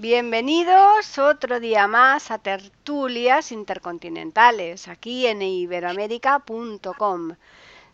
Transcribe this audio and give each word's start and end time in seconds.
Bienvenidos 0.00 1.18
otro 1.18 1.60
día 1.60 1.86
más 1.86 2.30
a 2.30 2.38
Tertulias 2.38 3.52
Intercontinentales, 3.52 4.88
aquí 4.88 5.26
en 5.26 5.42
iberoamérica.com. 5.42 7.36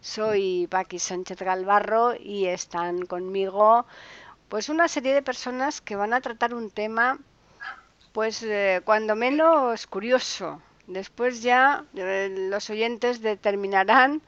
Soy 0.01 0.69
Paqui 0.71 1.01
Sánchez 1.01 1.41
Galvarro 1.41 2.15
y 2.15 2.47
están 2.47 3.07
conmigo 3.07 3.87
pues 4.49 4.69
una 4.69 4.87
serie 4.87 5.15
de 5.15 5.23
personas 5.23 5.81
que 5.81 5.97
van 5.97 6.15
a 6.15 6.21
tratar 6.21 6.55
un 6.55 6.71
tema 6.71 7.19
pues 8.13 8.41
eh, 8.45 8.83
cuando 8.85 9.17
menos 9.17 9.89
curioso. 9.89 10.63
Después 10.87 11.43
ya 11.43 11.87
eh, 11.97 12.33
los 12.51 12.71
oyentes 12.71 13.21
determinarán 13.21 14.23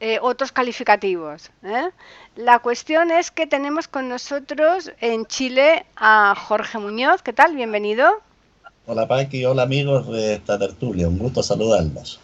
eh, 0.00 0.18
otros 0.22 0.50
calificativos. 0.50 1.50
¿eh? 1.62 1.90
La 2.36 2.58
cuestión 2.58 3.10
es 3.10 3.30
que 3.30 3.46
tenemos 3.46 3.86
con 3.86 4.08
nosotros 4.08 4.90
en 5.00 5.26
Chile 5.26 5.84
a 5.96 6.34
Jorge 6.34 6.78
Muñoz. 6.78 7.22
¿Qué 7.22 7.34
tal? 7.34 7.54
Bienvenido. 7.54 8.10
Hola 8.86 9.06
Paqui, 9.06 9.44
hola 9.44 9.62
amigos 9.62 10.08
de 10.08 10.34
esta 10.34 10.58
tertulia, 10.58 11.06
un 11.06 11.18
gusto 11.18 11.42
saludarlos. 11.42 12.18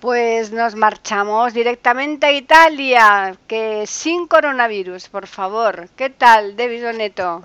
Pues 0.00 0.50
nos 0.50 0.74
marchamos 0.74 1.54
directamente 1.54 2.26
a 2.26 2.32
Italia, 2.32 3.36
que 3.46 3.86
sin 3.86 4.26
coronavirus, 4.26 5.08
por 5.08 5.28
favor. 5.28 5.90
¿Qué 5.94 6.10
tal, 6.10 6.56
David 6.56 6.82
Doneto? 6.82 7.42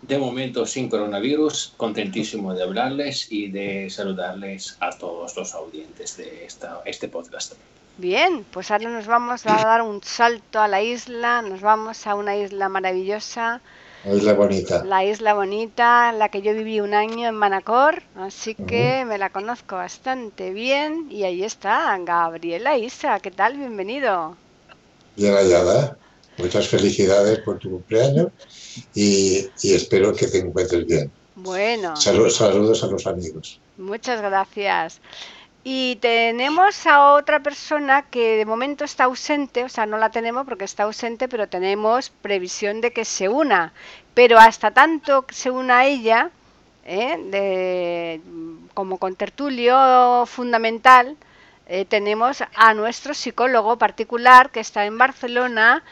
De 0.00 0.18
momento 0.18 0.66
sin 0.66 0.88
coronavirus, 0.88 1.74
contentísimo 1.76 2.54
de 2.54 2.64
hablarles 2.64 3.30
y 3.30 3.48
de 3.48 3.88
saludarles 3.88 4.76
a 4.80 4.90
todos 4.90 5.36
los 5.36 5.54
audientes 5.54 6.16
de 6.16 6.44
esta, 6.44 6.82
este 6.84 7.06
podcast. 7.06 7.52
Bien, 8.02 8.44
pues 8.50 8.72
ahora 8.72 8.90
nos 8.90 9.06
vamos 9.06 9.46
a 9.46 9.54
dar 9.64 9.80
un 9.82 10.02
salto 10.02 10.58
a 10.58 10.66
la 10.66 10.82
isla, 10.82 11.40
nos 11.40 11.60
vamos 11.60 12.04
a 12.08 12.16
una 12.16 12.36
isla 12.36 12.68
maravillosa. 12.68 13.60
La 14.04 14.14
isla 14.14 14.32
bonita. 14.32 14.84
La 14.84 15.04
isla 15.04 15.34
bonita, 15.34 16.10
la 16.10 16.28
que 16.28 16.42
yo 16.42 16.52
viví 16.52 16.80
un 16.80 16.94
año 16.94 17.28
en 17.28 17.36
Manacor, 17.36 18.02
así 18.16 18.56
que 18.56 19.04
me 19.06 19.18
la 19.18 19.30
conozco 19.30 19.76
bastante 19.76 20.50
bien. 20.50 21.06
Y 21.12 21.22
ahí 21.22 21.44
está, 21.44 21.96
Gabriela 22.00 22.76
Isa, 22.76 23.20
¿qué 23.20 23.30
tal? 23.30 23.56
Bienvenido. 23.56 24.36
Bien 25.14 25.34
hallada. 25.34 25.96
Muchas 26.38 26.66
felicidades 26.66 27.38
por 27.38 27.60
tu 27.60 27.70
cumpleaños 27.70 28.32
y, 28.96 29.46
y 29.62 29.74
espero 29.74 30.12
que 30.12 30.26
te 30.26 30.38
encuentres 30.38 30.84
bien. 30.86 31.12
Bueno. 31.36 31.94
Saludos, 31.94 32.34
saludos 32.34 32.82
a 32.82 32.88
los 32.88 33.06
amigos. 33.06 33.60
Muchas 33.76 34.20
gracias. 34.20 35.00
Y 35.64 35.96
tenemos 35.96 36.86
a 36.88 37.12
otra 37.12 37.40
persona 37.40 38.02
que 38.02 38.36
de 38.36 38.44
momento 38.46 38.84
está 38.84 39.04
ausente, 39.04 39.62
o 39.64 39.68
sea, 39.68 39.86
no 39.86 39.96
la 39.96 40.10
tenemos 40.10 40.44
porque 40.44 40.64
está 40.64 40.84
ausente, 40.84 41.28
pero 41.28 41.48
tenemos 41.48 42.10
previsión 42.10 42.80
de 42.80 42.92
que 42.92 43.04
se 43.04 43.28
una. 43.28 43.72
Pero 44.14 44.38
hasta 44.38 44.72
tanto 44.72 45.22
que 45.22 45.34
se 45.34 45.50
una 45.50 45.86
ella, 45.86 46.30
¿eh? 46.84 47.16
de, 47.30 48.20
como 48.74 48.98
con 48.98 49.14
tertulio 49.14 50.26
fundamental, 50.26 51.16
eh, 51.66 51.84
tenemos 51.84 52.42
a 52.54 52.74
nuestro 52.74 53.14
psicólogo 53.14 53.78
particular 53.78 54.50
que 54.50 54.60
está 54.60 54.84
en 54.84 54.98
Barcelona, 54.98 55.84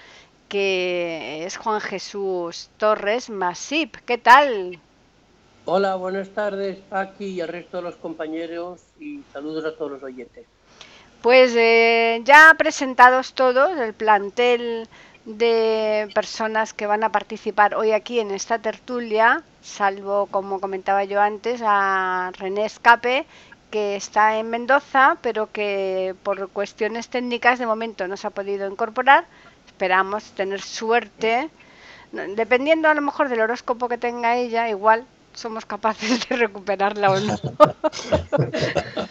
que 0.49 1.45
es 1.47 1.57
Juan 1.57 1.81
Jesús 1.81 2.71
Torres 2.77 3.31
Masip. 3.31 3.97
¿Qué 4.05 4.19
tal? 4.19 4.81
Hola, 5.73 5.95
buenas 5.95 6.31
tardes, 6.31 6.79
Paqui 6.89 7.27
y 7.27 7.41
al 7.41 7.47
resto 7.47 7.77
de 7.77 7.85
los 7.85 7.95
compañeros 7.95 8.81
y 8.99 9.21
saludos 9.33 9.65
a 9.65 9.77
todos 9.77 9.93
los 9.93 10.03
oyentes. 10.03 10.45
Pues 11.23 11.55
eh, 11.55 12.21
ya 12.25 12.53
presentados 12.59 13.35
todos, 13.35 13.79
el 13.79 13.95
plantel 13.95 14.89
de 15.27 16.11
personas 16.13 16.75
que 16.75 16.89
van 16.89 17.05
a 17.05 17.13
participar 17.13 17.77
hoy 17.77 17.93
aquí 17.93 18.19
en 18.19 18.33
esta 18.33 18.59
tertulia, 18.59 19.45
salvo, 19.63 20.27
como 20.27 20.59
comentaba 20.59 21.05
yo 21.05 21.21
antes, 21.21 21.61
a 21.65 22.33
René 22.37 22.65
Escape, 22.65 23.25
que 23.71 23.95
está 23.95 24.39
en 24.39 24.51
Mendoza, 24.51 25.19
pero 25.23 25.53
que 25.53 26.17
por 26.25 26.49
cuestiones 26.49 27.11
técnicas 27.11 27.61
de 27.61 27.67
momento 27.67 28.09
no 28.09 28.17
se 28.17 28.27
ha 28.27 28.31
podido 28.31 28.69
incorporar. 28.69 29.25
Esperamos 29.69 30.33
tener 30.33 30.63
suerte, 30.63 31.49
dependiendo 32.11 32.89
a 32.89 32.95
lo 32.95 33.03
mejor 33.03 33.29
del 33.29 33.43
horóscopo 33.43 33.89
que 33.89 33.99
tenga 33.99 34.37
ella, 34.37 34.69
igual 34.69 35.07
somos 35.41 35.65
capaces 35.65 36.29
de 36.29 36.37
recuperarla 36.37 37.11
o 37.11 37.21
no. 37.21 37.41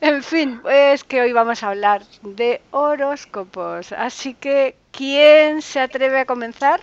en 0.00 0.22
fin, 0.22 0.60
es 0.70 1.04
que 1.04 1.22
hoy 1.22 1.32
vamos 1.32 1.62
a 1.62 1.70
hablar 1.70 2.04
de 2.22 2.60
horóscopos. 2.70 3.92
Así 3.92 4.34
que, 4.34 4.76
¿quién 4.92 5.62
se 5.62 5.80
atreve 5.80 6.20
a 6.20 6.26
comenzar? 6.26 6.80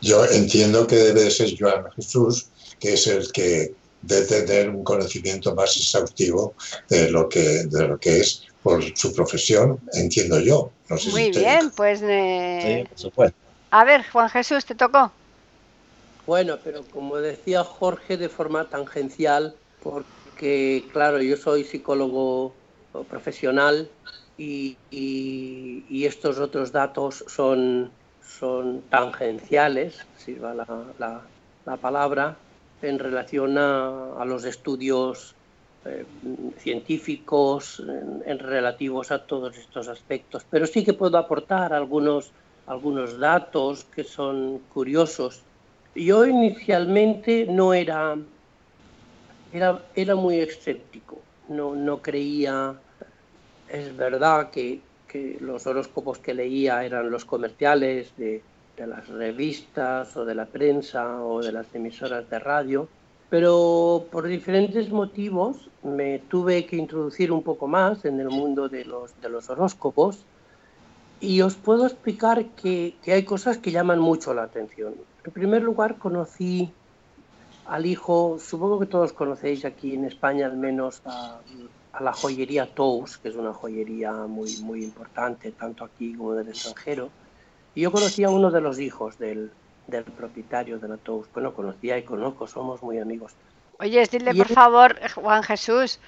Yo 0.00 0.24
entiendo 0.24 0.86
que 0.86 0.96
debe 0.96 1.30
ser 1.30 1.50
Joan 1.58 1.84
Jesús, 1.96 2.46
que 2.80 2.94
es 2.94 3.06
el 3.06 3.30
que 3.32 3.74
debe 4.00 4.26
tener 4.26 4.70
un 4.70 4.82
conocimiento 4.82 5.54
más 5.54 5.76
exhaustivo 5.76 6.54
de 6.88 7.10
lo 7.10 7.28
que, 7.28 7.64
de 7.64 7.88
lo 7.88 7.98
que 7.98 8.20
es 8.20 8.44
por 8.62 8.82
su 8.96 9.12
profesión, 9.12 9.78
entiendo 9.92 10.40
yo. 10.40 10.70
No 10.88 10.96
sé 10.96 11.10
Muy 11.10 11.32
si 11.32 11.40
bien, 11.40 11.70
pues... 11.76 12.00
eh, 12.02 12.84
Sí, 12.84 12.88
por 12.88 12.98
supuesto. 12.98 13.36
A 13.70 13.84
ver, 13.84 14.04
Juan 14.10 14.28
Jesús, 14.28 14.64
te 14.64 14.74
tocó. 14.74 15.12
Bueno, 16.32 16.60
pero 16.64 16.88
como 16.88 17.18
decía 17.18 17.62
Jorge, 17.62 18.16
de 18.16 18.30
forma 18.30 18.70
tangencial, 18.70 19.60
porque 19.78 20.88
claro, 20.92 21.20
yo 21.20 21.36
soy 21.36 21.62
psicólogo 21.64 22.62
profesional 23.08 23.98
y, 24.36 24.80
y- 24.88 25.84
y 25.90 26.06
estos 26.06 26.38
otros 26.38 26.72
datos 26.72 27.22
son, 27.28 27.98
son 28.18 28.88
tangenciales, 28.88 30.08
sirva 30.14 30.54
la, 30.54 30.94
la- 30.98 31.30
la 31.66 31.80
palabra, 31.80 32.46
en 32.80 32.98
relación 32.98 33.58
a, 33.58 34.14
a 34.20 34.24
los 34.24 34.44
estudios 34.46 35.36
eh, 35.84 36.06
científicos 36.56 37.78
en, 37.80 38.22
en 38.30 38.38
relativos 38.38 39.10
a 39.10 39.26
todos 39.26 39.56
estos 39.58 39.86
aspectos. 39.88 40.46
Pero 40.50 40.66
sí 40.66 40.82
que 40.84 40.94
puedo 40.94 41.18
aportar 41.18 41.72
algunos, 41.74 42.32
algunos 42.64 43.18
datos 43.18 43.84
que 43.84 44.04
son 44.04 44.66
curiosos. 44.66 45.46
Yo 45.94 46.24
inicialmente 46.24 47.46
no 47.46 47.74
era, 47.74 48.16
era, 49.52 49.82
era 49.94 50.14
muy 50.14 50.38
escéptico, 50.38 51.18
no, 51.48 51.74
no 51.74 52.00
creía, 52.00 52.74
es 53.68 53.94
verdad 53.94 54.50
que, 54.50 54.80
que 55.06 55.36
los 55.40 55.66
horóscopos 55.66 56.18
que 56.18 56.32
leía 56.32 56.82
eran 56.84 57.10
los 57.10 57.26
comerciales 57.26 58.16
de, 58.16 58.42
de 58.76 58.86
las 58.86 59.06
revistas 59.08 60.16
o 60.16 60.24
de 60.24 60.34
la 60.34 60.46
prensa 60.46 61.22
o 61.22 61.42
de 61.42 61.52
las 61.52 61.66
emisoras 61.74 62.28
de 62.30 62.38
radio, 62.38 62.88
pero 63.28 64.06
por 64.10 64.26
diferentes 64.26 64.90
motivos 64.90 65.68
me 65.82 66.20
tuve 66.20 66.64
que 66.64 66.76
introducir 66.76 67.32
un 67.32 67.42
poco 67.42 67.66
más 67.66 68.06
en 68.06 68.18
el 68.18 68.28
mundo 68.28 68.70
de 68.70 68.86
los, 68.86 69.20
de 69.20 69.28
los 69.28 69.50
horóscopos 69.50 70.24
y 71.20 71.42
os 71.42 71.54
puedo 71.54 71.86
explicar 71.86 72.46
que, 72.56 72.94
que 73.02 73.12
hay 73.12 73.24
cosas 73.24 73.58
que 73.58 73.70
llaman 73.70 73.98
mucho 73.98 74.32
la 74.32 74.44
atención. 74.44 74.94
En 75.24 75.32
primer 75.32 75.62
lugar, 75.62 75.98
conocí 75.98 76.72
al 77.66 77.86
hijo, 77.86 78.38
supongo 78.40 78.80
que 78.80 78.86
todos 78.86 79.12
conocéis 79.12 79.64
aquí 79.64 79.94
en 79.94 80.04
España 80.04 80.46
al 80.46 80.56
menos 80.56 81.00
a, 81.04 81.40
la 82.00 82.12
joyería 82.12 82.66
Tous, 82.66 83.18
que 83.18 83.28
es 83.28 83.36
una 83.36 83.52
joyería 83.52 84.12
muy, 84.12 84.56
muy 84.62 84.82
importante, 84.82 85.52
tanto 85.52 85.84
aquí 85.84 86.14
como 86.14 86.34
en 86.34 86.40
el 86.40 86.48
extranjero. 86.48 87.10
Y 87.74 87.82
yo 87.82 87.92
conocí 87.92 88.24
a 88.24 88.30
uno 88.30 88.50
de 88.50 88.60
los 88.60 88.80
hijos 88.80 89.18
del, 89.18 89.50
del 89.86 90.04
propietario 90.04 90.78
de 90.78 90.88
la 90.88 90.96
Tous. 90.96 91.28
Bueno, 91.32 91.54
conocía 91.54 91.96
y 91.98 92.02
conozco, 92.02 92.46
somos 92.46 92.82
muy 92.82 92.98
amigos. 92.98 93.32
Oye, 93.82 94.06
dile 94.06 94.32
por 94.32 94.46
favor, 94.46 94.96
Juan 95.16 95.42
Jesús, 95.42 95.98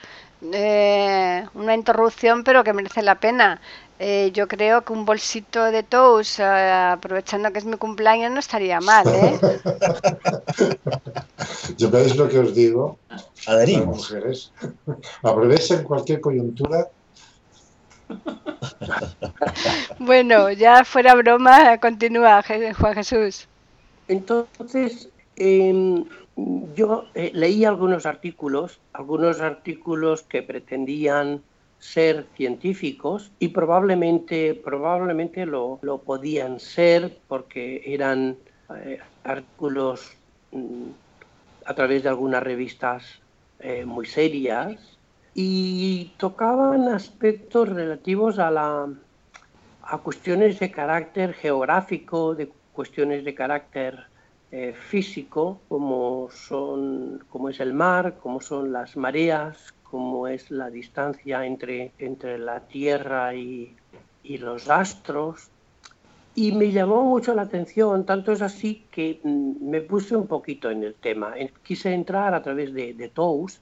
eh, 0.53 1.44
una 1.55 1.75
interrupción, 1.75 2.44
pero 2.44 2.62
que 2.62 2.73
merece 2.73 3.03
la 3.03 3.17
pena. 3.17 3.61
Eh, 3.99 4.31
yo 4.32 4.47
creo 4.47 4.85
que 4.85 4.93
un 4.93 5.05
bolsito 5.05 5.73
de 5.73 5.82
toast, 5.82 6.38
eh, 6.38 6.44
aprovechando 6.44 7.53
que 7.53 7.59
es 7.59 7.65
mi 7.65 7.76
cumpleaños, 7.76 8.31
no 8.31 8.38
estaría 8.38 8.81
mal, 8.81 9.09
¿eh? 9.09 9.41
Yo 11.76 11.91
veis 11.91 12.15
lo 12.15 12.29
que 12.29 12.38
os 12.38 12.55
digo, 12.55 12.99
las 13.47 13.87
mujeres. 13.87 14.53
Aprovechen 15.23 15.82
cualquier 15.82 16.20
coyuntura. 16.20 16.88
Bueno, 19.99 20.50
ya 20.50 20.85
fuera 20.85 21.15
broma, 21.15 21.79
continúa, 21.79 22.43
Juan 22.43 22.94
Jesús. 22.94 23.49
Entonces, 24.09 25.09
eh, 25.37 26.05
yo 26.75 27.05
eh, 27.15 27.31
leí 27.35 27.65
algunos 27.65 28.07
artículos, 28.07 28.81
algunos 28.93 29.41
artículos 29.41 30.23
que 30.23 30.43
pretendían 30.43 31.43
ser 31.79 32.27
científicos 32.35 33.31
y 33.39 33.49
probablemente, 33.49 34.55
probablemente 34.55 35.47
lo, 35.47 35.79
podían 36.05 36.59
ser 36.59 37.19
porque 37.29 37.83
eran 37.87 38.37
eh, 38.75 38.99
artículos 39.23 40.17
mm, 40.53 40.89
a 41.67 41.75
través 41.75 42.03
de 42.03 42.09
algunas 42.09 42.43
revistas 42.43 43.21
eh, 43.61 43.85
muy 43.85 44.07
serias 44.07 44.99
y 45.35 46.13
tocaban 46.17 46.89
aspectos 46.89 47.69
relativos 47.69 48.39
a, 48.39 48.51
la, 48.51 48.89
a 49.83 49.99
cuestiones 49.99 50.59
de 50.61 50.71
carácter 50.71 51.35
geográfico, 51.35 52.35
de 52.35 52.51
cuestiones 52.73 53.25
de 53.25 53.35
carácter 53.35 54.07
eh, 54.56 54.73
físico, 54.73 55.59
como, 55.69 56.29
son, 56.31 57.25
como 57.29 57.49
es 57.49 57.59
el 57.59 57.75
mar, 57.75 58.19
como 58.23 58.41
son 58.41 58.73
las 58.73 58.97
mareas, 58.97 59.75
como 59.83 60.29
es 60.29 60.49
la 60.53 60.71
distancia 60.71 61.45
entre, 61.45 61.91
entre 61.99 62.39
la 62.39 62.61
Tierra 62.61 63.35
y, 63.35 63.75
y 64.23 64.39
los 64.39 64.71
astros. 64.71 65.49
Y 66.37 66.53
me 66.53 66.71
llamó 66.71 67.03
mucho 67.03 67.35
la 67.35 67.43
atención, 67.43 68.06
tanto 68.06 68.31
es 68.31 68.43
así 68.43 68.87
que 68.93 69.19
mm, 69.25 69.69
me 69.69 69.81
puse 69.81 70.15
un 70.15 70.29
poquito 70.29 70.71
en 70.71 70.85
el 70.85 70.95
tema. 70.95 71.35
Quise 71.65 71.93
entrar 71.93 72.33
a 72.33 72.41
través 72.41 72.73
de, 72.73 72.95
de 72.95 73.09
Tous 73.09 73.59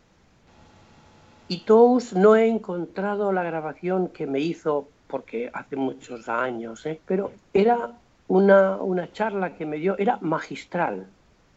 y 1.49 1.61
Tous 1.65 2.13
no 2.13 2.37
he 2.37 2.49
encontrado 2.49 3.33
la 3.33 3.43
grabación 3.43 4.09
que 4.09 4.27
me 4.27 4.41
hizo, 4.41 4.91
porque 5.07 5.51
hace 5.55 5.77
muchos 5.77 6.29
años, 6.29 6.85
¿eh? 6.85 7.01
pero 7.07 7.33
era 7.55 7.93
una, 8.29 9.13
charla 9.13 9.57
que 9.57 9.67
me 9.67 9.77
dio, 9.77 9.97
era 9.99 10.19
magistral. 10.21 11.07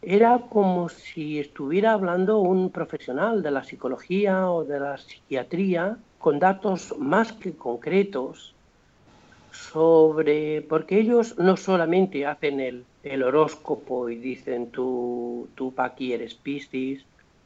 Era 0.02 0.38
como 0.50 0.88
si 0.88 1.38
estuviera 1.38 1.92
hablando 1.92 2.38
un 2.38 2.70
profesional 2.70 3.42
de 3.42 3.50
la 3.50 3.64
psicología 3.64 4.50
o 4.50 4.64
de 4.64 4.78
la 4.78 4.98
psiquiatría 4.98 5.96
con 6.18 6.38
datos 6.38 6.94
más 6.98 7.32
que 7.32 7.56
concretos 7.56 8.54
sobre, 9.50 10.62
porque 10.62 11.00
ellos 11.00 11.38
no 11.38 11.56
solamente 11.56 12.26
hacen 12.26 12.60
el, 12.60 12.84
el 13.02 13.22
horóscopo 13.22 14.10
y 14.10 14.16
dicen 14.16 14.70
tú, 14.70 15.48
tú 15.54 15.72
aquí 15.78 16.12
eres 16.12 16.34
Piscis 16.34 17.04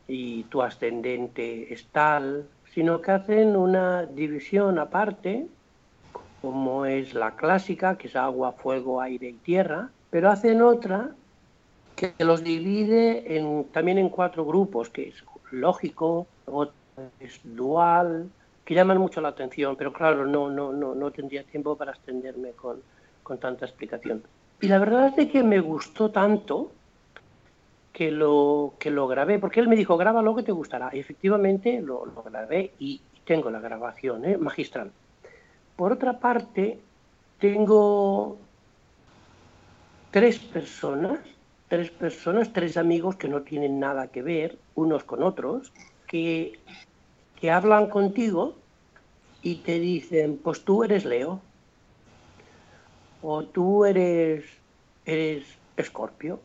y 0.09 0.43
tu 0.45 0.61
ascendente 0.61 1.73
es 1.73 1.87
tal, 1.87 2.47
sino 2.75 3.01
que 3.01 3.13
hacen 3.13 3.57
una 3.57 4.07
división 4.07 4.79
aparte 4.79 5.47
como 6.41 6.87
es 6.87 7.15
la 7.15 7.37
clásica, 7.37 7.97
que 7.97 8.09
es 8.09 8.17
agua, 8.17 8.53
fuego, 8.53 9.01
aire 9.01 9.29
y 9.29 9.35
tierra, 9.35 9.91
pero 10.11 10.31
hacen 10.31 10.63
otra 10.63 11.11
que 11.97 12.15
los 12.19 12.43
divide 12.43 13.37
en, 13.37 13.65
también 13.65 13.99
en 13.99 14.09
cuatro 14.09 14.45
grupos, 14.45 14.89
que 14.89 15.09
es 15.09 15.25
lógico, 15.51 16.27
es 17.19 17.41
dual, 17.45 18.31
que 18.65 18.75
llaman 18.75 18.99
mucho 18.99 19.21
la 19.21 19.29
atención, 19.29 19.77
pero 19.77 19.93
claro, 19.93 20.27
no, 20.27 20.49
no, 20.51 20.73
no, 20.73 20.95
no 20.95 21.11
tendría 21.11 21.43
tiempo 21.45 21.77
para 21.77 21.93
extenderme 21.93 22.53
con, 22.53 22.81
con 23.23 23.39
tanta 23.39 23.67
explicación. 23.67 24.23
Y 24.61 24.69
la 24.69 24.79
verdad 24.79 25.13
es 25.19 25.31
que 25.31 25.43
me 25.43 25.61
gustó 25.61 26.11
tanto 26.11 26.71
que 27.93 28.11
lo, 28.11 28.75
que 28.79 28.91
lo 28.91 29.09
grabé, 29.09 29.39
porque 29.39 29.61
él 29.61 29.69
me 29.69 29.77
dijo, 29.77 29.97
graba 29.97 30.23
lo 30.23 30.35
que 30.35 30.43
te 30.43 30.53
gustará. 30.53 30.91
Y 30.93 31.01
efectivamente 31.01 31.81
lo, 31.81 32.07
lo 32.07 32.23
grabé 32.23 32.73
y 32.79 33.01
tengo 33.25 33.51
la 33.51 33.61
grabación 33.61 34.25
¿eh? 34.25 34.39
magistral. 34.39 34.91
Por 35.81 35.93
otra 35.93 36.19
parte, 36.19 36.79
tengo 37.39 38.37
tres 40.11 40.39
personas, 40.39 41.21
tres 41.69 41.91
personas, 41.91 42.53
tres 42.53 42.77
amigos 42.77 43.17
que 43.17 43.29
no 43.29 43.41
tienen 43.41 43.81
nada 43.81 44.09
que 44.09 44.21
ver 44.21 44.59
unos 44.75 45.05
con 45.05 45.23
otros, 45.23 45.73
que, 46.07 46.59
que 47.41 47.51
hablan 47.51 47.89
contigo 47.89 48.57
y 49.41 49.55
te 49.63 49.81
dicen, 49.81 50.39
pues 50.45 50.67
tú 50.67 50.85
eres 50.85 51.07
Leo, 51.07 51.41
o 53.23 53.45
tú 53.45 53.87
eres, 53.87 54.45
eres 55.07 55.47
Escorpio. 55.79 56.41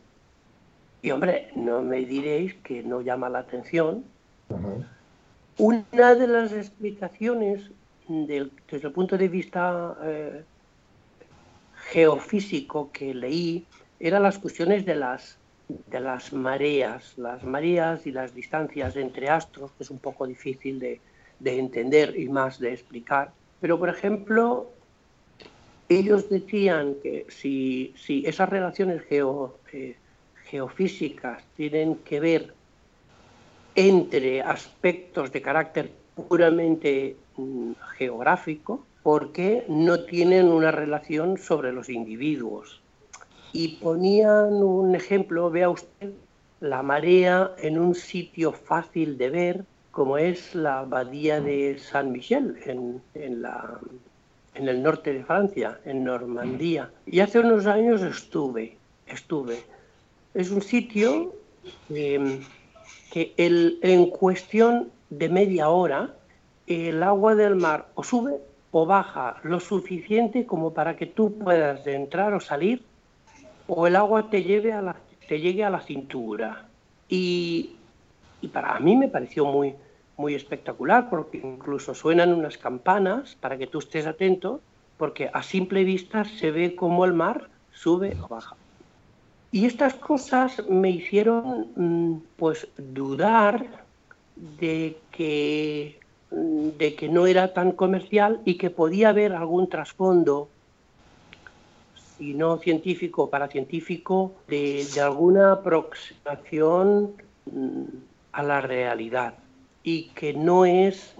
Y 1.02 1.10
hombre, 1.10 1.50
no 1.54 1.82
me 1.82 2.06
diréis 2.06 2.54
que 2.54 2.82
no 2.82 3.02
llama 3.02 3.28
la 3.28 3.40
atención. 3.40 4.02
Una 5.58 6.14
de 6.14 6.26
las 6.26 6.52
explicaciones 6.52 7.70
desde 8.08 8.86
el 8.86 8.92
punto 8.92 9.18
de 9.18 9.28
vista 9.28 9.96
eh, 10.02 10.42
geofísico 11.90 12.90
que 12.92 13.14
leí, 13.14 13.64
eran 13.98 14.22
las 14.22 14.38
cuestiones 14.38 14.84
de 14.84 14.94
las, 14.94 15.38
de 15.68 16.00
las 16.00 16.32
mareas, 16.32 17.16
las 17.16 17.42
mareas 17.44 18.06
y 18.06 18.12
las 18.12 18.34
distancias 18.34 18.96
entre 18.96 19.28
astros, 19.28 19.72
que 19.72 19.82
es 19.82 19.90
un 19.90 19.98
poco 19.98 20.26
difícil 20.26 20.78
de, 20.78 21.00
entender 21.44 22.18
y 22.18 22.28
más 22.28 22.58
de 22.58 22.72
explicar. 22.72 23.32
Pero, 23.60 23.78
por 23.78 23.88
ejemplo, 23.88 24.70
ellos 25.88 26.28
decían 26.28 26.96
que 27.02 27.26
si, 27.28 27.94
si 27.96 28.24
esas 28.26 28.48
relaciones 28.48 29.02
eh, 29.10 29.96
geofísicas 30.44 31.42
tienen 31.56 31.96
que 31.96 32.20
ver 32.20 32.54
entre 33.74 34.42
aspectos 34.42 35.32
de 35.32 35.42
carácter 35.42 35.90
puramente 36.28 37.16
geográfico 37.96 38.84
porque 39.02 39.64
no 39.68 40.00
tienen 40.00 40.48
una 40.48 40.70
relación 40.70 41.38
sobre 41.38 41.72
los 41.72 41.88
individuos. 41.88 42.80
Y 43.52 43.76
ponían 43.76 44.54
un 44.54 44.94
ejemplo, 44.94 45.50
vea 45.50 45.70
usted, 45.70 46.12
la 46.60 46.82
marea 46.82 47.52
en 47.58 47.78
un 47.78 47.94
sitio 47.94 48.52
fácil 48.52 49.16
de 49.18 49.30
ver, 49.30 49.64
como 49.90 50.18
es 50.18 50.54
la 50.54 50.80
abadía 50.80 51.40
de 51.40 51.78
Saint 51.78 52.10
Michel, 52.10 52.56
en, 52.66 53.00
en, 53.14 53.42
la, 53.42 53.78
en 54.54 54.68
el 54.68 54.82
norte 54.82 55.12
de 55.12 55.24
Francia, 55.24 55.78
en 55.84 56.04
Normandía. 56.04 56.90
Y 57.06 57.20
hace 57.20 57.38
unos 57.38 57.66
años 57.66 58.02
estuve, 58.02 58.76
estuve. 59.06 59.62
Es 60.34 60.50
un 60.50 60.62
sitio 60.62 61.34
em, 61.88 62.40
que 63.12 63.32
el, 63.36 63.78
en 63.82 64.10
cuestión 64.10 64.90
de 65.10 65.28
media 65.28 65.68
hora, 65.68 66.14
el 66.66 67.02
agua 67.02 67.34
del 67.34 67.56
mar 67.56 67.88
o 67.94 68.02
sube 68.02 68.40
o 68.70 68.86
baja 68.86 69.36
lo 69.42 69.60
suficiente 69.60 70.44
como 70.44 70.74
para 70.74 70.96
que 70.96 71.06
tú 71.06 71.38
puedas 71.38 71.86
entrar 71.86 72.34
o 72.34 72.40
salir, 72.40 72.82
o 73.66 73.86
el 73.86 73.96
agua 73.96 74.28
te, 74.30 74.42
lleve 74.42 74.72
a 74.72 74.82
la, 74.82 74.96
te 75.28 75.40
llegue 75.40 75.64
a 75.64 75.70
la 75.70 75.80
cintura. 75.80 76.66
Y, 77.08 77.76
y 78.40 78.48
para 78.48 78.78
mí 78.80 78.96
me 78.96 79.08
pareció 79.08 79.46
muy, 79.46 79.74
muy 80.16 80.34
espectacular, 80.34 81.08
porque 81.08 81.38
incluso 81.38 81.94
suenan 81.94 82.32
unas 82.32 82.58
campanas 82.58 83.36
para 83.40 83.56
que 83.56 83.66
tú 83.66 83.78
estés 83.78 84.06
atento, 84.06 84.60
porque 84.96 85.30
a 85.32 85.42
simple 85.42 85.84
vista 85.84 86.24
se 86.24 86.50
ve 86.50 86.74
como 86.74 87.04
el 87.04 87.12
mar 87.12 87.48
sube 87.72 88.16
o 88.22 88.28
baja. 88.28 88.56
Y 89.52 89.66
estas 89.66 89.94
cosas 89.94 90.62
me 90.68 90.90
hicieron 90.90 91.68
mm, 91.76 92.16
pues 92.36 92.68
dudar 92.76 93.84
de 94.36 94.98
que, 95.12 95.98
de 96.36 96.94
que 96.94 97.08
no 97.08 97.26
era 97.26 97.54
tan 97.54 97.72
comercial 97.72 98.40
y 98.44 98.58
que 98.58 98.68
podía 98.68 99.08
haber 99.08 99.32
algún 99.32 99.68
trasfondo, 99.68 100.48
si 102.18 102.34
no 102.34 102.58
científico 102.58 103.24
o 103.24 103.30
paracientífico, 103.30 104.32
de, 104.46 104.86
alguna 105.02 105.52
aproximación 105.52 107.14
mm, 107.50 107.84
a 108.32 108.42
la 108.42 108.60
realidad 108.60 109.34
y 109.82 110.08
que 110.10 110.34
no 110.34 110.66
es, 110.66 111.14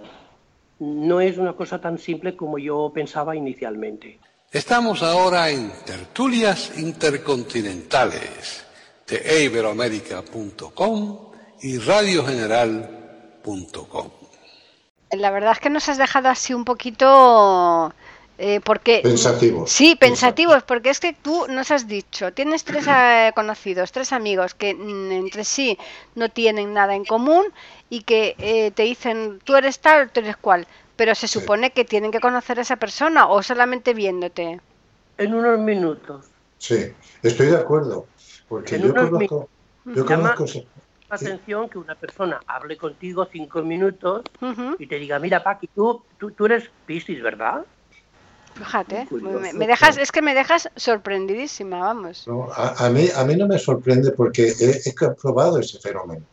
no 0.79 1.19
es 1.19 1.37
una 1.37 1.53
cosa 1.53 1.81
tan 1.81 1.97
simple 1.97 2.35
como 2.35 2.59
yo 2.59 2.91
pensaba 2.93 3.35
inicialmente. 3.35 4.19
Estamos 4.51 5.01
ahora 5.01 5.49
en 5.49 5.71
tertulias 5.83 6.77
intercontinentales 6.77 8.65
de 9.07 9.43
iberoamérica.com 9.45 11.17
y 11.61 11.79
Radio 11.79 12.23
General 12.23 13.39
la 15.11 15.31
verdad 15.31 15.53
es 15.53 15.59
que 15.59 15.69
nos 15.69 15.89
has 15.89 15.97
dejado 15.97 16.29
así 16.29 16.53
un 16.53 16.65
poquito... 16.65 17.93
Eh, 18.39 18.61
porque 18.63 18.99
pensativos. 19.01 19.71
Sí 19.71 19.95
pensativos 19.95 20.61
porque 20.61 20.91
es 20.91 20.99
que 20.99 21.11
tú 21.11 21.47
nos 21.49 21.71
has 21.71 21.87
dicho 21.87 22.31
tienes 22.33 22.63
tres 22.63 22.85
eh, 22.87 23.31
conocidos 23.33 23.91
tres 23.91 24.13
amigos 24.13 24.53
que 24.53 24.75
mm, 24.75 25.11
entre 25.11 25.43
sí 25.43 25.75
no 26.13 26.29
tienen 26.29 26.71
nada 26.71 26.93
en 26.93 27.03
común 27.03 27.45
y 27.89 28.03
que 28.03 28.35
eh, 28.37 28.69
te 28.69 28.83
dicen 28.83 29.39
tú 29.43 29.55
eres 29.55 29.79
tal 29.79 30.11
tú 30.11 30.19
eres 30.19 30.37
cual 30.37 30.67
pero 30.95 31.15
se 31.15 31.27
supone 31.27 31.71
que 31.71 31.83
tienen 31.83 32.11
que 32.11 32.19
conocer 32.19 32.59
a 32.59 32.61
esa 32.61 32.75
persona 32.75 33.27
o 33.27 33.41
solamente 33.41 33.95
viéndote. 33.95 34.61
En 35.17 35.33
unos 35.33 35.57
minutos. 35.57 36.27
Sí 36.59 36.93
estoy 37.23 37.47
de 37.47 37.57
acuerdo 37.57 38.05
porque 38.47 38.79
yo 38.79 38.93
conozco, 38.93 39.49
yo 39.85 40.05
conozco 40.05 40.45
atención 41.09 41.69
que 41.69 41.77
una 41.77 41.95
persona 41.95 42.39
hable 42.47 42.77
contigo 42.77 43.27
cinco 43.31 43.61
minutos 43.61 44.23
y 44.77 44.87
te 44.87 44.95
diga, 44.95 45.19
mira, 45.19 45.43
Paqui, 45.43 45.67
tú, 45.67 46.03
tú, 46.17 46.31
tú 46.31 46.45
eres 46.45 46.69
Piscis, 46.85 47.21
¿verdad? 47.21 47.65
Fíjate, 48.57 49.07
me, 49.53 49.67
dejas, 49.67 49.97
es 49.97 50.11
que 50.11 50.21
me 50.21 50.33
dejas 50.33 50.69
sorprendidísima, 50.75 51.79
vamos. 51.79 52.27
a, 52.55 52.89
mí, 52.89 53.07
a 53.15 53.23
mí 53.23 53.35
no 53.35 53.47
me 53.47 53.59
sorprende 53.59 54.11
porque 54.11 54.51
he, 54.59 54.95
comprobado 54.95 55.59
ese 55.59 55.79
fenómeno. 55.79 56.25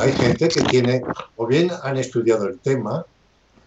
Hay 0.00 0.12
gente 0.12 0.48
que 0.48 0.62
tiene, 0.62 1.02
o 1.36 1.46
bien 1.46 1.70
han 1.82 1.96
estudiado 1.96 2.48
el 2.48 2.58
tema 2.58 3.06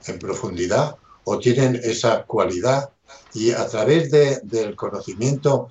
en 0.07 0.19
profundidad, 0.19 0.95
o 1.23 1.39
tienen 1.39 1.79
esa 1.83 2.23
cualidad, 2.23 2.89
y 3.33 3.51
a 3.51 3.65
través 3.67 4.11
del 4.11 4.75
conocimiento 4.75 5.69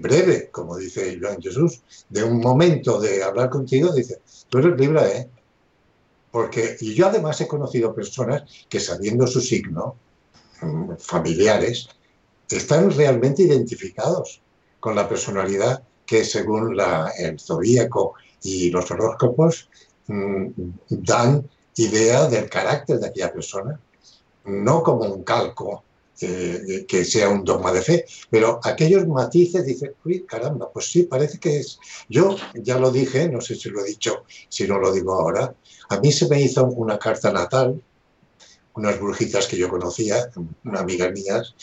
breve, 0.00 0.50
como 0.50 0.76
dice 0.76 1.18
Joan 1.20 1.40
Jesús, 1.40 1.82
de 2.08 2.24
un 2.24 2.40
momento 2.40 3.00
de 3.00 3.22
hablar 3.22 3.50
contigo, 3.50 3.92
dice, 3.92 4.20
tú 4.48 4.58
eres 4.58 4.78
libre, 4.78 5.18
¿eh? 5.18 5.28
Porque, 6.30 6.76
y 6.80 6.94
yo 6.94 7.06
además 7.06 7.40
he 7.40 7.46
conocido 7.46 7.94
personas 7.94 8.42
que 8.68 8.80
sabiendo 8.80 9.26
su 9.26 9.40
signo, 9.40 9.96
mm, 10.62 10.94
familiares, 10.98 11.88
están 12.48 12.90
realmente 12.90 13.42
identificados 13.42 14.40
con 14.80 14.94
la 14.94 15.08
personalidad 15.08 15.82
que 16.04 16.24
según 16.24 16.76
la, 16.76 17.12
el 17.16 17.38
zodíaco 17.38 18.14
y 18.42 18.70
los 18.70 18.90
horóscopos 18.90 19.68
mm, 20.08 20.46
dan 20.88 21.48
idea 21.76 22.26
del 22.28 22.48
carácter 22.48 22.98
de 22.98 23.08
aquella 23.08 23.32
persona, 23.32 23.80
no 24.44 24.82
como 24.82 25.04
un 25.04 25.24
calco 25.24 25.84
eh, 26.24 26.86
que 26.86 27.04
sea 27.04 27.28
un 27.28 27.44
dogma 27.44 27.72
de 27.72 27.82
fe, 27.82 28.04
pero 28.30 28.60
aquellos 28.62 29.06
matices 29.06 29.66
dicen, 29.66 29.94
uy, 30.04 30.24
caramba, 30.24 30.70
pues 30.72 30.86
sí, 30.86 31.02
parece 31.04 31.38
que 31.38 31.58
es. 31.58 31.78
Yo 32.08 32.36
ya 32.54 32.78
lo 32.78 32.90
dije, 32.90 33.28
no 33.28 33.40
sé 33.40 33.54
si 33.54 33.68
lo 33.68 33.80
he 33.80 33.88
dicho, 33.88 34.24
si 34.48 34.66
no 34.66 34.78
lo 34.78 34.92
digo 34.92 35.12
ahora, 35.14 35.54
a 35.90 36.00
mí 36.00 36.10
se 36.12 36.28
me 36.28 36.40
hizo 36.40 36.64
una 36.64 36.98
carta 36.98 37.32
natal, 37.32 37.82
unas 38.74 38.98
brujitas 38.98 39.46
que 39.46 39.56
yo 39.56 39.68
conocía, 39.68 40.30
unas 40.64 40.80
amigas 40.80 41.12
mías, 41.12 41.54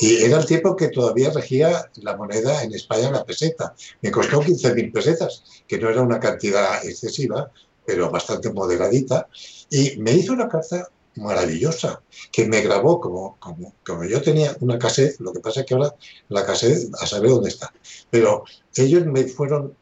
y 0.00 0.16
era 0.16 0.38
el 0.38 0.46
tiempo 0.46 0.76
que 0.76 0.88
todavía 0.88 1.30
regía 1.30 1.90
la 2.02 2.16
moneda 2.16 2.62
en 2.62 2.74
España, 2.74 3.10
la 3.10 3.24
peseta. 3.24 3.74
Me 4.02 4.10
costó 4.10 4.42
15.000 4.42 4.92
pesetas, 4.92 5.44
que 5.66 5.78
no 5.78 5.88
era 5.88 6.02
una 6.02 6.20
cantidad 6.20 6.84
excesiva, 6.84 7.50
pero 7.86 8.10
bastante 8.10 8.52
moderadita, 8.52 9.28
y 9.70 9.96
me 9.98 10.12
hizo 10.12 10.32
una 10.32 10.48
carta 10.48 10.88
maravillosa, 11.18 12.02
que 12.32 12.46
me 12.46 12.60
grabó 12.60 13.00
como, 13.00 13.38
como, 13.40 14.04
yo 14.04 14.22
tenía 14.22 14.56
una 14.60 14.78
cassette, 14.78 15.20
lo 15.20 15.32
que 15.32 15.40
pasa 15.40 15.60
es 15.60 15.66
que 15.66 15.74
ahora 15.74 15.94
la 16.28 16.46
cassette 16.46 16.90
a 17.00 17.06
saber 17.06 17.30
dónde 17.30 17.50
está, 17.50 17.72
pero 18.10 18.44
ellos 18.74 19.04
me 19.06 19.24
fueron 19.24 19.74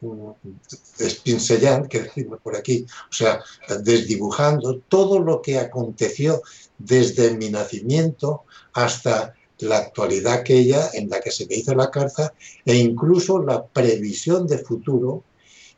espincellando, 0.99 1.87
que 1.87 2.01
decimos 2.03 2.39
por 2.41 2.55
aquí, 2.55 2.85
o 3.09 3.13
sea, 3.13 3.41
desdibujando 3.83 4.79
todo 4.87 5.19
lo 5.19 5.41
que 5.41 5.59
aconteció 5.59 6.41
desde 6.77 7.35
mi 7.35 7.49
nacimiento 7.49 8.43
hasta 8.73 9.35
la 9.59 9.77
actualidad 9.77 10.33
aquella 10.33 10.89
en 10.93 11.09
la 11.09 11.19
que 11.19 11.31
se 11.31 11.47
me 11.47 11.55
hizo 11.55 11.73
la 11.73 11.89
carta 11.89 12.33
e 12.65 12.75
incluso 12.75 13.41
la 13.41 13.65
previsión 13.65 14.47
de 14.47 14.59
futuro. 14.59 15.23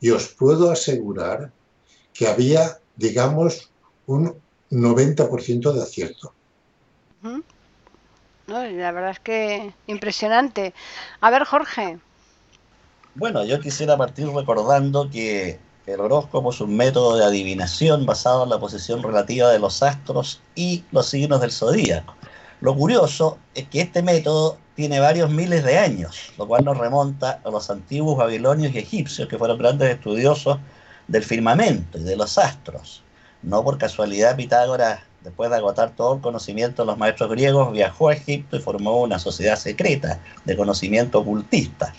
Y 0.00 0.10
os 0.10 0.28
puedo 0.28 0.70
asegurar 0.70 1.52
que 2.12 2.26
había, 2.26 2.80
digamos, 2.96 3.70
un 4.06 4.34
90% 4.70 5.72
de 5.72 5.82
acierto. 5.82 6.32
la 8.46 8.92
verdad 8.92 9.10
es 9.10 9.20
que 9.20 9.72
impresionante. 9.86 10.74
A 11.20 11.30
ver, 11.30 11.44
Jorge. 11.44 11.98
Bueno, 13.14 13.44
yo 13.44 13.60
quisiera 13.60 13.96
partir 13.96 14.28
recordando 14.28 15.10
que 15.10 15.58
el 15.86 16.00
horóscopo 16.00 16.50
es 16.50 16.60
un 16.60 16.76
método 16.76 17.16
de 17.16 17.24
adivinación 17.24 18.06
basado 18.06 18.44
en 18.44 18.50
la 18.50 18.60
posición 18.60 19.02
relativa 19.02 19.50
de 19.50 19.58
los 19.58 19.82
astros 19.82 20.40
y 20.54 20.84
los 20.92 21.06
signos 21.06 21.40
del 21.40 21.50
zodíaco. 21.50 22.14
Lo 22.60 22.76
curioso 22.76 23.38
es 23.54 23.66
que 23.68 23.80
este 23.80 24.02
método 24.02 24.58
tiene 24.76 25.00
varios 25.00 25.30
miles 25.30 25.64
de 25.64 25.78
años, 25.78 26.32
lo 26.38 26.46
cual 26.46 26.64
nos 26.64 26.78
remonta 26.78 27.40
a 27.44 27.50
los 27.50 27.70
antiguos 27.70 28.16
babilonios 28.16 28.74
y 28.74 28.78
egipcios, 28.78 29.28
que 29.28 29.38
fueron 29.38 29.58
grandes 29.58 29.90
estudiosos 29.90 30.58
del 31.08 31.24
firmamento 31.24 31.98
y 31.98 32.02
de 32.02 32.16
los 32.16 32.38
astros. 32.38 33.02
No 33.42 33.64
por 33.64 33.78
casualidad 33.78 34.36
Pitágoras, 34.36 35.00
después 35.22 35.50
de 35.50 35.56
agotar 35.56 35.90
todo 35.96 36.16
el 36.16 36.20
conocimiento 36.20 36.82
de 36.82 36.86
los 36.86 36.98
maestros 36.98 37.30
griegos, 37.30 37.72
viajó 37.72 38.08
a 38.08 38.14
Egipto 38.14 38.56
y 38.56 38.60
formó 38.60 39.00
una 39.00 39.18
sociedad 39.18 39.56
secreta 39.56 40.20
de 40.44 40.56
conocimiento 40.56 41.20
ocultista. 41.20 41.92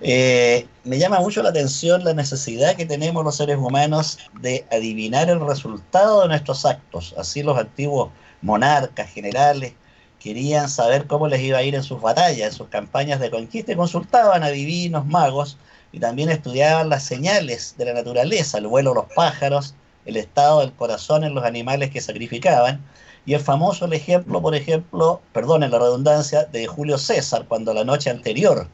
Eh, 0.00 0.66
me 0.84 0.98
llama 0.98 1.20
mucho 1.20 1.42
la 1.42 1.48
atención 1.48 2.04
la 2.04 2.12
necesidad 2.12 2.76
que 2.76 2.84
tenemos 2.84 3.24
los 3.24 3.36
seres 3.36 3.56
humanos 3.56 4.18
de 4.40 4.66
adivinar 4.70 5.30
el 5.30 5.40
resultado 5.40 6.22
de 6.22 6.28
nuestros 6.28 6.66
actos. 6.66 7.14
Así 7.16 7.42
los 7.42 7.58
antiguos 7.58 8.10
monarcas, 8.42 9.08
generales, 9.10 9.72
querían 10.20 10.68
saber 10.68 11.06
cómo 11.06 11.28
les 11.28 11.40
iba 11.40 11.58
a 11.58 11.62
ir 11.62 11.74
en 11.74 11.82
sus 11.82 12.00
batallas, 12.00 12.48
en 12.48 12.52
sus 12.52 12.68
campañas 12.68 13.20
de 13.20 13.30
conquista 13.30 13.72
y 13.72 13.76
consultaban 13.76 14.42
a 14.42 14.48
divinos, 14.48 15.06
magos 15.06 15.56
y 15.92 16.00
también 16.00 16.30
estudiaban 16.30 16.88
las 16.88 17.04
señales 17.04 17.74
de 17.78 17.86
la 17.86 17.94
naturaleza, 17.94 18.58
el 18.58 18.66
vuelo 18.66 18.90
de 18.90 18.96
los 18.96 19.12
pájaros, 19.14 19.74
el 20.06 20.16
estado 20.16 20.60
del 20.60 20.72
corazón 20.72 21.24
en 21.24 21.34
los 21.34 21.44
animales 21.44 21.90
que 21.90 22.00
sacrificaban. 22.00 22.82
Y 23.26 23.34
es 23.34 23.42
famoso 23.42 23.84
el 23.84 23.92
ejemplo, 23.92 24.40
por 24.40 24.54
ejemplo, 24.54 25.20
perdonen 25.32 25.72
la 25.72 25.80
redundancia, 25.80 26.44
de 26.44 26.66
Julio 26.66 26.96
César, 26.96 27.44
cuando 27.48 27.74
la 27.74 27.84
noche 27.84 28.08
anterior 28.08 28.68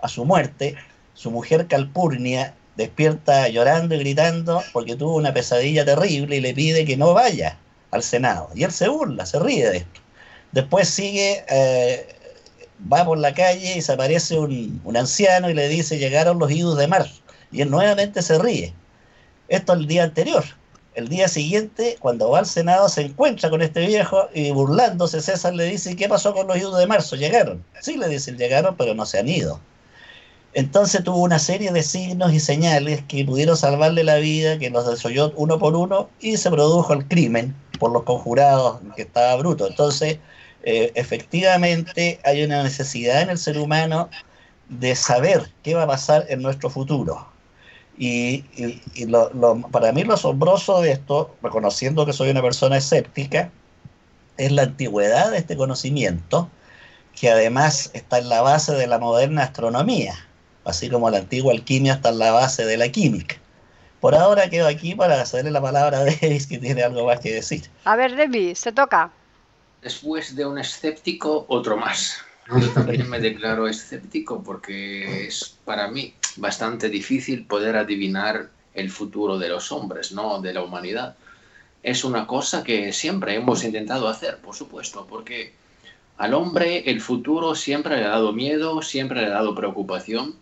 a 0.00 0.08
su 0.08 0.24
muerte, 0.24 0.76
su 1.14 1.30
mujer 1.30 1.66
Calpurnia 1.66 2.54
despierta 2.76 3.48
llorando 3.48 3.96
y 3.96 3.98
gritando 3.98 4.62
porque 4.72 4.94
tuvo 4.96 5.16
una 5.16 5.34
pesadilla 5.34 5.84
terrible 5.84 6.36
y 6.36 6.40
le 6.40 6.54
pide 6.54 6.84
que 6.84 6.96
no 6.96 7.12
vaya 7.12 7.58
al 7.90 8.02
Senado. 8.02 8.50
Y 8.54 8.62
él 8.62 8.70
se 8.70 8.88
burla, 8.88 9.26
se 9.26 9.38
ríe 9.40 9.68
de 9.68 9.78
esto. 9.78 10.00
Después 10.52 10.88
sigue, 10.88 11.44
eh, 11.50 12.06
va 12.90 13.04
por 13.04 13.18
la 13.18 13.34
calle 13.34 13.76
y 13.76 13.82
se 13.82 13.92
aparece 13.92 14.38
un, 14.38 14.80
un, 14.84 14.96
anciano 14.96 15.50
y 15.50 15.54
le 15.54 15.68
dice, 15.68 15.98
llegaron 15.98 16.38
los 16.38 16.50
idus 16.50 16.78
de 16.78 16.86
marzo. 16.86 17.20
Y 17.50 17.60
él 17.62 17.70
nuevamente 17.70 18.22
se 18.22 18.38
ríe. 18.38 18.72
Esto 19.48 19.72
el 19.72 19.86
día 19.86 20.04
anterior. 20.04 20.44
El 20.98 21.06
día 21.06 21.28
siguiente, 21.28 21.96
cuando 22.00 22.28
va 22.28 22.40
al 22.40 22.46
Senado, 22.46 22.88
se 22.88 23.02
encuentra 23.02 23.50
con 23.50 23.62
este 23.62 23.86
viejo 23.86 24.28
y 24.34 24.50
burlándose, 24.50 25.22
César 25.22 25.54
le 25.54 25.66
dice, 25.66 25.94
¿qué 25.94 26.08
pasó 26.08 26.34
con 26.34 26.48
los 26.48 26.56
idos 26.56 26.76
de 26.76 26.88
marzo? 26.88 27.14
¿Llegaron? 27.14 27.64
Sí, 27.80 27.96
le 27.96 28.08
dicen, 28.08 28.36
llegaron, 28.36 28.74
pero 28.76 28.94
no 28.94 29.06
se 29.06 29.20
han 29.20 29.28
ido. 29.28 29.60
Entonces 30.54 31.04
tuvo 31.04 31.18
una 31.18 31.38
serie 31.38 31.70
de 31.70 31.84
signos 31.84 32.32
y 32.32 32.40
señales 32.40 33.04
que 33.06 33.24
pudieron 33.24 33.56
salvarle 33.56 34.02
la 34.02 34.16
vida, 34.16 34.58
que 34.58 34.70
los 34.70 34.90
desoyó 34.90 35.32
uno 35.36 35.60
por 35.60 35.76
uno 35.76 36.08
y 36.18 36.36
se 36.36 36.50
produjo 36.50 36.92
el 36.94 37.06
crimen 37.06 37.54
por 37.78 37.92
los 37.92 38.02
conjurados, 38.02 38.80
que 38.96 39.02
estaba 39.02 39.36
bruto. 39.36 39.68
Entonces, 39.68 40.18
eh, 40.64 40.90
efectivamente 40.96 42.18
hay 42.24 42.42
una 42.42 42.64
necesidad 42.64 43.22
en 43.22 43.30
el 43.30 43.38
ser 43.38 43.56
humano 43.58 44.10
de 44.68 44.96
saber 44.96 45.48
qué 45.62 45.76
va 45.76 45.84
a 45.84 45.86
pasar 45.86 46.26
en 46.28 46.42
nuestro 46.42 46.70
futuro. 46.70 47.37
Y, 47.98 48.44
para 49.72 49.92
mí 49.92 50.04
lo 50.04 50.14
asombroso 50.14 50.80
de 50.80 50.92
esto, 50.92 51.34
reconociendo 51.42 52.06
que 52.06 52.12
soy 52.12 52.30
una 52.30 52.42
persona 52.42 52.76
escéptica, 52.76 53.50
es 54.36 54.52
la 54.52 54.62
antigüedad 54.62 55.32
de 55.32 55.38
este 55.38 55.56
conocimiento, 55.56 56.48
que 57.18 57.30
además 57.30 57.90
está 57.94 58.18
en 58.18 58.28
la 58.28 58.40
base 58.40 58.72
de 58.74 58.86
la 58.86 59.00
moderna 59.00 59.42
astronomía, 59.42 60.14
así 60.64 60.88
como 60.88 61.10
la 61.10 61.18
antigua 61.18 61.52
alquimia 61.52 61.94
está 61.94 62.10
en 62.10 62.20
la 62.20 62.30
base 62.30 62.64
de 62.64 62.76
la 62.76 62.88
química. 62.88 63.36
Por 64.00 64.14
ahora 64.14 64.48
quedo 64.48 64.68
aquí 64.68 64.94
para 64.94 65.20
hacerle 65.20 65.50
la 65.50 65.60
palabra 65.60 65.98
a 65.98 66.04
Davis, 66.04 66.46
que 66.46 66.58
tiene 66.58 66.84
algo 66.84 67.04
más 67.06 67.18
que 67.18 67.34
decir. 67.34 67.68
A 67.84 67.96
ver, 67.96 68.16
Davis, 68.16 68.60
se 68.60 68.70
toca. 68.70 69.10
Después 69.82 70.36
de 70.36 70.46
un 70.46 70.58
escéptico, 70.58 71.46
otro 71.48 71.76
más. 71.76 72.18
Yo 72.48 72.70
también 72.70 73.10
me 73.10 73.18
declaro 73.18 73.66
escéptico 73.66 74.42
porque 74.42 75.26
es 75.26 75.58
para 75.64 75.88
mí 75.88 76.14
bastante 76.38 76.88
difícil 76.88 77.46
poder 77.46 77.76
adivinar 77.76 78.50
el 78.74 78.90
futuro 78.90 79.38
de 79.38 79.48
los 79.48 79.72
hombres, 79.72 80.12
¿no? 80.12 80.40
De 80.40 80.52
la 80.52 80.62
humanidad. 80.62 81.16
Es 81.82 82.04
una 82.04 82.26
cosa 82.26 82.64
que 82.64 82.92
siempre 82.92 83.34
hemos 83.34 83.64
intentado 83.64 84.08
hacer, 84.08 84.38
por 84.38 84.54
supuesto, 84.54 85.06
porque 85.08 85.52
al 86.16 86.34
hombre 86.34 86.90
el 86.90 87.00
futuro 87.00 87.54
siempre 87.54 87.96
le 87.96 88.04
ha 88.04 88.10
dado 88.10 88.32
miedo, 88.32 88.82
siempre 88.82 89.20
le 89.20 89.26
ha 89.28 89.30
dado 89.30 89.54
preocupación, 89.54 90.34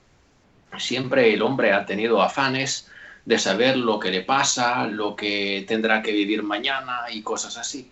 siempre 0.78 1.32
el 1.32 1.42
hombre 1.42 1.72
ha 1.72 1.84
tenido 1.84 2.22
afanes 2.22 2.88
de 3.26 3.38
saber 3.38 3.76
lo 3.76 3.98
que 3.98 4.10
le 4.10 4.22
pasa, 4.22 4.86
lo 4.86 5.16
que 5.16 5.64
tendrá 5.68 6.00
que 6.00 6.12
vivir 6.12 6.42
mañana 6.42 7.00
y 7.10 7.22
cosas 7.22 7.58
así. 7.58 7.90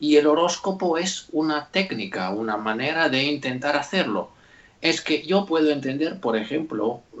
Y 0.00 0.16
el 0.16 0.26
horóscopo 0.26 0.98
es 0.98 1.28
una 1.32 1.68
técnica, 1.68 2.30
una 2.30 2.56
manera 2.56 3.08
de 3.08 3.22
intentar 3.22 3.76
hacerlo. 3.76 4.33
Es 4.84 5.00
que 5.00 5.22
yo 5.22 5.46
puedo 5.46 5.70
entender, 5.70 6.20
por 6.20 6.36
ejemplo, 6.36 7.02
eh, 7.14 7.16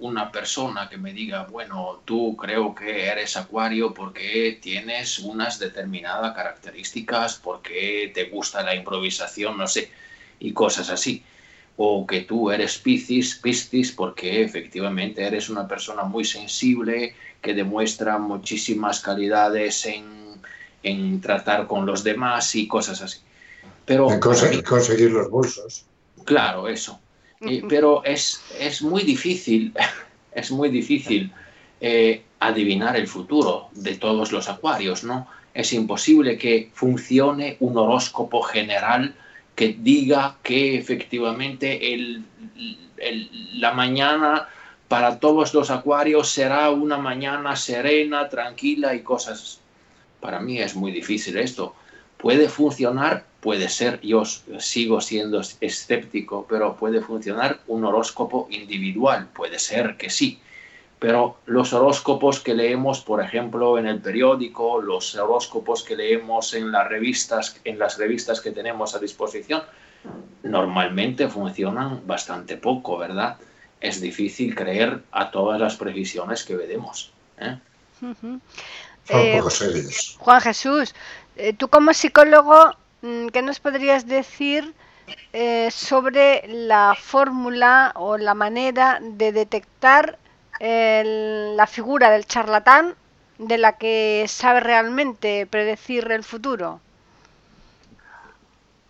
una 0.00 0.30
persona 0.30 0.86
que 0.90 0.98
me 0.98 1.14
diga, 1.14 1.46
bueno, 1.50 2.02
tú 2.04 2.36
creo 2.36 2.74
que 2.74 3.06
eres 3.06 3.38
acuario 3.38 3.94
porque 3.94 4.58
tienes 4.60 5.18
unas 5.18 5.58
determinadas 5.58 6.34
características, 6.34 7.40
porque 7.42 8.12
te 8.14 8.24
gusta 8.24 8.62
la 8.62 8.74
improvisación, 8.74 9.56
no 9.56 9.66
sé, 9.66 9.90
y 10.40 10.52
cosas 10.52 10.90
así. 10.90 11.22
O 11.78 12.06
que 12.06 12.20
tú 12.20 12.50
eres 12.50 12.76
piscis, 12.76 13.36
piscis 13.36 13.92
porque 13.92 14.42
efectivamente 14.42 15.24
eres 15.24 15.48
una 15.48 15.66
persona 15.66 16.02
muy 16.02 16.26
sensible, 16.26 17.14
que 17.40 17.54
demuestra 17.54 18.18
muchísimas 18.18 19.00
calidades 19.00 19.86
en 19.86 20.20
en 20.82 21.20
tratar 21.20 21.66
con 21.66 21.86
los 21.86 22.04
demás 22.04 22.54
y 22.54 22.66
cosas 22.66 23.02
así. 23.02 23.20
Pero 23.84 24.08
conseguir 24.20 25.10
los 25.10 25.30
bolsos. 25.30 25.86
Claro, 26.24 26.68
eso. 26.68 27.00
pero 27.68 28.04
es, 28.04 28.42
es 28.58 28.82
muy 28.82 29.02
difícil, 29.02 29.72
es 30.32 30.50
muy 30.50 30.68
difícil 30.68 31.32
eh, 31.80 32.22
adivinar 32.40 32.96
el 32.96 33.06
futuro 33.06 33.68
de 33.72 33.96
todos 33.96 34.32
los 34.32 34.48
acuarios, 34.48 35.04
¿no? 35.04 35.26
Es 35.52 35.72
imposible 35.72 36.38
que 36.38 36.70
funcione 36.74 37.56
un 37.60 37.76
horóscopo 37.76 38.42
general 38.42 39.14
que 39.54 39.76
diga 39.78 40.36
que 40.42 40.78
efectivamente 40.78 41.92
el, 41.92 42.24
la 43.54 43.72
mañana 43.72 44.48
para 44.88 45.18
todos 45.18 45.54
los 45.54 45.70
acuarios 45.70 46.30
será 46.30 46.70
una 46.70 46.98
mañana 46.98 47.56
serena, 47.56 48.28
tranquila 48.28 48.94
y 48.94 49.02
cosas. 49.02 49.60
Para 50.20 50.40
mí 50.40 50.58
es 50.58 50.74
muy 50.74 50.92
difícil 50.92 51.36
esto. 51.36 51.74
Puede 52.20 52.48
funcionar, 52.48 53.24
puede 53.40 53.68
ser, 53.68 54.00
yo 54.02 54.24
sigo 54.24 55.00
siendo 55.00 55.40
escéptico, 55.60 56.46
pero 56.48 56.76
puede 56.76 57.00
funcionar 57.00 57.60
un 57.66 57.84
horóscopo 57.84 58.46
individual, 58.50 59.28
puede 59.32 59.58
ser 59.58 59.96
que 59.96 60.10
sí 60.10 60.40
pero 61.00 61.38
los 61.46 61.72
horóscopos 61.72 62.40
que 62.40 62.54
leemos, 62.54 63.00
por 63.00 63.24
ejemplo, 63.24 63.78
en 63.78 63.86
el 63.86 64.00
periódico, 64.00 64.82
los 64.82 65.14
horóscopos 65.16 65.82
que 65.82 65.96
leemos 65.96 66.52
en 66.52 66.70
las 66.70 66.86
revistas, 66.88 67.58
en 67.64 67.78
las 67.78 67.96
revistas 67.96 68.42
que 68.42 68.50
tenemos 68.50 68.94
a 68.94 68.98
disposición, 68.98 69.62
normalmente 70.42 71.26
funcionan 71.26 72.06
bastante 72.06 72.58
poco, 72.58 72.98
¿verdad? 72.98 73.38
Es 73.80 74.02
difícil 74.02 74.54
creer 74.54 75.02
a 75.10 75.30
todas 75.30 75.58
las 75.58 75.76
previsiones 75.76 76.44
que 76.44 76.54
vedemos. 76.54 77.12
¿eh? 77.38 77.58
eh 79.08 79.40
Juan 80.18 80.40
Jesús, 80.42 80.94
eh, 81.36 81.52
tú 81.52 81.68
como 81.68 81.92
psicólogo, 81.92 82.72
mm, 83.02 83.28
¿qué 83.28 83.42
nos 83.42 83.60
podrías 83.60 84.06
decir 84.06 84.74
eh, 85.32 85.70
sobre 85.70 86.42
la 86.46 86.94
fórmula 86.98 87.92
o 87.96 88.16
la 88.16 88.34
manera 88.34 88.98
de 89.00 89.32
detectar 89.32 90.18
la 90.60 91.66
figura 91.66 92.10
del 92.10 92.26
charlatán 92.26 92.94
de 93.38 93.56
la 93.56 93.78
que 93.78 94.26
sabe 94.28 94.60
realmente 94.60 95.46
predecir 95.46 96.12
el 96.12 96.22
futuro? 96.22 96.80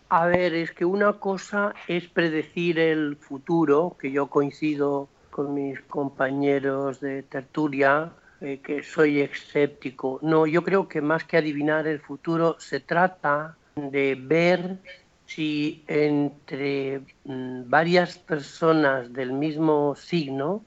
A 0.09 0.27
ver, 0.27 0.55
es 0.55 0.73
que 0.73 0.85
una 0.85 1.13
cosa 1.13 1.73
es 1.87 2.09
predecir 2.09 2.81
el 2.81 3.17
futuro, 3.17 3.97
que 4.01 4.11
yo 4.11 4.27
coincido 4.27 5.09
con 5.31 5.55
mis 5.55 5.81
compañeros 5.83 7.01
de 7.01 7.23
tertulia, 7.23 8.11
eh, 8.41 8.61
que 8.63 8.83
soy 8.83 9.21
escéptico. 9.21 10.19
No, 10.23 10.47
yo 10.47 10.63
creo 10.65 10.89
que 10.89 11.03
más 11.03 11.25
que 11.25 11.37
adivinar 11.37 11.87
el 11.87 12.01
futuro, 12.01 12.57
se 12.59 12.81
trata 12.81 13.59
de 13.77 14.17
ver 14.19 14.79
si 15.27 15.85
entre 15.87 17.01
mm, 17.25 17.69
varias 17.69 18.19
personas 18.19 19.13
del 19.13 19.33
mismo 19.33 19.95
signo 19.95 20.65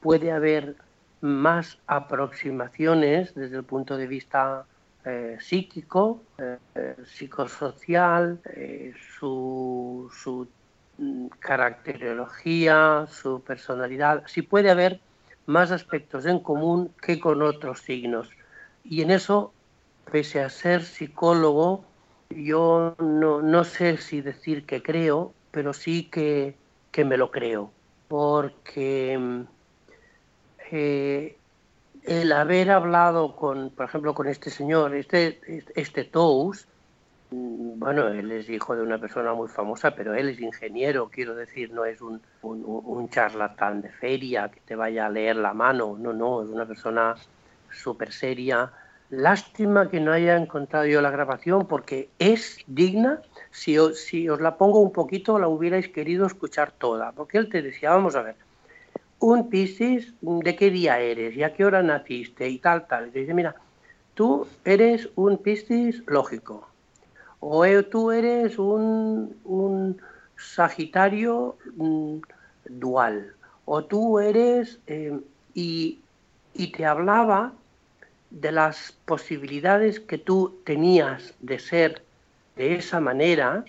puede 0.00 0.32
haber 0.32 0.74
más 1.20 1.78
aproximaciones 1.86 3.34
desde 3.34 3.58
el 3.58 3.64
punto 3.64 3.96
de 3.96 4.08
vista 4.08 4.66
eh, 5.04 5.36
psíquico, 5.40 6.24
eh, 6.38 6.96
psicosocial, 7.06 8.40
su, 9.18 10.10
su 10.12 10.48
mm, 10.98 11.28
caracterología, 11.38 13.06
su 13.08 13.40
personalidad. 13.42 14.24
Sí 14.26 14.42
puede 14.42 14.70
haber 14.70 15.00
más 15.46 15.70
aspectos 15.70 16.26
en 16.26 16.38
común 16.38 16.90
que 17.00 17.20
con 17.20 17.42
otros 17.42 17.80
signos. 17.80 18.30
Y 18.84 19.02
en 19.02 19.10
eso, 19.10 19.52
pese 20.10 20.40
a 20.40 20.50
ser 20.50 20.82
psicólogo, 20.82 21.84
yo 22.30 22.94
no, 22.98 23.42
no 23.42 23.64
sé 23.64 23.96
si 23.98 24.20
decir 24.20 24.64
que 24.64 24.82
creo, 24.82 25.32
pero 25.50 25.72
sí 25.72 26.04
que, 26.04 26.54
que 26.90 27.04
me 27.04 27.16
lo 27.16 27.30
creo. 27.30 27.70
Porque 28.08 29.44
eh, 30.70 31.36
el 32.04 32.32
haber 32.32 32.70
hablado 32.70 33.36
con, 33.36 33.70
por 33.70 33.86
ejemplo, 33.86 34.14
con 34.14 34.28
este 34.28 34.50
señor, 34.50 34.94
este, 34.94 35.40
este 35.74 36.04
Tous, 36.04 36.66
bueno, 37.32 38.08
él 38.08 38.30
es 38.30 38.48
hijo 38.50 38.76
de 38.76 38.82
una 38.82 38.98
persona 38.98 39.32
muy 39.32 39.48
famosa, 39.48 39.94
pero 39.94 40.14
él 40.14 40.28
es 40.28 40.40
ingeniero, 40.40 41.08
quiero 41.10 41.34
decir, 41.34 41.72
no 41.72 41.84
es 41.84 42.00
un, 42.00 42.20
charlatán 43.08 43.82
de 43.82 43.90
feria 43.90 44.50
que 44.50 44.60
te 44.60 44.76
vaya 44.76 45.06
a 45.06 45.10
leer 45.10 45.36
la 45.36 45.54
mano, 45.54 45.96
no, 45.98 46.12
no, 46.12 46.42
es 46.42 46.48
una 46.48 46.66
persona 46.66 47.14
súper 47.70 48.12
seria. 48.12 48.70
Lástima 49.10 49.90
que 49.90 50.00
no 50.00 50.12
haya 50.12 50.36
encontrado 50.36 50.86
yo 50.86 51.02
la 51.02 51.10
grabación 51.10 51.66
porque 51.66 52.10
es 52.18 52.58
digna, 52.66 53.20
si, 53.50 53.76
si 53.94 54.28
os 54.28 54.40
la 54.40 54.56
pongo 54.56 54.80
un 54.80 54.92
poquito 54.92 55.38
la 55.38 55.48
hubierais 55.48 55.88
querido 55.88 56.26
escuchar 56.26 56.72
toda, 56.72 57.12
porque 57.12 57.38
él 57.38 57.48
te 57.48 57.62
decía, 57.62 57.90
vamos 57.90 58.14
a 58.14 58.22
ver, 58.22 58.36
un 59.18 59.48
Piscis, 59.48 60.14
¿de 60.20 60.56
qué 60.56 60.70
día 60.70 60.98
eres? 60.98 61.36
¿Y 61.36 61.42
a 61.42 61.52
qué 61.52 61.64
hora 61.64 61.82
naciste? 61.82 62.48
Y 62.48 62.58
tal, 62.58 62.86
tal. 62.86 63.08
Y 63.08 63.10
te 63.12 63.18
dice, 63.20 63.34
mira, 63.34 63.54
tú 64.14 64.46
eres 64.64 65.08
un 65.14 65.38
Piscis 65.38 66.02
lógico. 66.06 66.71
O 67.44 67.64
tú 67.82 68.12
eres 68.12 68.58
un, 68.58 69.36
un 69.44 70.00
Sagitario 70.36 71.56
mm, 71.76 72.18
dual. 72.68 73.34
O 73.64 73.84
tú 73.84 74.18
eres... 74.18 74.78
Eh, 74.86 75.18
y, 75.54 75.98
y 76.54 76.72
te 76.72 76.86
hablaba 76.86 77.52
de 78.30 78.52
las 78.52 78.92
posibilidades 79.04 80.00
que 80.00 80.18
tú 80.18 80.60
tenías 80.64 81.34
de 81.40 81.58
ser 81.58 82.02
de 82.56 82.76
esa 82.76 83.00
manera 83.00 83.64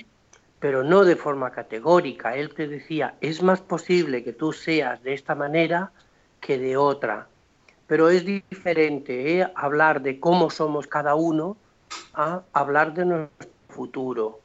pero 0.64 0.82
no 0.82 1.04
de 1.04 1.18
forma 1.18 1.52
categórica. 1.52 2.38
Él 2.38 2.54
te 2.54 2.70
decía, 2.70 3.16
es 3.20 3.44
más 3.44 3.60
posible 3.60 4.24
que 4.24 4.32
tú 4.32 4.54
seas 4.54 5.04
de 5.04 5.14
esta 5.14 5.36
manera 5.36 5.92
que 6.40 6.58
de 6.58 6.78
otra. 6.78 7.28
Pero 7.86 8.10
es 8.10 8.24
diferente 8.24 9.42
¿eh? 9.42 9.52
hablar 9.56 10.02
de 10.02 10.22
cómo 10.22 10.50
somos 10.50 10.88
cada 10.88 11.16
uno 11.16 11.58
a 12.14 12.44
hablar 12.54 12.94
de 12.94 13.04
nuestro 13.04 13.53
futuro. 13.74 14.40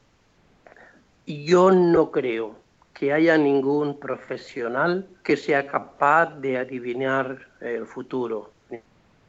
Yo 1.25 1.71
no 1.71 2.11
creo 2.11 2.55
que 2.93 3.13
haya 3.13 3.37
ningún 3.37 3.97
profesional 3.97 5.07
que 5.23 5.37
sea 5.37 5.67
capaz 5.67 6.25
de 6.41 6.57
adivinar 6.57 7.47
el 7.61 7.85
futuro. 7.85 8.51
Ni 8.69 8.79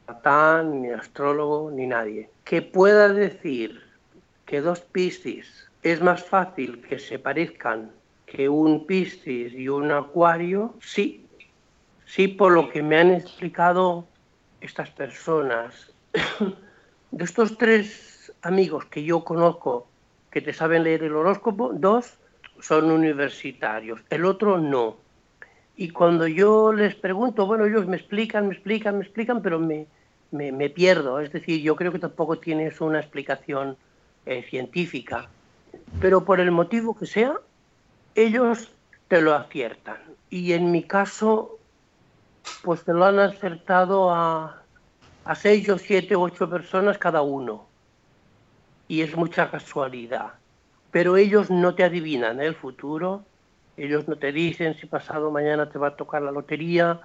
Natán, 0.07 0.81
ni 0.81 0.89
astrólogo, 0.89 1.71
ni 1.71 1.87
nadie. 1.87 2.29
Que 2.43 2.61
pueda 2.61 3.07
decir 3.07 3.81
que 4.45 4.59
dos 4.59 4.81
Piscis 4.81 5.69
es 5.83 6.01
más 6.01 6.23
fácil 6.23 6.81
que 6.81 6.99
se 6.99 7.17
parezcan 7.17 7.91
que 8.25 8.49
un 8.49 8.85
Piscis 8.85 9.53
y 9.53 9.69
un 9.69 9.91
Acuario, 9.91 10.73
sí, 10.81 11.25
sí 12.05 12.27
por 12.27 12.51
lo 12.51 12.69
que 12.69 12.81
me 12.83 12.97
han 12.97 13.11
explicado 13.11 14.05
estas 14.59 14.89
personas. 14.89 15.93
De 17.11 17.25
estos 17.25 17.57
tres 17.57 18.33
amigos 18.41 18.85
que 18.85 19.03
yo 19.03 19.23
conozco 19.23 19.90
que 20.31 20.41
te 20.41 20.53
saben 20.53 20.83
leer 20.83 21.03
el 21.03 21.15
horóscopo, 21.15 21.71
dos 21.73 22.17
son 22.59 22.91
universitarios, 22.91 24.01
el 24.09 24.25
otro 24.25 24.57
no. 24.57 24.97
Y 25.75 25.89
cuando 25.89 26.27
yo 26.27 26.73
les 26.73 26.95
pregunto, 26.95 27.45
bueno, 27.45 27.65
ellos 27.65 27.87
me 27.87 27.97
explican, 27.97 28.47
me 28.47 28.53
explican, 28.53 28.97
me 28.97 29.03
explican, 29.03 29.41
pero 29.41 29.59
me, 29.59 29.87
me, 30.31 30.69
pierdo. 30.69 31.19
Es 31.19 31.31
decir, 31.31 31.61
yo 31.61 31.75
creo 31.75 31.91
que 31.91 31.99
tampoco 31.99 32.37
tienes 32.37 32.79
una 32.81 32.99
explicación 32.99 33.77
eh, 34.25 34.43
científica 34.49 35.29
pero 35.99 36.23
por 36.23 36.39
el 36.39 36.51
motivo 36.51 36.95
que 36.95 37.05
sea, 37.05 37.35
ellos 38.15 38.71
te 39.07 39.21
lo 39.21 39.33
aciertan. 39.33 39.97
Y 40.29 40.53
en 40.53 40.71
mi 40.71 40.83
caso, 40.83 41.57
pues 42.63 42.83
te 42.83 42.93
lo 42.93 43.05
han 43.05 43.19
acertado 43.19 44.11
a, 44.11 44.61
a 45.25 45.35
seis 45.35 45.69
o 45.69 45.77
siete 45.77 46.15
o 46.15 46.21
ocho 46.21 46.49
personas 46.49 46.97
cada 46.97 47.21
uno. 47.21 47.65
Y 48.91 49.03
es 49.03 49.15
mucha 49.15 49.49
casualidad. 49.49 50.33
Pero 50.91 51.15
ellos 51.15 51.49
no 51.49 51.75
te 51.75 51.85
adivinan 51.85 52.41
el 52.41 52.55
futuro, 52.55 53.23
ellos 53.77 54.05
no 54.09 54.17
te 54.17 54.33
dicen 54.33 54.75
si 54.75 54.85
pasado 54.85 55.31
mañana 55.31 55.69
te 55.69 55.79
va 55.79 55.87
a 55.87 55.95
tocar 55.95 56.21
la 56.21 56.29
lotería, 56.29 56.99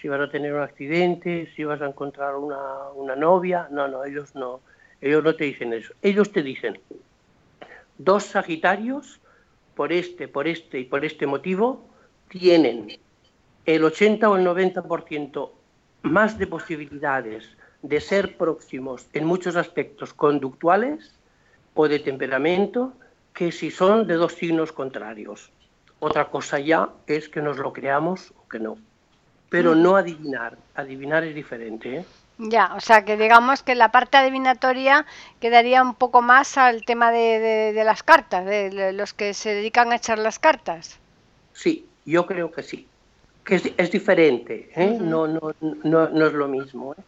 si 0.00 0.06
vas 0.06 0.20
a 0.20 0.30
tener 0.30 0.54
un 0.54 0.60
accidente, 0.60 1.50
si 1.56 1.64
vas 1.64 1.82
a 1.82 1.86
encontrar 1.86 2.36
una, 2.36 2.90
una 2.94 3.16
novia. 3.16 3.66
No, 3.72 3.88
no, 3.88 4.04
ellos 4.04 4.36
no. 4.36 4.60
Ellos 5.00 5.24
no 5.24 5.34
te 5.34 5.42
dicen 5.42 5.72
eso. 5.72 5.92
Ellos 6.00 6.30
te 6.30 6.44
dicen, 6.44 6.78
dos 7.98 8.22
Sagitarios, 8.22 9.18
por 9.74 9.92
este, 9.92 10.28
por 10.28 10.46
este 10.46 10.78
y 10.78 10.84
por 10.84 11.04
este 11.04 11.26
motivo, 11.26 11.84
tienen 12.28 13.00
el 13.66 13.82
80 13.82 14.30
o 14.30 14.36
el 14.36 14.46
90% 14.46 15.50
más 16.02 16.38
de 16.38 16.46
posibilidades 16.46 17.48
de 17.82 18.00
ser 18.00 18.36
próximos 18.36 19.08
en 19.12 19.24
muchos 19.24 19.56
aspectos 19.56 20.14
conductuales 20.14 21.18
o 21.74 21.88
de 21.88 21.98
temperamento 21.98 22.92
que 23.34 23.52
si 23.52 23.70
son 23.70 24.06
de 24.06 24.14
dos 24.14 24.34
signos 24.34 24.72
contrarios. 24.72 25.50
Otra 26.00 26.26
cosa 26.26 26.58
ya 26.58 26.90
es 27.06 27.28
que 27.28 27.40
nos 27.40 27.58
lo 27.58 27.72
creamos 27.72 28.32
o 28.36 28.48
que 28.48 28.58
no. 28.58 28.76
Pero 29.48 29.74
no 29.74 29.96
adivinar. 29.96 30.58
Adivinar 30.74 31.24
es 31.24 31.34
diferente. 31.34 31.96
¿eh? 31.98 32.04
Ya, 32.38 32.74
o 32.74 32.80
sea 32.80 33.04
que 33.04 33.16
digamos 33.16 33.62
que 33.62 33.74
la 33.74 33.92
parte 33.92 34.16
adivinatoria 34.16 35.06
quedaría 35.40 35.82
un 35.82 35.94
poco 35.94 36.22
más 36.22 36.58
al 36.58 36.84
tema 36.84 37.12
de, 37.12 37.72
de, 37.72 37.84
las 37.84 38.02
cartas, 38.02 38.44
de, 38.44 38.92
los 38.92 39.12
que 39.12 39.34
se 39.34 39.54
dedican 39.54 39.92
a 39.92 39.96
echar 39.96 40.18
las 40.18 40.38
cartas. 40.38 40.98
Sí, 41.52 41.86
yo 42.04 42.26
creo 42.26 42.50
que 42.50 42.62
sí, 42.62 42.88
que 43.44 43.56
es, 43.56 43.72
es 43.76 43.90
diferente, 43.90 44.70
¿eh? 44.74 44.98
no, 45.00 45.28
no, 45.28 45.54
no, 45.84 46.08
no, 46.08 46.26
es 46.26 46.32
lo 46.32 46.48
mismo. 46.48 46.94
¿eh? 46.94 47.02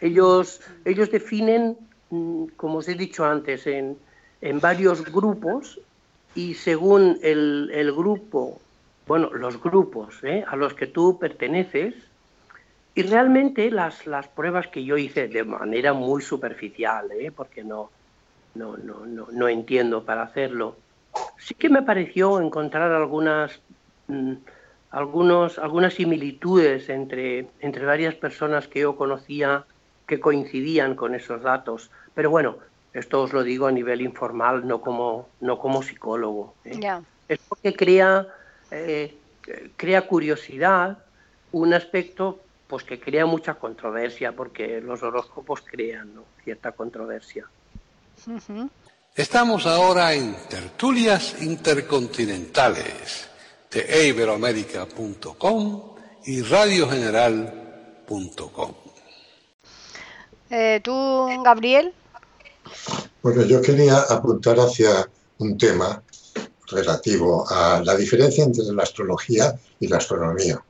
Ellos, 0.00 0.60
ellos 0.84 1.10
definen, 1.10 1.70
mm, 1.70 1.95
como 2.56 2.78
os 2.78 2.88
he 2.88 2.94
dicho 2.94 3.24
antes, 3.24 3.66
en, 3.66 3.96
en 4.40 4.60
varios 4.60 5.04
grupos 5.12 5.80
y 6.34 6.54
según 6.54 7.18
el, 7.22 7.70
el 7.72 7.92
grupo, 7.92 8.60
bueno, 9.06 9.30
los 9.32 9.60
grupos 9.62 10.22
¿eh? 10.22 10.44
a 10.46 10.56
los 10.56 10.74
que 10.74 10.86
tú 10.86 11.18
perteneces, 11.18 11.94
y 12.94 13.02
realmente 13.02 13.70
las, 13.70 14.06
las 14.06 14.26
pruebas 14.28 14.68
que 14.68 14.84
yo 14.84 14.96
hice 14.96 15.28
de 15.28 15.44
manera 15.44 15.92
muy 15.92 16.22
superficial, 16.22 17.10
¿eh? 17.12 17.30
porque 17.30 17.62
no, 17.62 17.90
no, 18.54 18.76
no, 18.76 19.04
no, 19.04 19.28
no 19.30 19.48
entiendo 19.48 20.04
para 20.04 20.22
hacerlo, 20.22 20.76
sí 21.38 21.54
que 21.54 21.68
me 21.68 21.82
pareció 21.82 22.40
encontrar 22.40 22.92
algunas, 22.92 23.60
mm, 24.08 24.32
algunos, 24.90 25.58
algunas 25.58 25.94
similitudes 25.94 26.88
entre, 26.88 27.48
entre 27.60 27.84
varias 27.84 28.14
personas 28.14 28.66
que 28.68 28.80
yo 28.80 28.96
conocía 28.96 29.64
que 30.06 30.20
coincidían 30.20 30.94
con 30.94 31.14
esos 31.14 31.42
datos. 31.42 31.90
Pero 32.16 32.30
bueno, 32.30 32.56
esto 32.94 33.22
os 33.22 33.32
lo 33.34 33.44
digo 33.44 33.66
a 33.66 33.72
nivel 33.72 34.00
informal, 34.00 34.66
no 34.66 34.80
como, 34.80 35.28
no 35.40 35.58
como 35.58 35.82
psicólogo. 35.82 36.54
¿eh? 36.64 36.80
Es 37.28 37.40
porque 37.46 37.74
crea, 37.74 38.26
eh, 38.70 39.14
crea 39.76 40.06
curiosidad, 40.06 40.96
un 41.52 41.74
aspecto 41.74 42.40
pues 42.66 42.84
que 42.84 42.98
crea 42.98 43.26
mucha 43.26 43.52
controversia, 43.54 44.32
porque 44.32 44.80
los 44.80 45.02
horóscopos 45.02 45.60
crean 45.60 46.10
cierta 46.42 46.72
controversia. 46.72 47.44
Estamos 49.14 49.66
ahora 49.66 50.14
en 50.14 50.34
tertulias 50.48 51.42
intercontinentales 51.42 53.28
de 53.70 54.08
iberoamérica.com 54.08 55.96
y 56.24 56.40
radiogeneral.com. 56.40 58.72
Eh, 60.48 60.80
¿Tú, 60.82 61.28
Gabriel? 61.44 61.92
Bueno, 63.22 63.42
yo 63.44 63.60
quería 63.60 63.98
apuntar 63.98 64.58
hacia 64.58 65.08
un 65.38 65.58
tema 65.58 66.02
relativo 66.68 67.48
a 67.48 67.82
la 67.84 67.96
diferencia 67.96 68.44
entre 68.44 68.64
la 68.64 68.82
astrología 68.82 69.58
y 69.80 69.88
la 69.88 69.98
astronomía. 69.98 70.62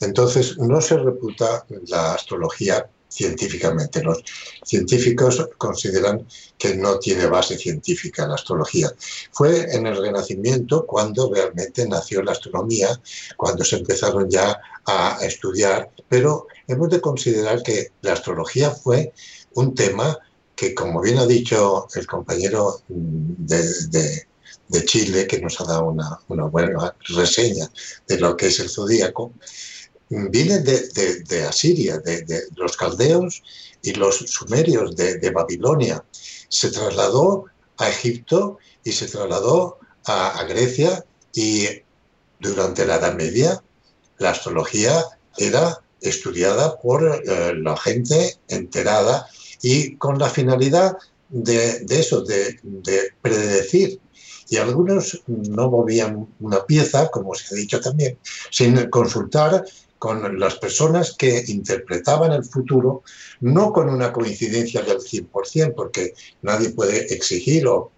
Entonces, 0.00 0.58
no 0.58 0.80
se 0.80 0.98
reputa 0.98 1.64
la 1.86 2.14
astrología 2.14 2.88
científicamente. 3.08 4.02
Los 4.02 4.22
científicos 4.64 5.48
consideran 5.56 6.26
que 6.58 6.74
no 6.76 6.98
tiene 6.98 7.26
base 7.26 7.56
científica 7.56 8.26
la 8.26 8.34
astrología. 8.34 8.92
Fue 9.32 9.74
en 9.74 9.86
el 9.86 9.96
Renacimiento 9.96 10.84
cuando 10.86 11.32
realmente 11.32 11.88
nació 11.88 12.22
la 12.22 12.32
astronomía, 12.32 12.88
cuando 13.36 13.64
se 13.64 13.76
empezaron 13.76 14.28
ya 14.28 14.58
a 14.84 15.18
estudiar, 15.22 15.90
pero 16.08 16.46
hemos 16.68 16.90
de 16.90 17.00
considerar 17.00 17.62
que 17.62 17.92
la 18.02 18.12
astrología 18.12 18.70
fue 18.70 19.12
un 19.54 19.74
tema 19.74 20.18
que, 20.56 20.74
como 20.74 21.02
bien 21.02 21.18
ha 21.18 21.26
dicho 21.26 21.86
el 21.94 22.06
compañero 22.06 22.80
de, 22.88 24.26
Chile, 24.86 25.26
que 25.26 25.40
nos 25.40 25.60
ha 25.60 25.64
dado 25.64 25.84
una, 25.84 26.18
buena 26.48 26.96
reseña 27.08 27.70
de 28.08 28.18
lo 28.18 28.36
que 28.36 28.46
es 28.46 28.58
el 28.58 28.70
zodíaco, 28.70 29.32
viene 30.08 30.60
de, 30.60 31.44
Asiria, 31.44 31.98
de, 31.98 32.44
los 32.56 32.76
caldeos 32.76 33.42
y 33.82 33.92
los 33.92 34.16
sumerios 34.16 34.96
de, 34.96 35.30
Babilonia. 35.30 36.02
Se 36.48 36.70
trasladó 36.70 37.44
a 37.76 37.88
Egipto 37.90 38.58
y 38.82 38.92
se 38.92 39.06
trasladó 39.06 39.78
a, 40.06 40.42
Grecia 40.48 41.04
y 41.34 41.68
durante 42.40 42.86
la 42.86 42.96
Edad 42.96 43.14
Media 43.14 43.62
la 44.18 44.30
astrología 44.30 45.04
era 45.36 45.82
estudiada 46.00 46.78
por 46.80 47.04
eh, 47.04 47.54
la 47.56 47.76
gente 47.76 48.38
enterada 48.48 49.28
y 49.68 49.96
con 49.96 50.16
la 50.16 50.30
finalidad 50.30 50.96
de, 51.28 51.84
eso, 51.88 52.20
de, 52.22 52.60
de 52.62 52.98
predecir 53.20 54.00
y 54.48 54.58
algunos 54.58 55.22
no 55.26 55.68
movían 55.68 56.28
una 56.38 56.64
pieza, 56.64 57.10
como 57.10 57.34
se 57.34 57.52
ha 57.52 57.58
dicho 57.58 57.80
también, 57.80 58.16
sin 58.50 58.76
consultar 58.90 59.64
con 59.98 60.38
las 60.38 60.54
personas 60.56 61.16
que 61.18 61.42
interpretaban 61.48 62.30
el 62.30 62.44
futuro, 62.44 63.02
no 63.40 63.72
con 63.72 63.88
una 63.88 64.12
coincidencia 64.12 64.82
del 64.82 64.98
100%, 64.98 65.74
porque 65.74 66.14
nadie 66.42 66.70
puede 66.70 67.12
exigir 67.12 67.66
o, 67.66 67.90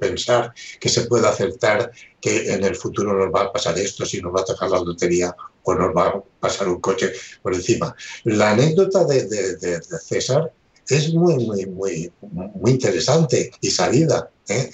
pensar 0.00 0.52
que 0.80 0.88
se 0.88 1.02
pueda 1.02 1.28
acertar 1.28 1.92
que 2.20 2.52
en 2.52 2.64
el 2.64 2.74
futuro 2.74 3.12
nos 3.12 3.32
va 3.32 3.42
a 3.42 3.52
pasar 3.52 3.78
esto, 3.78 4.06
si 4.06 4.20
nos 4.20 4.34
va 4.34 4.40
a 4.40 4.44
tocar 4.44 4.70
la 4.70 4.80
lotería 4.80 5.36
o 5.62 5.74
nos 5.74 5.94
va 5.94 6.08
a 6.08 6.22
pasar 6.40 6.68
un 6.68 6.80
coche 6.80 7.12
por 7.42 7.54
encima. 7.54 7.94
La 8.24 8.52
anécdota 8.52 9.04
de, 9.04 9.80
César 10.02 10.50
es 10.88 11.12
muy, 11.12 11.36
muy, 11.46 11.66
muy, 11.66 12.12
muy 12.22 12.70
interesante 12.72 13.50
y 13.60 13.70
salida. 13.70 14.30
¿eh? 14.48 14.70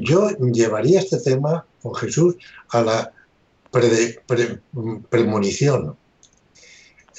Yo 0.00 0.30
llevaría 0.38 1.00
este 1.00 1.18
tema 1.18 1.66
con 1.82 1.94
Jesús 1.94 2.36
a 2.70 2.82
la 2.82 3.12
premonición. 5.10 5.96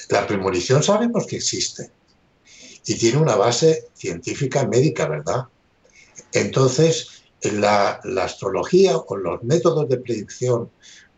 La 0.08 0.26
premonición 0.26 0.82
sabemos 0.82 1.26
que 1.26 1.36
existe 1.36 1.90
y 2.84 2.94
tiene 2.96 3.18
una 3.18 3.36
base 3.36 3.88
científica 3.94 4.66
médica, 4.66 5.06
¿verdad? 5.06 5.44
Entonces, 6.32 7.22
la, 7.42 8.00
la 8.04 8.24
astrología 8.24 8.96
o 8.96 9.16
los 9.16 9.42
métodos 9.44 9.88
de 9.88 9.98
predicción 9.98 10.70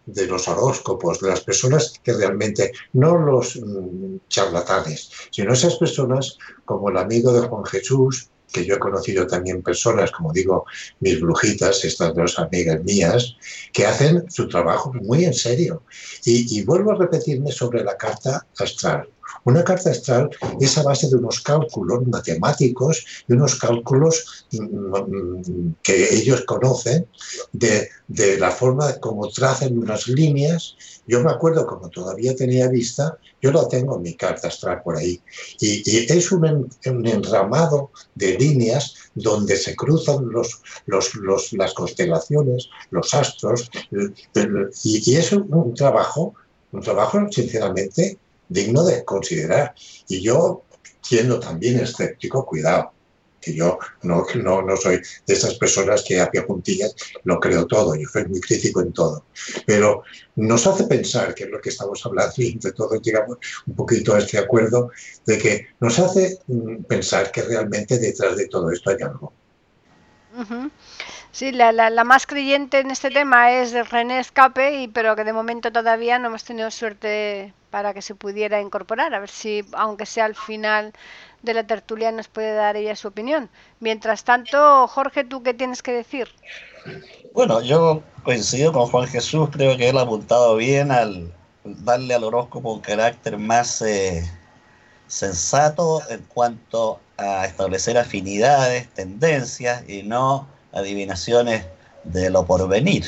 de 0.06 0.26
los 0.26 0.48
horóscopos, 0.48 1.20
de 1.20 1.28
las 1.28 1.40
personas 1.40 1.94
que 2.02 2.12
realmente, 2.12 2.72
no 2.92 3.16
los 3.18 3.56
mm, 3.56 4.16
charlatanes, 4.28 5.10
sino 5.30 5.52
esas 5.52 5.76
personas 5.76 6.38
como 6.64 6.90
el 6.90 6.96
amigo 6.96 7.32
de 7.32 7.46
Juan 7.46 7.64
Jesús, 7.64 8.30
que 8.52 8.64
yo 8.64 8.76
he 8.76 8.78
conocido 8.78 9.26
también 9.26 9.62
personas, 9.62 10.12
como 10.12 10.32
digo, 10.32 10.64
mis 11.00 11.20
brujitas, 11.20 11.84
estas 11.84 12.14
dos 12.14 12.38
amigas 12.38 12.82
mías, 12.84 13.36
que 13.72 13.84
hacen 13.84 14.30
su 14.30 14.48
trabajo 14.48 14.92
muy 14.92 15.24
en 15.24 15.34
serio. 15.34 15.82
Y, 16.24 16.58
y 16.58 16.62
vuelvo 16.62 16.92
a 16.92 16.96
repetirme 16.96 17.50
sobre 17.50 17.82
la 17.82 17.96
carta 17.96 18.46
astral. 18.58 19.08
Una 19.44 19.62
carta 19.62 19.90
astral 19.90 20.30
es 20.60 20.78
a 20.78 20.82
base 20.82 21.08
de 21.08 21.16
unos 21.16 21.40
cálculos 21.40 22.06
matemáticos 22.06 23.04
y 23.28 23.32
unos 23.32 23.56
cálculos 23.56 24.46
mm, 24.52 24.58
mm, 24.58 25.74
que 25.82 26.14
ellos 26.14 26.42
conocen 26.42 27.06
de, 27.52 27.88
de 28.08 28.38
la 28.38 28.50
forma 28.50 28.98
como 29.00 29.28
trazan 29.28 29.78
unas 29.78 30.08
líneas. 30.08 30.76
Yo 31.06 31.22
me 31.22 31.30
acuerdo, 31.30 31.66
como 31.66 31.88
todavía 31.90 32.34
tenía 32.34 32.68
vista, 32.68 33.18
yo 33.42 33.52
la 33.52 33.68
tengo 33.68 33.96
en 33.96 34.02
mi 34.02 34.14
carta 34.14 34.48
astral 34.48 34.82
por 34.82 34.96
ahí. 34.96 35.20
Y, 35.60 35.82
es 36.10 36.32
un, 36.32 36.70
un, 36.86 37.06
enramado 37.06 37.90
de 38.14 38.38
líneas 38.38 38.94
donde 39.14 39.56
se 39.56 39.76
cruzan 39.76 40.28
los, 40.30 40.62
los, 40.86 41.52
las 41.52 41.74
constelaciones, 41.74 42.68
los 42.90 43.12
astros, 43.12 43.70
y, 44.82 45.10
y 45.12 45.16
es 45.16 45.32
un 45.32 45.74
trabajo, 45.74 46.34
un 46.72 46.80
trabajo 46.80 47.26
sinceramente 47.30 48.18
digno 48.48 48.84
de 48.84 49.04
considerar. 49.04 49.74
Y 50.08 50.22
yo, 50.22 50.64
siendo 51.02 51.40
también 51.40 51.80
escéptico, 51.80 52.46
cuidado, 52.46 52.92
que 53.44 53.54
yo 53.54 53.78
no, 54.02 54.24
no, 54.36 54.62
no 54.62 54.76
soy 54.76 55.00
de 55.26 55.34
esas 55.34 55.54
personas 55.54 56.02
que 56.02 56.20
a 56.20 56.30
pie 56.30 56.42
juntillas 56.42 56.94
lo 57.24 57.38
creo 57.38 57.66
todo, 57.66 57.94
yo 57.94 58.08
soy 58.08 58.26
muy 58.26 58.40
crítico 58.40 58.80
en 58.80 58.92
todo. 58.92 59.26
Pero 59.66 60.02
nos 60.36 60.66
hace 60.66 60.84
pensar, 60.84 61.34
que 61.34 61.44
es 61.44 61.50
lo 61.50 61.60
que 61.60 61.68
estamos 61.68 62.04
hablando, 62.06 62.32
y 62.38 62.52
entre 62.52 62.72
todos 62.72 63.02
llegamos 63.02 63.36
un 63.66 63.74
poquito 63.74 64.14
a 64.14 64.18
este 64.18 64.38
acuerdo, 64.38 64.90
de 65.26 65.38
que 65.38 65.66
nos 65.80 65.98
hace 65.98 66.38
mm, 66.46 66.84
pensar 66.84 67.30
que 67.30 67.42
realmente 67.42 67.98
detrás 67.98 68.36
de 68.36 68.48
todo 68.48 68.70
esto 68.70 68.90
hay 68.90 69.02
algo. 69.02 69.32
Sí, 71.34 71.50
la, 71.50 71.72
la, 71.72 72.04
más 72.04 72.28
creyente 72.28 72.78
en 72.78 72.92
este 72.92 73.10
tema 73.10 73.50
es 73.50 73.72
René 73.90 74.20
Escape, 74.20 74.82
y, 74.82 74.86
pero 74.86 75.16
que 75.16 75.24
de 75.24 75.32
momento 75.32 75.72
todavía 75.72 76.16
no 76.20 76.28
hemos 76.28 76.44
tenido 76.44 76.70
suerte 76.70 77.52
para 77.70 77.92
que 77.92 78.02
se 78.02 78.14
pudiera 78.14 78.60
incorporar. 78.60 79.12
A 79.12 79.18
ver 79.18 79.30
si, 79.30 79.64
aunque 79.72 80.06
sea 80.06 80.26
al 80.26 80.36
final 80.36 80.92
de 81.42 81.54
la 81.54 81.66
tertulia, 81.66 82.12
nos 82.12 82.28
puede 82.28 82.54
dar 82.54 82.76
ella 82.76 82.94
su 82.94 83.08
opinión. 83.08 83.50
Mientras 83.80 84.22
tanto, 84.22 84.86
Jorge, 84.86 85.24
¿tú 85.24 85.42
qué 85.42 85.54
tienes 85.54 85.82
que 85.82 85.90
decir? 85.90 86.28
Bueno, 87.32 87.60
yo 87.62 88.04
coincido 88.22 88.72
con 88.72 88.86
Juan 88.86 89.08
Jesús, 89.08 89.48
creo 89.50 89.76
que 89.76 89.88
él 89.88 89.98
ha 89.98 90.02
apuntado 90.02 90.54
bien 90.54 90.92
al 90.92 91.32
darle 91.64 92.14
al 92.14 92.22
horóscopo 92.22 92.74
un 92.74 92.80
carácter 92.80 93.38
más 93.38 93.82
eh, 93.82 94.22
sensato 95.08 96.00
en 96.10 96.22
cuanto 96.28 97.00
a 97.16 97.44
establecer 97.44 97.98
afinidades, 97.98 98.88
tendencias 98.90 99.82
y 99.88 100.04
no 100.04 100.53
adivinaciones 100.74 101.64
de 102.04 102.30
lo 102.30 102.46
porvenir. 102.46 103.04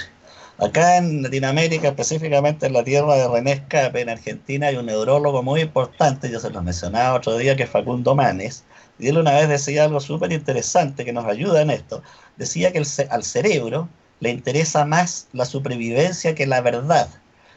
Acá 0.58 0.96
en 0.96 1.22
Latinoamérica, 1.22 1.88
específicamente 1.88 2.66
en 2.66 2.72
la 2.72 2.82
tierra 2.82 3.14
de 3.16 3.28
René 3.28 3.62
en 3.70 4.08
Argentina, 4.08 4.68
hay 4.68 4.76
un 4.76 4.86
neurólogo 4.86 5.42
muy 5.42 5.60
importante, 5.60 6.30
yo 6.30 6.40
se 6.40 6.48
lo 6.48 6.62
mencionaba 6.62 7.16
otro 7.16 7.36
día, 7.36 7.56
que 7.56 7.64
es 7.64 7.70
Facundo 7.70 8.14
Manes, 8.14 8.64
y 8.98 9.08
él 9.08 9.18
una 9.18 9.32
vez 9.32 9.50
decía 9.50 9.84
algo 9.84 10.00
súper 10.00 10.32
interesante 10.32 11.04
que 11.04 11.12
nos 11.12 11.26
ayuda 11.26 11.60
en 11.60 11.68
esto. 11.68 12.02
Decía 12.38 12.72
que 12.72 12.82
al 13.10 13.24
cerebro 13.24 13.90
le 14.20 14.30
interesa 14.30 14.86
más 14.86 15.28
la 15.34 15.44
supervivencia 15.44 16.34
que 16.34 16.46
la 16.46 16.62
verdad. 16.62 17.08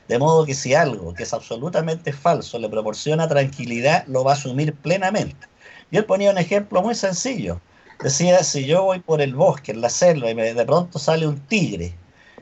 De 0.10 0.20
modo 0.20 0.46
que 0.46 0.56
si 0.56 0.74
algo 0.74 1.14
que 1.14 1.24
es 1.24 1.34
absolutamente 1.34 2.12
falso 2.12 2.60
le 2.60 2.68
proporciona 2.68 3.30
tranquilidad, 3.30 4.06
lo 4.08 4.26
va 4.26 4.32
a 4.32 4.36
asumir 4.36 4.74
plenamente. 4.74 5.48
Y 5.92 5.98
él 5.98 6.06
ponía 6.06 6.32
un 6.32 6.38
ejemplo 6.38 6.82
muy 6.82 6.96
sencillo. 6.96 7.62
Decía, 8.02 8.44
si 8.44 8.66
yo 8.66 8.84
voy 8.84 9.00
por 9.00 9.22
el 9.22 9.36
bosque, 9.36 9.72
en 9.72 9.82
la 9.82 9.90
selva, 9.90 10.32
y 10.32 10.34
de 10.34 10.66
pronto 10.66 11.00
sale 11.00 11.28
un 11.28 11.40
tigre, 11.40 11.94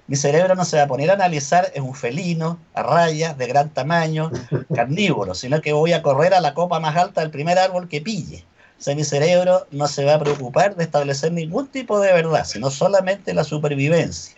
mi 0.08 0.16
cerebro 0.16 0.56
no 0.56 0.64
se 0.64 0.78
va 0.78 0.84
a 0.84 0.88
poner 0.88 1.10
a 1.10 1.14
analizar 1.14 1.72
es 1.74 1.82
un 1.82 1.94
felino, 1.94 2.60
a 2.74 2.84
rayas, 2.84 3.38
de 3.38 3.48
gran 3.48 3.74
tamaño, 3.74 4.32
carnívoro, 4.74 5.34
sino 5.34 5.60
que 5.62 5.74
voy 5.74 5.92
a 5.92 6.02
correr 6.02 6.34
a 6.34 6.40
la 6.40 6.54
copa 6.54 6.80
más 6.80 6.96
alta 6.96 7.22
del 7.22 7.32
primer 7.32 7.58
árbol 7.58 7.90
que 7.90 8.02
pille. 8.02 8.46
O 8.80 8.82
sea, 8.82 8.96
mi 8.96 9.04
cerebro 9.04 9.68
no 9.72 9.88
se 9.88 10.06
va 10.06 10.14
a 10.14 10.20
preocupar 10.20 10.76
de 10.76 10.84
establecer 10.84 11.34
ningún 11.34 11.68
tipo 11.68 12.00
de 12.00 12.14
verdad, 12.14 12.46
sino 12.46 12.70
solamente 12.70 13.34
la 13.34 13.44
supervivencia. 13.44 14.36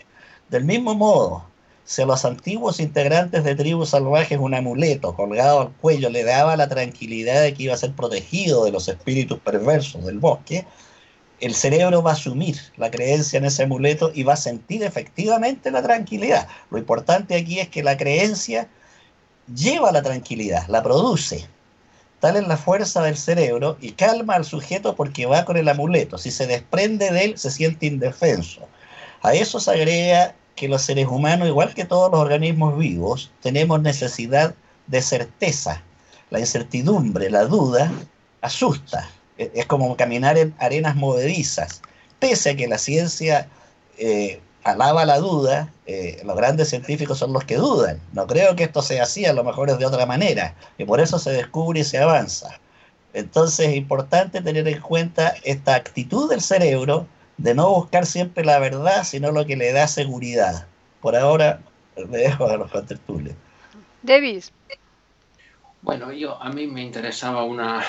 Del 0.49 0.63
mismo 0.63 0.95
modo, 0.95 1.43
si 1.83 2.01
a 2.01 2.05
los 2.05 2.23
antiguos 2.25 2.79
integrantes 2.79 3.43
de 3.43 3.55
tribus 3.55 3.89
salvajes 3.89 4.39
un 4.39 4.55
amuleto 4.55 5.13
colgado 5.15 5.61
al 5.61 5.71
cuello 5.73 6.09
le 6.09 6.23
daba 6.23 6.55
la 6.55 6.69
tranquilidad 6.69 7.41
de 7.41 7.53
que 7.53 7.63
iba 7.63 7.73
a 7.73 7.77
ser 7.77 7.91
protegido 7.91 8.63
de 8.63 8.71
los 8.71 8.87
espíritus 8.87 9.39
perversos 9.39 10.05
del 10.05 10.19
bosque, 10.19 10.65
el 11.41 11.55
cerebro 11.55 12.01
va 12.01 12.11
a 12.11 12.13
asumir 12.13 12.57
la 12.77 12.91
creencia 12.91 13.37
en 13.37 13.45
ese 13.45 13.63
amuleto 13.63 14.11
y 14.13 14.23
va 14.23 14.33
a 14.33 14.37
sentir 14.37 14.83
efectivamente 14.83 15.71
la 15.71 15.81
tranquilidad. 15.81 16.47
Lo 16.69 16.77
importante 16.77 17.35
aquí 17.35 17.59
es 17.59 17.69
que 17.69 17.83
la 17.83 17.97
creencia 17.97 18.67
lleva 19.53 19.91
la 19.91 20.01
tranquilidad, 20.01 20.67
la 20.67 20.83
produce. 20.83 21.47
Tal 22.19 22.35
es 22.35 22.47
la 22.47 22.57
fuerza 22.57 23.01
del 23.01 23.15
cerebro 23.15 23.77
y 23.79 23.91
calma 23.91 24.35
al 24.35 24.43
sujeto 24.43 24.95
porque 24.95 25.25
va 25.25 25.45
con 25.45 25.55
el 25.55 25.69
amuleto. 25.69 26.17
Si 26.17 26.31
se 26.31 26.47
desprende 26.47 27.11
de 27.11 27.25
él, 27.25 27.37
se 27.37 27.49
siente 27.49 27.85
indefenso. 27.85 28.67
A 29.21 29.33
eso 29.33 29.59
se 29.59 29.71
agrega 29.71 30.35
que 30.55 30.67
los 30.67 30.81
seres 30.81 31.07
humanos, 31.07 31.47
igual 31.47 31.73
que 31.73 31.85
todos 31.85 32.11
los 32.11 32.19
organismos 32.19 32.77
vivos, 32.77 33.31
tenemos 33.41 33.81
necesidad 33.81 34.53
de 34.87 35.01
certeza. 35.01 35.81
La 36.29 36.39
incertidumbre, 36.39 37.29
la 37.29 37.45
duda, 37.45 37.89
asusta, 38.41 39.09
es 39.39 39.65
como 39.65 39.95
caminar 39.95 40.37
en 40.37 40.53
arenas 40.59 40.95
movedizas. 40.95 41.81
Pese 42.19 42.51
a 42.51 42.55
que 42.55 42.67
la 42.67 42.77
ciencia 42.77 43.47
eh, 43.97 44.41
alaba 44.63 45.05
la 45.05 45.19
duda, 45.19 45.71
eh, 45.85 46.21
los 46.25 46.35
grandes 46.35 46.69
científicos 46.69 47.17
son 47.17 47.33
los 47.33 47.45
que 47.45 47.55
dudan. 47.55 47.99
No 48.13 48.27
creo 48.27 48.55
que 48.55 48.65
esto 48.65 48.81
sea 48.81 49.03
así, 49.03 49.25
a 49.25 49.33
lo 49.33 49.43
mejor 49.43 49.69
es 49.69 49.77
de 49.77 49.85
otra 49.85 50.05
manera, 50.05 50.55
y 50.77 50.85
por 50.85 50.99
eso 50.99 51.17
se 51.17 51.31
descubre 51.31 51.79
y 51.79 51.83
se 51.83 51.97
avanza. 51.97 52.59
Entonces 53.13 53.69
es 53.69 53.75
importante 53.75 54.41
tener 54.41 54.67
en 54.67 54.81
cuenta 54.81 55.33
esta 55.43 55.75
actitud 55.75 56.29
del 56.29 56.41
cerebro 56.41 57.07
de 57.37 57.55
no 57.55 57.73
buscar 57.73 58.05
siempre 58.05 58.43
la 58.43 58.59
verdad, 58.59 59.03
sino 59.03 59.31
lo 59.31 59.45
que 59.45 59.55
le 59.55 59.71
da 59.71 59.87
seguridad. 59.87 60.67
Por 61.01 61.15
ahora, 61.15 61.61
me 62.07 62.17
dejo 62.17 62.45
a 62.45 62.57
los 62.57 62.69
contertulios. 62.69 63.35
Davis. 64.03 64.51
Bueno, 65.81 66.11
yo 66.11 66.41
a 66.41 66.49
mí 66.49 66.67
me 66.67 66.83
interesaba 66.83 67.43
una, 67.43 67.83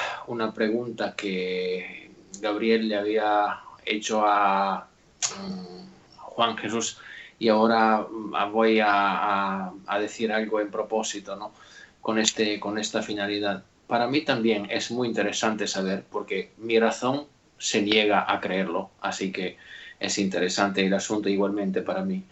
pregunta 0.55 1.15
que 1.17 2.11
Gabriel 2.41 2.89
le 2.89 2.97
había 2.97 3.61
hecho 3.85 4.23
a 4.25 4.89
mm, 5.37 6.17
Juan 6.17 6.57
Jesús 6.57 6.99
y 7.39 7.49
ahora 7.49 8.07
mm, 8.09 8.53
voy 8.53 8.79
a, 8.83 9.73
decir 9.99 10.33
algo 10.33 10.61
en 10.61 10.71
propósito, 10.71 11.35
¿no? 11.35 11.53
Con, 12.01 12.19
este, 12.19 12.61
con 12.61 12.79
esta 12.79 13.03
finalidad. 13.03 13.65
Para 13.89 14.07
mí 14.07 14.21
también 14.21 14.69
es 14.71 14.93
muy 14.93 15.09
interesante 15.09 15.67
saber, 15.67 16.05
porque 16.11 16.53
mi 16.59 16.79
razón 16.79 17.27
se 17.59 17.83
niega 17.83 18.25
a 18.33 18.41
creerlo, 18.41 18.91
así 19.01 19.33
que 19.33 19.59
es 19.99 20.17
interesante 20.19 20.87
el 20.87 20.95
asunto 20.95 21.29
igualmente 21.29 21.83
para 21.83 22.03
mí. 22.03 22.23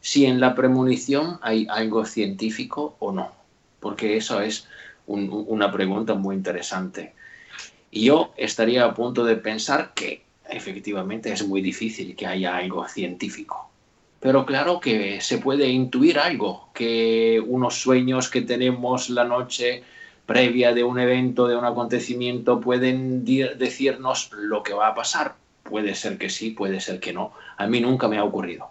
Si 0.00 0.24
en 0.24 0.38
la 0.38 0.54
premonición 0.54 1.40
hay 1.42 1.66
algo 1.68 2.04
científico 2.04 2.96
o 3.00 3.10
no, 3.10 3.32
porque 3.80 4.16
eso 4.16 4.40
es 4.40 4.68
una 5.06 5.70
pregunta 5.72 6.14
muy 6.14 6.36
interesante. 6.36 7.12
Y 7.90 8.06
yo 8.06 8.32
estaría 8.36 8.84
a 8.84 8.94
punto 8.94 9.24
de 9.24 9.36
pensar 9.36 9.92
que 9.94 10.24
efectivamente 10.48 11.32
es 11.32 11.46
muy 11.46 11.62
difícil 11.62 12.16
que 12.16 12.26
haya 12.26 12.56
algo 12.56 12.86
científico. 12.88 13.70
Pero 14.20 14.46
claro 14.46 14.80
que 14.80 15.20
se 15.20 15.38
puede 15.38 15.68
intuir 15.68 16.18
algo, 16.18 16.70
que 16.72 17.42
unos 17.46 17.74
sueños 17.74 18.30
que 18.30 18.40
tenemos 18.40 19.10
la 19.10 19.24
noche 19.24 19.82
previa 20.24 20.72
de 20.72 20.82
un 20.82 20.98
evento, 20.98 21.46
de 21.46 21.56
un 21.56 21.66
acontecimiento, 21.66 22.60
pueden 22.60 23.24
decirnos 23.24 24.30
lo 24.32 24.62
que 24.62 24.72
va 24.72 24.88
a 24.88 24.94
pasar. 24.94 25.34
Puede 25.62 25.94
ser 25.94 26.16
que 26.18 26.30
sí, 26.30 26.50
puede 26.50 26.80
ser 26.80 27.00
que 27.00 27.12
no. 27.12 27.32
A 27.56 27.66
mí 27.66 27.80
nunca 27.80 28.08
me 28.08 28.16
ha 28.18 28.24
ocurrido. 28.24 28.70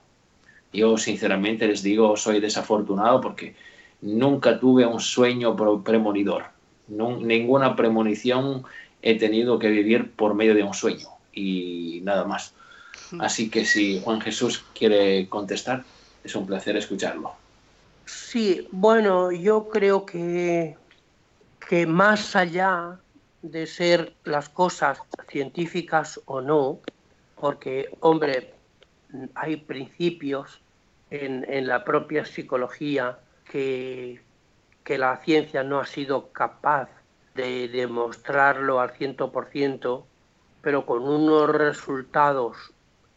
Yo 0.74 0.98
sinceramente 0.98 1.67
les 1.67 1.84
digo, 1.84 2.17
soy 2.17 2.39
desafortunado 2.39 3.22
porque 3.22 3.56
nunca 4.04 4.60
tuve 4.60 4.86
un 4.86 5.00
sueño 5.00 5.56
premonidor. 5.84 6.44
ninguna 6.88 7.76
premonición 7.76 8.63
he 9.02 9.18
tenido 9.18 9.58
que 9.58 9.70
vivir 9.70 10.12
por 10.12 10.34
medio 10.34 10.54
de 10.54 10.63
un 10.63 10.74
sueño 10.74 11.08
y 11.34 12.02
nada 12.04 12.26
más. 12.26 12.54
Así 13.20 13.50
que 13.50 13.66
si 13.66 14.02
Juan 14.04 14.22
Jesús 14.22 14.63
quiere 14.78 15.28
contestar, 15.30 15.84
es 16.24 16.36
un 16.36 16.46
placer 16.46 16.76
escucharlo. 16.76 17.34
Sí, 18.06 18.68
bueno, 18.72 19.32
yo 19.32 19.70
creo 19.70 20.06
que, 20.06 20.76
que 21.68 21.86
más 21.86 22.36
allá 22.36 23.00
de 23.42 23.68
ser 23.68 24.13
las 24.24 24.50
cosas 24.50 25.00
científicas 25.30 26.20
o 26.26 26.42
no, 26.42 26.80
porque, 27.39 27.89
hombre, 28.00 28.54
hay 29.36 29.58
principios 29.58 30.60
en, 31.12 31.46
en 31.50 31.68
la 31.68 31.84
propia 31.84 32.26
psicología 32.26 33.18
que, 33.54 34.20
la 34.98 35.18
ciencia 35.18 35.63
no 35.63 35.80
ha 35.80 35.86
sido 35.86 36.30
capaz 36.30 36.89
de 37.36 37.68
demostrarlo 37.68 38.80
al 38.80 38.92
ciento 38.92 39.32
por 39.32 39.46
ciento, 39.50 40.08
pero 40.62 40.88
con 40.88 41.04
unos 41.04 41.50
resultados 41.50 42.58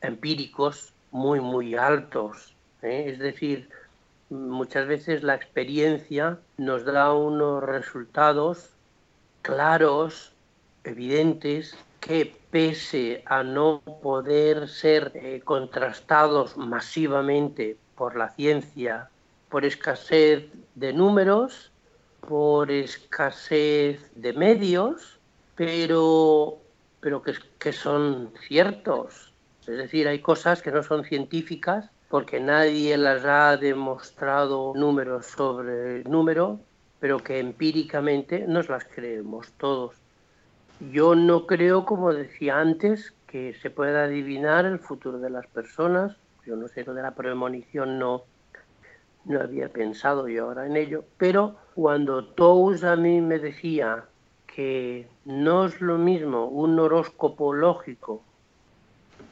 empíricos 0.03 0.93
muy, 1.11 1.41
muy 1.41 1.75
altos. 1.75 2.55
¿eh? 2.83 3.07
Es 3.09 3.19
decir, 3.19 3.71
muchas 4.29 4.87
veces 4.87 5.23
la 5.23 5.35
experiencia 5.35 6.39
nos 6.59 6.85
da 6.85 7.15
unos 7.15 7.63
resultados 7.63 8.71
claros, 9.41 10.35
evidentes, 10.85 11.79
que 12.01 12.37
pese 12.51 13.23
a 13.25 13.43
no 13.43 13.81
poder 14.03 14.69
ser 14.69 15.13
eh, 15.15 15.41
contrastados 15.43 16.59
masivamente 16.59 17.79
por 17.97 18.17
la 18.17 18.29
ciencia 18.31 19.09
por 19.57 19.65
escasez 19.65 20.45
de 20.75 20.93
números, 20.93 21.73
por 22.21 22.71
escasez 22.71 24.13
de 24.15 24.35
medios, 24.35 25.19
pero, 25.55 26.59
pero 27.01 27.23
que, 27.23 27.33
que 27.59 27.73
son 27.73 28.35
ciertos. 28.47 29.33
Es 29.67 29.79
decir, 29.79 30.09
hay 30.09 30.19
cosas 30.19 30.61
que 30.61 30.71
no 30.71 30.83
son 30.83 31.05
científicas 31.05 31.89
porque 32.11 32.39
nadie 32.39 32.99
las 32.99 33.25
ha 33.25 33.57
demostrado 33.57 34.75
número 34.77 35.23
sobre 35.23 36.05
número, 36.05 36.61
pero 37.01 37.17
que 37.17 37.39
empíricamente 37.39 38.45
nos 38.47 38.69
las 38.69 38.85
creemos 38.85 39.53
todos. 39.53 39.95
Yo 40.93 41.15
no 41.15 41.47
creo, 41.47 41.87
como 41.87 42.13
decía 42.13 42.59
antes, 42.61 43.15
que 43.27 43.55
se 43.55 43.71
pueda 43.71 44.05
adivinar 44.05 44.67
el 44.67 44.81
futuro 44.81 45.19
de 45.19 45.31
las 45.31 45.47
personas. 45.47 46.15
Yo 46.45 46.57
no 46.57 46.69
sé, 46.69 46.85
lo 46.85 46.93
de 46.93 47.01
la 47.01 47.15
premonición 47.15 47.99
no, 47.99 48.25
no 49.27 49.41
había 49.41 49.69
pensado 49.69 50.29
yo 50.29 50.45
ahora 50.45 50.67
en 50.67 50.77
ello, 50.77 51.05
pero 51.19 51.57
cuando 51.75 52.25
Tous 52.25 52.85
a 52.85 52.97
mí 52.97 53.21
me 53.21 53.39
decía 53.39 54.05
que 54.47 55.09
no 55.25 55.67
es 55.67 55.81
lo 55.81 55.99
mismo 55.99 56.47
un 56.47 56.79
horóscopo 56.79 57.53
lógico, 57.53 58.23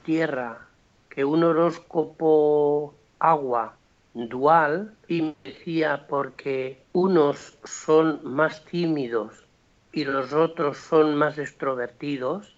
tierra, 0.04 0.66
que 1.08 1.24
un 1.24 1.44
horóscopo 1.44 2.94
agua 3.20 3.76
dual, 4.14 4.94
y 5.08 5.22
me 5.22 5.34
decía 5.44 6.06
porque 6.08 6.82
unos 6.92 7.58
son 7.64 8.20
más 8.22 8.64
tímidos 8.64 9.44
y 9.92 10.04
los 10.04 10.32
otros 10.32 10.78
son 10.78 11.14
más 11.16 11.38
extrovertidos, 11.38 12.54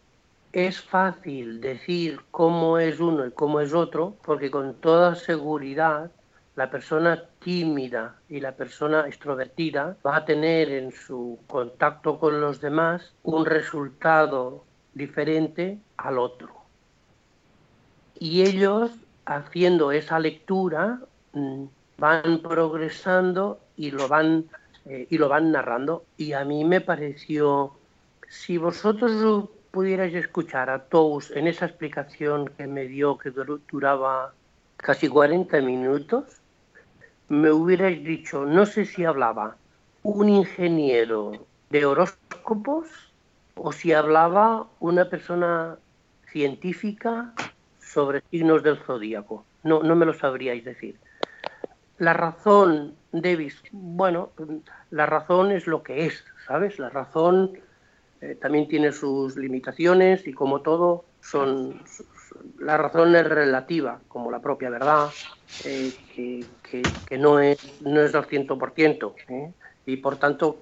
es 0.53 0.81
fácil 0.81 1.61
decir 1.61 2.20
cómo 2.31 2.79
es 2.79 2.99
uno 2.99 3.27
y 3.27 3.31
cómo 3.31 3.61
es 3.61 3.75
otro, 3.75 4.16
porque 4.25 4.51
con 4.51 4.75
toda 4.75 5.14
seguridad 5.14 6.11
la 6.57 6.71
persona 6.71 7.23
tímida 7.38 8.16
y 8.31 8.40
la 8.40 8.53
persona 8.53 9.07
extrovertida 9.07 9.97
va 10.05 10.16
a 10.16 10.25
tener 10.25 10.71
en 10.71 10.90
su 10.90 11.38
contacto 11.47 12.19
con 12.19 12.40
los 12.40 12.62
demás 12.62 13.14
un 13.23 13.45
resultado 13.45 14.64
diferente 14.95 15.79
al 15.99 16.19
otro. 16.19 16.49
Y 18.19 18.42
ellos, 18.42 18.90
haciendo 19.27 19.92
esa 19.92 20.19
lectura, 20.19 21.01
mm, 21.35 21.64
van 21.99 22.38
progresando 22.38 23.61
y 23.77 23.90
lo 23.90 24.09
van, 24.09 24.47
eh, 24.87 25.07
y 25.11 25.19
lo 25.19 25.29
van 25.29 25.53
narrando. 25.53 26.05
Y 26.16 26.33
a 26.33 26.47
mí 26.47 26.64
me 26.64 26.81
pareció, 26.81 27.75
si 28.29 28.57
vosotros 28.57 29.51
pudierais 29.71 30.14
escuchar 30.14 30.71
a 30.71 30.85
Tous 30.85 31.31
en 31.33 31.49
esa 31.49 31.66
explicación 31.66 32.49
que 32.57 32.66
me 32.66 32.87
dio, 32.87 33.19
que 33.19 33.31
duraba 33.31 34.33
casi 34.79 35.07
40 35.07 35.61
minutos, 35.61 36.40
me 37.29 37.51
hubierais 37.51 38.03
dicho, 38.05 38.45
no 38.45 38.67
sé 38.67 38.85
si 38.85 39.05
hablaba 39.05 39.57
un 40.03 40.29
ingeniero 40.29 41.33
de 41.71 41.85
horóscopos 41.85 42.87
o 43.57 43.73
si 43.73 43.93
hablaba 43.93 44.67
una 44.79 45.09
persona 45.09 45.79
científica 46.31 47.33
sobre 47.81 48.23
signos 48.31 48.62
del 48.62 48.79
zodíaco. 48.79 49.45
No, 49.62 49.83
no 49.83 49.97
me 49.97 50.07
lo 50.07 50.15
sabríais 50.15 50.65
decir. 50.65 50.97
La 51.99 52.12
razón, 52.12 52.95
Davis, 53.12 53.62
bueno, 53.73 54.31
la 54.91 55.07
razón 55.07 55.51
es 55.51 55.67
lo 55.67 55.83
que 55.83 56.07
es, 56.07 56.25
¿sabes? 56.47 56.79
La 56.79 56.91
razón 56.91 57.59
eh, 58.21 58.37
también 58.41 58.69
tiene 58.69 58.93
sus 58.93 59.37
limitaciones 59.37 60.27
y 60.27 60.33
como 60.33 60.61
todo, 60.61 61.05
son, 61.21 61.83
la 62.59 62.77
razón 62.77 63.14
es 63.16 63.27
relativa, 63.29 64.01
como 64.09 64.31
la 64.31 64.40
propia 64.40 64.70
verdad, 64.70 65.09
eh, 65.64 65.92
que, 66.14 66.44
que, 67.07 67.18
no, 67.18 67.40
es, 67.40 67.81
no 67.81 68.01
es 68.01 68.14
al 68.14 68.27
100%. 68.27 69.14
¿eh? 69.29 69.53
Y 69.87 69.96
por 69.99 70.16
tanto, 70.16 70.59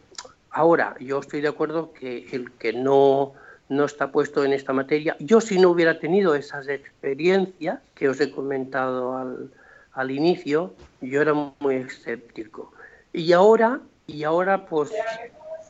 ahora 0.51 0.97
yo 1.01 1.21
estoy 1.21 1.41
de 1.41 1.49
acuerdo 1.49 1.93
que 1.93 2.29
el 2.33 2.53
que 2.53 2.73
no, 2.73 3.33
no 3.69 3.85
está 3.85 4.11
puesto 4.13 4.45
en 4.45 4.53
esta 4.53 4.73
materia, 4.73 5.17
yo 5.19 5.41
si 5.41 5.59
no 5.59 5.71
hubiera 5.71 5.99
tenido 5.99 6.35
esas 6.35 6.69
experiencias 6.69 7.81
que 7.95 8.09
os 8.09 8.21
he 8.21 8.31
comentado 8.31 9.17
al, 9.17 9.51
al 9.93 10.11
inicio, 10.11 10.75
yo 11.01 11.23
era 11.23 11.35
muy 11.35 11.77
escéptico. 11.77 12.73
Y 13.13 13.33
ahora, 13.33 13.81
y 14.07 14.25
ahora 14.25 14.67
pues 14.67 14.93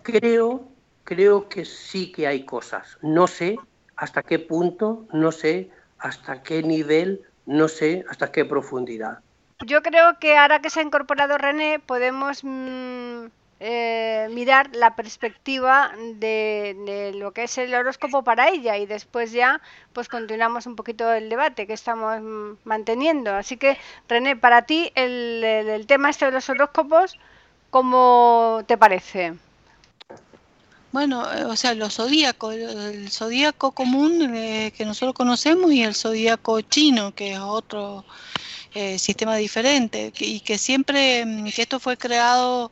creo, 0.02 0.68
creo 1.04 1.48
que 1.48 1.64
sí 1.64 2.10
que 2.10 2.26
hay 2.26 2.44
cosas. 2.44 2.98
No 3.02 3.26
sé 3.26 3.58
hasta 3.96 4.22
qué 4.22 4.38
punto, 4.38 5.06
no 5.12 5.30
sé 5.30 5.70
hasta 6.04 6.42
qué 6.42 6.62
nivel, 6.62 7.22
no 7.46 7.66
sé 7.66 8.04
hasta 8.10 8.30
qué 8.30 8.44
profundidad. 8.44 9.20
Yo 9.64 9.82
creo 9.82 10.18
que 10.18 10.36
ahora 10.36 10.60
que 10.60 10.68
se 10.68 10.80
ha 10.80 10.82
incorporado 10.82 11.38
René 11.38 11.78
podemos 11.78 12.44
mm, 12.44 13.24
eh, 13.60 14.28
mirar 14.30 14.68
la 14.76 14.96
perspectiva 14.96 15.92
de, 16.16 17.12
lo 17.14 17.32
que 17.32 17.44
es 17.44 17.56
el 17.56 17.74
horóscopo 17.74 18.22
para 18.22 18.50
ella 18.50 18.76
y 18.76 18.84
después 18.84 19.32
ya 19.32 19.62
pues 19.94 20.10
continuamos 20.10 20.66
un 20.66 20.76
poquito 20.76 21.10
el 21.10 21.30
debate 21.30 21.66
que 21.66 21.72
estamos 21.72 22.20
mm, 22.20 22.58
manteniendo. 22.64 23.34
Así 23.34 23.56
que 23.56 23.78
René, 24.06 24.36
para 24.36 24.62
ti 24.66 24.92
el, 24.96 25.86
tema 25.88 26.10
este 26.10 26.26
de 26.26 26.32
los 26.32 26.50
horóscopos, 26.50 27.18
¿cómo 27.70 28.62
te 28.66 28.76
parece? 28.76 29.32
Bueno, 30.94 31.24
eh, 31.34 31.44
o 31.44 31.56
sea, 31.56 31.74
los 31.74 31.94
zodíacos, 31.96 32.54
el 32.54 33.10
zodíaco 33.10 33.72
común 33.72 34.32
eh, 34.32 34.72
que 34.76 34.84
nosotros 34.84 35.12
conocemos 35.12 35.72
y 35.72 35.82
el 35.82 35.96
zodíaco 35.96 36.60
chino, 36.60 37.12
que 37.12 37.32
es 37.32 37.40
otro 37.40 38.04
sistema 38.98 39.36
diferente, 39.36 40.12
y 40.18 40.40
que 40.40 40.58
siempre, 40.58 41.24
mm, 41.24 41.50
que 41.52 41.62
esto 41.62 41.80
fue 41.80 41.96
creado 41.96 42.70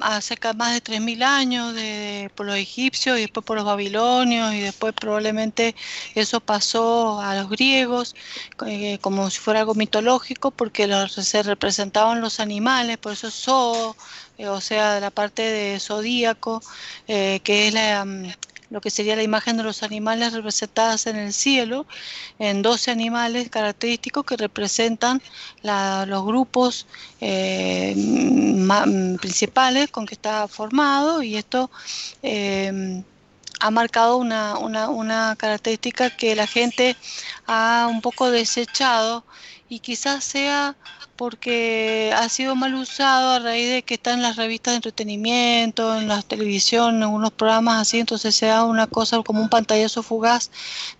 hace 0.00 0.36
más 0.56 0.74
de 0.74 0.80
3.000 0.80 1.22
años 1.22 1.74
de, 1.74 2.30
por 2.34 2.46
los 2.46 2.56
egipcios 2.56 3.18
y 3.18 3.22
después 3.22 3.44
por 3.44 3.56
los 3.56 3.64
babilonios 3.66 4.54
y 4.54 4.60
después 4.60 4.94
probablemente 4.94 5.74
eso 6.14 6.40
pasó 6.40 7.20
a 7.20 7.34
los 7.36 7.50
griegos 7.50 8.14
eh, 8.66 8.98
como 9.00 9.30
si 9.30 9.38
fuera 9.40 9.60
algo 9.60 9.74
mitológico 9.74 10.50
porque 10.50 10.86
los, 10.86 11.12
se 11.12 11.42
representaban 11.42 12.20
los 12.20 12.40
animales, 12.40 12.98
por 12.98 13.12
eso 13.12 13.30
zoo, 13.30 13.96
eh, 14.38 14.48
o 14.48 14.60
sea, 14.60 15.00
la 15.00 15.10
parte 15.10 15.42
de 15.42 15.80
zodíaco, 15.80 16.62
eh, 17.08 17.40
que 17.44 17.68
es 17.68 17.74
la, 17.74 18.04
mm, 18.04 18.32
lo 18.70 18.80
que 18.80 18.90
sería 18.90 19.16
la 19.16 19.22
imagen 19.22 19.56
de 19.56 19.62
los 19.62 19.82
animales 19.82 20.32
representadas 20.32 21.06
en 21.06 21.16
el 21.16 21.32
cielo, 21.32 21.86
en 22.38 22.62
12 22.62 22.90
animales 22.90 23.48
característicos 23.50 24.24
que 24.24 24.36
representan 24.36 25.22
los 25.62 26.24
grupos 26.24 26.86
eh, 27.20 27.94
principales 29.20 29.90
con 29.90 30.06
que 30.06 30.14
está 30.14 30.48
formado 30.48 31.22
y 31.22 31.36
esto 31.36 31.70
ha 33.60 33.70
marcado 33.70 34.16
una, 34.16 34.58
una, 34.58 34.88
una 34.88 35.36
característica 35.36 36.10
que 36.10 36.34
la 36.34 36.46
gente 36.46 36.96
ha 37.46 37.86
un 37.88 38.00
poco 38.00 38.30
desechado 38.30 39.24
y 39.68 39.80
quizás 39.80 40.24
sea 40.24 40.76
porque 41.16 42.12
ha 42.16 42.28
sido 42.28 42.56
mal 42.56 42.74
usado 42.74 43.30
a 43.30 43.38
raíz 43.38 43.68
de 43.70 43.82
que 43.82 43.94
está 43.94 44.12
en 44.12 44.22
las 44.22 44.36
revistas 44.36 44.72
de 44.72 44.76
entretenimiento, 44.76 45.96
en 45.96 46.08
la 46.08 46.22
televisión, 46.22 46.96
en 46.96 47.02
algunos 47.04 47.32
programas 47.32 47.80
así, 47.80 48.00
entonces 48.00 48.34
se 48.34 48.46
da 48.46 48.64
una 48.64 48.86
cosa 48.88 49.22
como 49.22 49.40
un 49.40 49.48
pantallazo 49.48 50.02
fugaz 50.02 50.50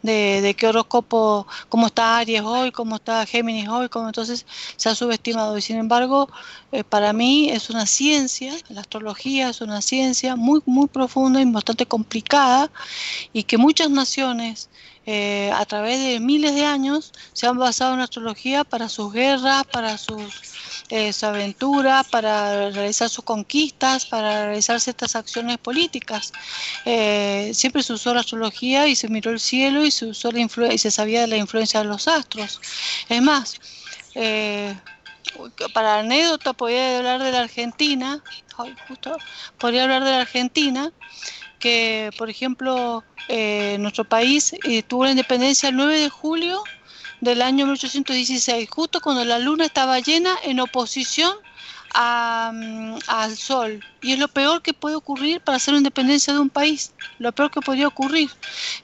de, 0.03 0.41
de 0.41 0.55
qué 0.55 0.69
horóscopo, 0.69 1.47
cómo 1.69 1.89
está 1.89 2.19
Aries 2.19 2.43
hoy, 2.43 2.71
cómo 2.71 2.97
está 2.97 3.27
Géminis 3.27 3.69
hoy, 3.69 3.89
cómo 3.89 4.07
entonces 4.07 4.47
se 4.77 4.89
ha 4.89 4.95
subestimado. 4.95 5.59
Y 5.59 5.63
sin 5.63 5.77
embargo, 5.77 6.29
eh, 6.73 6.85
para 6.85 7.13
mí 7.13 7.51
es 7.51 7.71
una 7.71 7.87
ciencia, 7.87 8.55
la 8.69 8.83
astrología 8.83 9.49
es 9.51 9.61
una 9.61 9.83
ciencia 9.83 10.37
muy, 10.37 10.63
muy 10.65 10.87
profunda 10.87 11.41
y 11.41 11.45
bastante 11.45 11.87
complicada 11.87 12.71
y 13.33 13.43
que 13.43 13.59
muchas 13.59 13.91
naciones 13.91 14.69
eh, 15.07 15.51
a 15.55 15.67
través 15.67 16.03
de 16.03 16.19
miles 16.19 16.55
de 16.55 16.65
años 16.65 17.13
se 17.35 17.47
han 17.47 17.59
basado 17.59 17.93
en 17.93 18.01
astrología 18.01 18.65
para 18.65 18.89
sus 18.89 19.13
guerras, 19.13 19.65
para 19.71 19.99
sus, 19.99 20.33
eh, 20.89 21.13
su 21.13 21.27
aventura, 21.27 22.05
para 22.11 22.71
realizar 22.71 23.11
sus 23.11 23.25
conquistas, 23.25 24.07
para 24.07 24.47
realizar 24.47 24.81
ciertas 24.81 25.15
acciones 25.15 25.59
políticas. 25.59 26.33
Eh, 26.87 27.51
siempre 27.53 27.83
se 27.83 27.93
usó 27.93 28.15
la 28.15 28.21
astrología 28.21 28.87
y 28.87 28.97
se 28.97 29.09
miró 29.09 29.31
el 29.31 29.41
cielo 29.41 29.85
y 29.85 29.91
se, 29.91 30.07
usó 30.07 30.33
la 30.33 30.41
y 30.73 30.79
se 30.79 30.91
sabía 30.91 31.23
de 31.23 31.27
la 31.27 31.37
influencia 31.37 31.81
de 31.81 31.87
los 31.87 32.09
astros. 32.09 32.61
Es 33.09 33.21
más, 33.21 33.61
para 35.75 35.99
anécdota 35.99 36.55
podría 36.55 36.99
hablar 36.99 37.23
de 37.23 37.33
la 37.33 37.41
Argentina, 37.41 38.23
justo, 38.89 39.17
podría 39.59 39.83
hablar 39.83 40.05
de 40.05 40.11
la 40.11 40.21
Argentina, 40.23 40.93
que 41.65 42.11
por 42.19 42.29
ejemplo 42.29 43.03
eh, 43.29 43.79
nuestro 43.81 44.05
país 44.05 44.55
eh, 44.65 44.83
tuvo 44.83 45.07
la 45.07 45.13
independencia 45.13 45.71
el 45.71 45.77
9 45.77 45.99
de 45.99 46.11
julio 46.11 46.63
del 47.23 47.41
año 47.41 47.65
1816, 47.65 48.69
justo 48.69 49.01
cuando 49.01 49.25
la 49.25 49.39
luna 49.39 49.65
estaba 49.65 49.99
llena 49.99 50.37
en 50.43 50.61
oposición 50.61 51.33
mm, 51.95 52.97
al 53.07 53.37
sol. 53.39 53.83
Y 54.03 54.13
es 54.13 54.19
lo 54.19 54.29
peor 54.29 54.61
que 54.61 54.75
puede 54.75 54.97
ocurrir 54.97 55.41
para 55.41 55.57
hacer 55.57 55.73
la 55.73 55.79
independencia 55.79 56.35
de 56.35 56.41
un 56.41 56.51
país, 56.51 56.93
lo 57.19 57.33
peor 57.33 57.51
que 57.51 57.63
podría 57.63 57.89
ocurrir. 57.89 58.31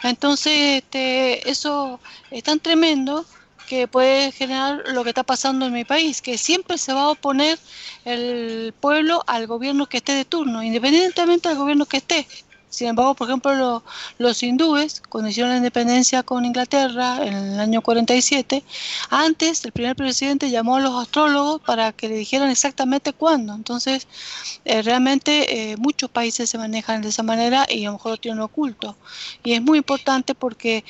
Entonces, 0.03 0.83
este, 0.83 1.51
eso 1.51 2.01
es 2.31 2.43
tan 2.45 2.61
tremendo 2.61 3.27
que 3.69 3.89
puede 3.89 4.33
generar 4.33 4.85
lo 4.87 5.05
que 5.05 5.11
está 5.11 5.23
pasando 5.23 5.67
en 5.67 5.75
mi 5.75 5.85
país, 5.85 6.23
que 6.23 6.39
siempre 6.39 6.79
se 6.79 6.95
va 6.95 7.03
a 7.03 7.11
oponer 7.11 7.59
el 8.07 8.73
pueblo 8.81 9.23
al 9.27 9.47
gobierno 9.47 9.87
que 9.87 9.99
esté 9.99 10.13
de 10.15 10.25
turno, 10.25 10.63
independientemente 10.63 11.51
del 11.51 11.59
gobierno 11.59 11.85
que 11.85 11.99
esté. 11.99 12.27
Sin 12.71 12.87
embargo, 12.87 13.15
por 13.15 13.29
ejemplo, 13.29 13.83
los 14.19 14.43
hindúes, 14.43 15.03
cuando 15.09 15.29
hicieron 15.29 15.51
la 15.51 15.59
independencia 15.59 16.23
con 16.23 16.45
Inglaterra 16.45 17.19
en 17.27 17.35
el 17.35 17.61
año 17.61 17.83
47, 17.83 18.63
antes 19.11 19.65
el 19.65 19.73
primer 19.73 19.97
presidente 19.97 20.51
llamó 20.51 20.77
a 20.77 20.81
los 20.81 20.95
astrólogos 21.03 21.61
para 21.63 21.93
que 21.93 22.09
le 22.09 22.15
dijeran 22.15 22.49
exactamente 22.49 23.13
cuándo. 23.13 23.55
Entonces, 23.55 24.07
eh, 24.65 24.83
realmente 24.83 25.73
eh, 25.73 25.77
muchos 25.77 26.11
países 26.11 26.49
se 26.49 26.59
manejan 26.59 27.03
de 27.03 27.09
esa 27.09 27.25
manera 27.25 27.67
y 27.69 27.85
a 27.85 27.89
lo 27.89 27.95
mejor 27.95 28.13
lo 28.13 28.17
tienen 28.19 28.41
oculto. 28.41 28.97
Y 29.43 29.55
es 29.55 29.63
muy 29.63 29.79
importante 29.79 30.37
porque 30.37 30.85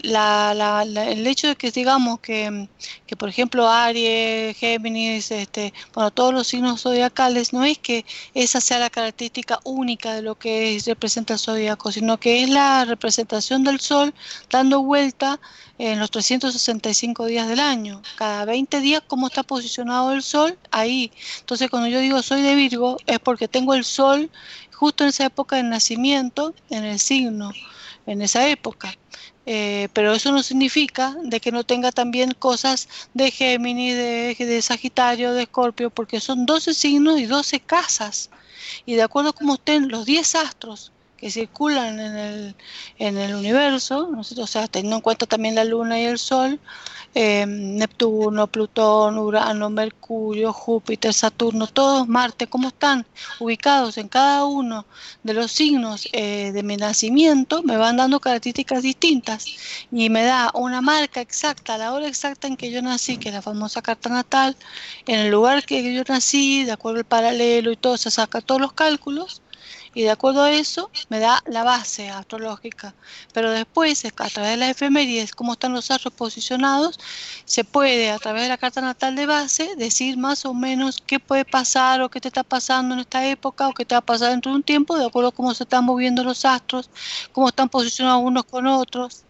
la, 0.00 0.54
la, 0.54 0.82
el 0.82 1.26
hecho 1.26 1.48
de 1.48 1.56
que 1.56 1.70
digamos 1.70 2.20
que, 2.20 2.68
que, 3.06 3.16
por 3.16 3.28
ejemplo 3.28 3.68
Aries, 3.68 4.56
Géminis, 4.56 5.30
este, 5.30 5.72
bueno, 5.92 6.10
todos 6.10 6.32
los 6.32 6.46
signos 6.46 6.82
zodiacales, 6.82 7.52
no 7.52 7.64
es 7.64 7.78
que 7.78 8.04
esa 8.34 8.60
sea 8.60 8.78
la 8.78 8.90
característica 8.90 9.58
única 9.64 10.14
de 10.14 10.22
lo 10.22 10.36
que 10.36 10.80
representa 10.86 11.34
el 11.34 11.40
zodiaco, 11.40 11.90
sino 11.92 12.18
que 12.18 12.42
es 12.42 12.48
la 12.48 12.84
representación 12.84 13.64
del 13.64 13.80
Sol 13.80 14.14
dando 14.50 14.82
vuelta 14.82 15.40
en 15.78 15.98
los 15.98 16.10
365 16.10 17.26
días 17.26 17.48
del 17.48 17.60
año. 17.60 18.02
Cada 18.16 18.44
20 18.44 18.80
días, 18.80 19.02
cómo 19.06 19.26
está 19.28 19.42
posicionado 19.42 20.12
el 20.12 20.22
Sol, 20.22 20.58
ahí. 20.70 21.12
Entonces, 21.40 21.70
cuando 21.70 21.88
yo 21.88 22.00
digo 22.00 22.22
soy 22.22 22.42
de 22.42 22.54
Virgo, 22.54 22.98
es 23.06 23.18
porque 23.18 23.48
tengo 23.48 23.74
el 23.74 23.84
Sol 23.84 24.30
justo 24.72 25.04
en 25.04 25.10
esa 25.10 25.26
época 25.26 25.56
de 25.56 25.64
nacimiento, 25.64 26.54
en 26.70 26.84
el 26.84 27.00
signo, 27.00 27.52
en 28.06 28.22
esa 28.22 28.48
época. 28.48 28.96
Eh, 29.50 29.88
pero 29.94 30.12
eso 30.12 30.30
no 30.30 30.42
significa 30.42 31.16
de 31.22 31.40
que 31.40 31.52
no 31.52 31.64
tenga 31.64 31.90
también 31.90 32.32
cosas 32.32 32.86
de 33.14 33.30
Géminis, 33.30 33.96
de, 33.96 34.36
de 34.38 34.60
Sagitario, 34.60 35.32
de 35.32 35.44
Escorpio, 35.44 35.88
porque 35.88 36.20
son 36.20 36.44
12 36.44 36.74
signos 36.74 37.18
y 37.18 37.24
12 37.24 37.60
casas. 37.60 38.28
Y 38.84 38.96
de 38.96 39.02
acuerdo 39.02 39.30
a 39.30 39.32
cómo 39.32 39.54
estén 39.54 39.88
los 39.88 40.04
10 40.04 40.34
astros 40.34 40.92
que 41.18 41.30
circulan 41.30 41.98
en 41.98 42.16
el, 42.16 42.56
en 42.98 43.18
el 43.18 43.34
universo, 43.34 44.08
o 44.16 44.46
sea, 44.46 44.68
teniendo 44.68 44.96
en 44.96 45.02
cuenta 45.02 45.26
también 45.26 45.56
la 45.56 45.64
Luna 45.64 46.00
y 46.00 46.04
el 46.04 46.18
Sol, 46.18 46.60
eh, 47.14 47.44
Neptuno, 47.46 48.46
Plutón, 48.46 49.18
Urano, 49.18 49.68
Mercurio, 49.68 50.52
Júpiter, 50.52 51.12
Saturno, 51.12 51.66
todos 51.66 52.06
Marte, 52.06 52.46
¿cómo 52.46 52.68
están 52.68 53.04
ubicados 53.40 53.98
en 53.98 54.08
cada 54.08 54.44
uno 54.44 54.86
de 55.24 55.34
los 55.34 55.50
signos 55.50 56.08
eh, 56.12 56.52
de 56.52 56.62
mi 56.62 56.76
nacimiento? 56.76 57.64
Me 57.64 57.76
van 57.76 57.96
dando 57.96 58.20
características 58.20 58.82
distintas 58.82 59.46
y 59.90 60.10
me 60.10 60.22
da 60.22 60.52
una 60.54 60.80
marca 60.80 61.20
exacta, 61.20 61.78
la 61.78 61.92
hora 61.92 62.06
exacta 62.06 62.46
en 62.46 62.56
que 62.56 62.70
yo 62.70 62.80
nací, 62.80 63.16
que 63.16 63.30
es 63.30 63.34
la 63.34 63.42
famosa 63.42 63.82
carta 63.82 64.08
natal, 64.08 64.56
en 65.06 65.18
el 65.18 65.30
lugar 65.32 65.64
que 65.64 65.92
yo 65.92 66.04
nací, 66.06 66.64
de 66.64 66.72
acuerdo 66.72 66.98
al 66.98 67.04
paralelo 67.06 67.72
y 67.72 67.76
todo, 67.76 67.96
se 67.96 68.12
saca 68.12 68.40
todos 68.40 68.60
los 68.60 68.72
cálculos 68.72 69.42
y 69.98 70.02
de 70.02 70.10
acuerdo 70.12 70.44
a 70.44 70.52
eso 70.52 70.92
me 71.08 71.18
da 71.18 71.42
la 71.48 71.64
base 71.64 72.08
astrológica. 72.08 72.94
Pero 73.32 73.50
después, 73.50 74.04
a 74.04 74.10
través 74.10 74.52
de 74.52 74.56
las 74.56 74.70
efemérides, 74.70 75.34
cómo 75.34 75.54
están 75.54 75.72
los 75.72 75.90
astros 75.90 76.14
posicionados, 76.14 77.00
se 77.44 77.64
puede 77.64 78.12
a 78.12 78.18
través 78.20 78.42
de 78.42 78.48
la 78.48 78.58
carta 78.58 78.80
natal 78.80 79.16
de 79.16 79.26
base 79.26 79.74
decir 79.74 80.16
más 80.16 80.44
o 80.44 80.54
menos 80.54 81.02
qué 81.04 81.18
puede 81.18 81.44
pasar 81.44 82.00
o 82.00 82.10
qué 82.10 82.20
te 82.20 82.28
está 82.28 82.44
pasando 82.44 82.94
en 82.94 83.00
esta 83.00 83.26
época 83.26 83.66
o 83.66 83.74
qué 83.74 83.84
te 83.84 83.96
va 83.96 83.98
a 83.98 84.02
pasar 84.02 84.30
dentro 84.30 84.52
de 84.52 84.58
un 84.58 84.62
tiempo, 84.62 84.96
de 84.96 85.06
acuerdo 85.06 85.30
a 85.30 85.32
cómo 85.32 85.52
se 85.52 85.64
están 85.64 85.84
moviendo 85.84 86.22
los 86.22 86.44
astros, 86.44 86.90
cómo 87.32 87.48
están 87.48 87.68
posicionados 87.68 88.22
unos 88.22 88.44
con 88.44 88.68
otros. 88.68 89.24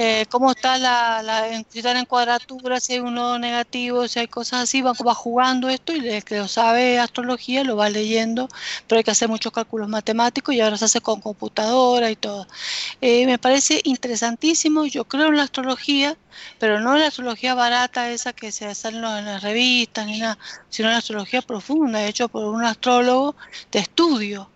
Eh, 0.00 0.26
cómo 0.30 0.52
está 0.52 0.78
la, 0.78 1.22
la, 1.24 1.64
si 1.70 1.80
en 1.80 2.04
cuadratura, 2.04 2.78
si 2.78 2.92
hay 2.92 2.98
uno 3.00 3.36
negativo, 3.40 4.06
si 4.06 4.20
hay 4.20 4.28
cosas 4.28 4.60
así, 4.62 4.80
va, 4.80 4.94
jugando 4.94 5.68
esto 5.68 5.92
y 5.92 6.06
el 6.08 6.22
que 6.22 6.38
lo 6.38 6.46
sabe 6.46 7.00
astrología 7.00 7.64
lo 7.64 7.74
va 7.74 7.90
leyendo, 7.90 8.48
pero 8.86 8.98
hay 8.98 9.02
que 9.04 9.10
hacer 9.10 9.28
muchos 9.28 9.50
cálculos 9.50 9.88
matemáticos 9.88 10.54
y 10.54 10.60
ahora 10.60 10.76
se 10.76 10.84
hace 10.84 11.00
con 11.00 11.20
computadora 11.20 12.12
y 12.12 12.16
todo. 12.16 12.46
Eh, 13.00 13.26
me 13.26 13.38
parece 13.38 13.80
interesantísimo, 13.82 14.86
yo 14.86 15.04
creo 15.04 15.26
en 15.28 15.36
la 15.36 15.42
astrología, 15.42 16.16
pero 16.60 16.78
no 16.78 16.94
en 16.94 17.00
la 17.00 17.08
astrología 17.08 17.54
barata 17.54 18.08
esa 18.12 18.32
que 18.32 18.52
se 18.52 18.72
sale 18.76 18.98
en 18.98 19.02
las 19.02 19.42
revistas 19.42 20.06
ni 20.06 20.20
nada, 20.20 20.38
sino 20.70 20.88
en 20.88 20.92
la 20.92 20.98
astrología 20.98 21.42
profunda, 21.42 22.06
hecho 22.06 22.28
por 22.28 22.44
un 22.44 22.64
astrólogo 22.64 23.34
de 23.72 23.80
estudio 23.80 24.48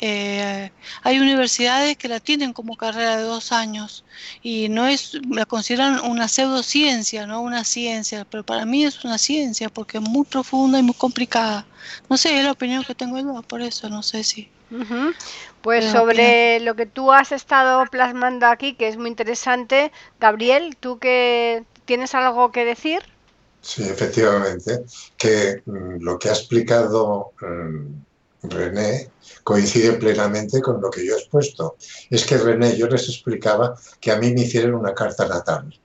eh, 0.00 0.70
hay 1.02 1.18
universidades 1.18 1.96
que 1.96 2.08
la 2.08 2.20
tienen 2.20 2.52
como 2.52 2.76
carrera 2.76 3.16
de 3.16 3.24
dos 3.24 3.52
años 3.52 4.04
y 4.42 4.68
no 4.68 4.86
es, 4.86 5.18
la 5.30 5.44
consideran 5.44 6.00
una 6.00 6.28
pseudociencia, 6.28 7.26
no 7.26 7.40
una 7.40 7.64
ciencia, 7.64 8.24
pero 8.24 8.44
para 8.44 8.64
mí 8.64 8.84
es 8.84 9.04
una 9.04 9.18
ciencia 9.18 9.68
porque 9.68 9.98
es 9.98 10.04
muy 10.04 10.24
profunda 10.24 10.78
y 10.78 10.82
muy 10.82 10.94
complicada. 10.94 11.66
No 12.08 12.16
sé, 12.16 12.38
es 12.38 12.44
la 12.44 12.52
opinión 12.52 12.84
que 12.84 12.94
tengo 12.94 13.18
yo, 13.18 13.42
por 13.42 13.60
eso 13.60 13.88
no 13.88 14.02
sé 14.02 14.22
si. 14.24 14.48
Pues 15.62 15.86
sobre 15.86 16.60
lo 16.60 16.76
que 16.76 16.86
tú 16.86 17.12
has 17.12 17.32
estado 17.32 17.84
plasmando 17.86 18.46
aquí, 18.46 18.74
que 18.74 18.88
es 18.88 18.96
muy 18.96 19.08
interesante, 19.08 19.92
Gabriel, 20.20 20.76
¿tú 20.78 20.98
que 20.98 21.64
tienes 21.86 22.14
algo 22.14 22.52
que 22.52 22.64
decir? 22.64 23.02
Sí, 23.60 23.82
efectivamente, 23.82 24.84
que 25.16 25.62
mm, 25.66 26.02
lo 26.02 26.18
que 26.18 26.28
ha 26.28 26.32
explicado 26.32 27.32
mm, 27.40 28.07
René 28.42 29.10
coincide 29.44 29.94
plenamente 29.94 30.60
con 30.60 30.80
lo 30.80 30.90
que 30.90 31.04
yo 31.04 31.14
he 31.14 31.18
expuesto. 31.18 31.76
Es 32.10 32.24
que 32.24 32.38
René, 32.38 32.76
yo 32.76 32.86
les 32.86 33.08
explicaba 33.08 33.74
que 34.00 34.10
a 34.10 34.16
mí 34.16 34.32
me 34.32 34.42
hicieron 34.42 34.74
una 34.74 34.94
carta 34.94 35.26
natal. 35.26 35.78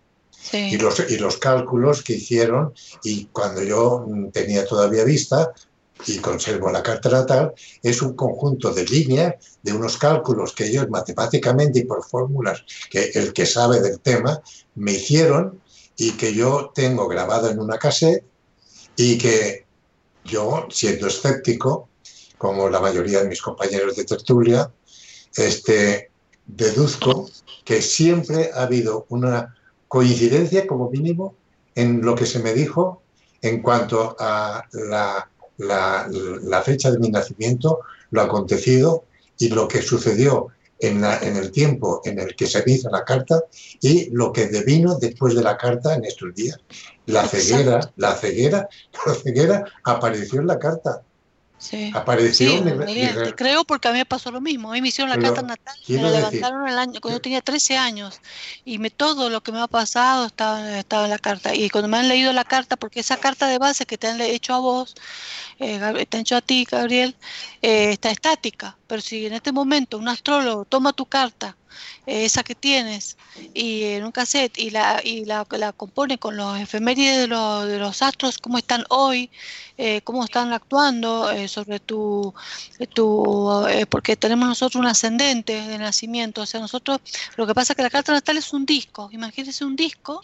Y, 0.52 0.78
los, 0.78 1.10
y 1.10 1.18
los 1.18 1.38
cálculos 1.38 2.04
que 2.04 2.14
hicieron, 2.14 2.74
y 3.04 3.26
cuando 3.28 3.64
yo 3.64 4.06
tenía 4.32 4.66
todavía 4.66 5.04
vista, 5.04 5.54
y 6.06 6.18
conservo 6.18 6.72
la 6.72 6.84
carta 6.84 7.10
natal, 7.10 7.54
es 7.82 8.02
un 8.02 8.14
conjunto 8.16 8.74
de 8.74 8.86
líneas, 8.86 9.36
de 9.62 9.74
unos 9.74 9.98
cálculos 9.98 10.54
que 10.54 10.66
ellos 10.66 10.90
matemáticamente 10.90 11.80
y 11.80 11.86
por 11.86 12.04
fórmulas 12.04 12.64
que 12.90 13.12
el 13.14 13.34
que 13.34 13.46
sabe 13.46 13.80
del 13.80 14.00
tema 14.00 14.42
me 14.76 14.94
hicieron 14.94 15.62
y 15.96 16.12
que 16.12 16.34
yo 16.34 16.72
tengo 16.74 17.08
grabado 17.08 17.50
en 17.50 17.60
una 17.60 17.78
cassette 17.78 18.26
y 18.96 19.18
que 19.18 19.66
yo, 20.26 20.68
siendo 20.70 21.08
escéptico, 21.08 21.90
como 22.44 22.68
la 22.68 22.82
mayoría 22.82 23.22
de 23.22 23.30
mis 23.30 23.42
compañeros 23.42 23.96
de 23.96 24.04
tertulia, 24.04 24.70
este, 25.38 26.12
deduzco 26.46 27.30
que 27.64 27.82
siempre 27.82 28.50
ha 28.54 28.64
habido 28.64 29.06
una 29.08 29.56
coincidencia, 29.88 30.68
como 30.68 30.90
mínimo, 30.90 31.36
en 31.74 32.02
lo 32.02 32.16
que 32.16 32.26
se 32.26 32.40
me 32.40 32.54
dijo 32.54 33.02
en 33.42 33.62
cuanto 33.62 34.18
a 34.20 34.62
la, 34.74 35.30
la, 35.58 36.62
fecha 36.64 36.92
de 36.92 37.00
mi 37.00 37.08
nacimiento, 37.08 37.80
lo 38.12 38.22
acontecido 38.24 39.06
y 39.40 39.48
lo 39.48 39.70
que 39.70 39.82
sucedió 39.82 40.50
en, 40.80 41.02
en, 41.06 41.38
el 41.38 41.50
tiempo 41.50 42.02
en 42.04 42.20
el 42.20 42.36
que 42.36 42.48
se 42.48 42.62
hizo 42.66 42.90
la 42.90 43.06
carta 43.06 43.42
y 43.80 44.10
lo 44.10 44.34
que 44.34 44.48
devino 44.48 44.96
después 44.96 45.34
de 45.34 45.44
la 45.44 45.56
carta 45.56 45.96
en 45.96 46.04
estos 46.04 46.36
días. 46.36 46.58
La 47.06 47.26
ceguera, 47.26 47.90
la 47.96 48.14
ceguera, 48.16 48.68
la 49.06 49.14
ceguera 49.14 49.64
apareció 49.86 50.42
en 50.42 50.48
la 50.48 50.60
carta. 50.60 51.04
Sí. 51.64 51.92
Apareció 51.96 52.62
creo 53.38 53.64
porque 53.64 53.88
a 53.88 53.92
mí 53.94 54.00
me 54.00 54.06
pasó 54.06 54.32
lo 54.32 54.42
mismo. 54.42 54.70
A 54.70 54.74
mí 54.74 54.82
me 54.82 54.90
hicieron 54.90 55.10
la 55.10 55.18
carta 55.18 55.42
natal, 55.42 55.76
me 55.88 56.02
la 56.02 56.12
levantaron 56.12 56.68
el 56.68 56.78
año, 56.78 57.00
cuando 57.00 57.18
yo 57.18 57.22
tenía 57.22 57.40
13 57.40 57.78
años. 57.78 58.20
Y 58.66 58.80
me, 58.80 58.90
todo 58.90 59.30
lo 59.30 59.42
que 59.42 59.54
me 59.54 59.62
ha 59.62 59.68
pasado 59.68 60.26
estaba, 60.26 60.78
estaba 60.78 61.06
en 61.06 61.12
la 61.12 61.20
carta. 61.20 61.56
Y 61.56 61.70
cuando 61.70 61.88
me 61.88 61.98
han 61.98 62.10
leído 62.10 62.34
la 62.34 62.44
carta, 62.44 62.76
porque 62.76 63.00
esa 63.00 63.16
carta 63.16 63.48
de 63.48 63.60
base 63.60 63.86
que 63.86 63.98
te 63.98 64.08
han 64.08 64.20
hecho 64.20 64.54
a 64.54 64.60
vos, 64.60 64.94
eh, 65.60 66.06
te 66.10 66.18
han 66.18 66.22
hecho 66.22 66.36
a 66.36 66.42
ti, 66.42 66.68
Gabriel, 66.70 67.16
eh, 67.62 67.92
está 67.92 68.12
estática. 68.12 68.78
Pero 68.88 69.02
si 69.02 69.26
en 69.26 69.34
este 69.34 69.54
momento 69.54 69.98
un 69.98 70.10
astrólogo 70.10 70.66
toma 70.66 70.92
tu 70.92 71.06
carta 71.06 71.56
esa 72.06 72.44
que 72.44 72.56
tienes, 72.56 73.18
y 73.54 73.84
en 73.84 74.04
un 74.04 74.12
cassette, 74.12 74.58
y 74.58 74.70
la, 74.70 75.02
y 75.04 75.26
la, 75.26 75.46
la 75.52 75.72
compone 75.72 76.18
con 76.18 76.36
los 76.36 76.60
efemérides 76.60 77.20
de, 77.20 77.28
los, 77.28 77.68
de 77.68 77.80
los 77.80 78.02
astros, 78.02 78.38
cómo 78.38 78.58
están 78.58 78.84
hoy, 78.90 79.30
eh, 79.78 80.02
cómo 80.02 80.24
están 80.24 80.54
actuando 80.54 81.32
eh, 81.32 81.48
sobre 81.48 81.80
tu, 81.80 82.34
tu 82.94 83.66
eh, 83.68 83.86
porque 83.86 84.16
tenemos 84.16 84.48
nosotros 84.48 84.80
un 84.80 84.88
ascendente 84.88 85.54
de 85.62 85.78
nacimiento, 85.78 86.42
o 86.42 86.46
sea, 86.46 86.60
nosotros, 86.60 87.00
lo 87.38 87.48
que 87.48 87.54
pasa 87.54 87.74
es 87.74 87.78
que 87.78 87.84
la 87.84 87.90
carta 87.90 88.12
natal 88.12 88.38
es 88.38 88.54
un 88.54 88.66
disco, 88.66 89.10
imagínense 89.12 89.66
un 89.66 89.76
disco, 89.76 90.22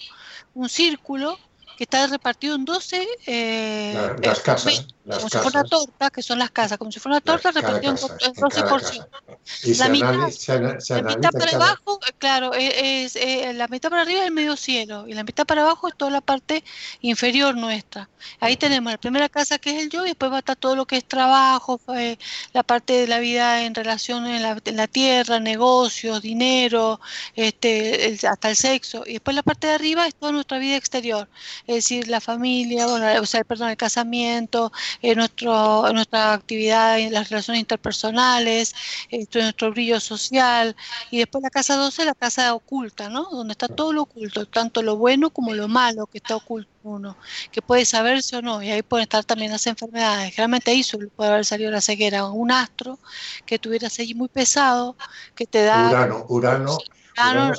un 0.54 0.70
círculo, 0.70 1.38
que 1.80 1.86
está 1.86 2.06
repartido 2.08 2.56
en 2.56 2.66
12 2.66 3.08
eh, 3.26 4.16
las 4.22 4.42
casas, 4.42 4.86
como 5.18 5.30
si 5.30 5.38
fuera 5.38 5.60
una 5.62 5.70
torta, 5.70 6.10
que 6.10 6.22
son 6.22 6.40
las 6.40 6.52
casas, 6.52 6.78
como 6.78 6.92
si 6.92 7.00
fuera 7.00 7.18
una 7.18 7.22
torta 7.22 7.52
repartida 7.52 7.92
en 7.92 8.34
12 8.34 8.64
porciones. 8.64 9.08
la, 9.78 9.90
mitad, 9.90 10.14
la 10.90 11.02
mitad 11.02 11.32
para 11.32 11.56
abajo, 11.56 12.00
claro, 12.18 12.54
e, 12.54 13.04
es, 13.04 13.16
eh, 13.16 13.54
la 13.54 13.68
mitad 13.68 13.90
para 13.90 14.04
arriba 14.04 14.22
es 14.22 14.28
el 14.28 14.34
medio 14.34 14.56
cielo 14.56 15.08
y 15.08 15.14
la 15.14 15.24
mitad 15.24 15.46
para 15.46 15.62
abajo 15.62 15.88
es 15.88 15.96
toda 15.96 16.12
la 16.12 16.22
parte 16.22 16.64
inferior 17.02 17.56
nuestra. 17.56 18.10
Ahí 18.40 18.58
tenemos 18.58 18.92
la 18.92 18.98
primera 18.98 19.30
casa 19.30 19.58
que 19.58 19.72
es 19.72 19.84
el 19.84 19.90
yo 19.90 20.06
y 20.06 20.10
después 20.10 20.32
va 20.32 20.38
a 20.38 20.40
estar 20.40 20.56
todo 20.56 20.76
lo 20.76 20.86
que 20.86 20.98
es 20.98 21.06
trabajo, 21.06 21.80
eh, 21.96 22.18
la 22.54 22.64
parte 22.64 22.94
de 22.94 23.08
la 23.08 23.20
vida 23.20 23.64
en 23.64 23.76
relación 23.76 24.28
en 24.28 24.42
la, 24.42 24.58
en 24.64 24.76
la 24.78 24.88
tierra, 24.88 25.40
negocios, 25.40 26.22
dinero, 26.22 27.00
este, 27.36 28.18
hasta 28.30 28.50
el 28.50 28.56
sexo. 28.56 29.04
Y 29.06 29.14
después 29.14 29.36
la 29.36 29.44
parte 29.44 29.68
de 29.68 29.74
arriba 29.74 30.08
es 30.08 30.16
toda 30.16 30.32
nuestra 30.32 30.60
vida 30.60 30.76
exterior 30.76 31.00
es 31.68 31.76
decir, 31.76 32.08
la 32.08 32.20
familia, 32.20 32.88
bueno, 32.88 33.22
o 33.22 33.26
sea, 33.26 33.44
perdón, 33.44 33.70
el 33.70 33.78
casamiento, 33.78 34.72
eh, 35.02 35.16
nuestro, 35.16 35.92
nuestra 35.94 36.34
actividad 36.34 37.00
en 37.00 37.14
las 37.14 37.30
relaciones 37.30 37.62
interpersonales, 37.62 38.76
nuestro 39.34 39.72
brillo 39.72 40.00
social, 40.00 40.76
y 41.12 41.20
después 41.20 41.44
la 41.44 41.50
casa 41.50 41.76
12, 41.76 42.06
la 42.06 42.16
casa 42.16 42.54
oculta, 42.54 43.10
¿no? 43.10 43.24
Donde 43.32 43.54
está 43.54 43.68
todo 43.68 43.94
lo 43.94 44.04
oculto, 44.04 44.46
tanto 44.46 44.82
lo 44.82 44.98
bueno 44.98 45.30
como 45.30 45.54
lo 45.54 45.68
malo 45.68 46.08
que 46.08 46.18
está 46.18 46.36
oculto 46.36 46.70
uno, 46.84 47.18
que 47.52 47.62
puede 47.62 47.86
saberse 47.86 48.38
o 48.38 48.42
no, 48.42 48.62
y 48.64 48.72
ahí 48.72 48.82
pueden 48.82 49.04
estar 49.04 49.24
también 49.24 49.52
las 49.52 49.68
enfermedades. 49.68 50.34
Generalmente 50.34 50.72
ahí 50.72 50.84
puede 51.16 51.30
haber 51.30 51.46
salido 51.46 51.72
la 51.72 51.82
ceguera, 51.82 52.26
un 52.26 52.52
astro 52.52 53.00
que 53.46 53.60
tuviera 53.60 53.88
allí 53.88 54.14
muy 54.14 54.28
pesado, 54.28 54.96
que 55.36 55.46
te 55.46 55.64
da... 55.64 55.90
Urano, 55.90 56.26
Urano, 56.30 56.78
Urano, 57.18 57.54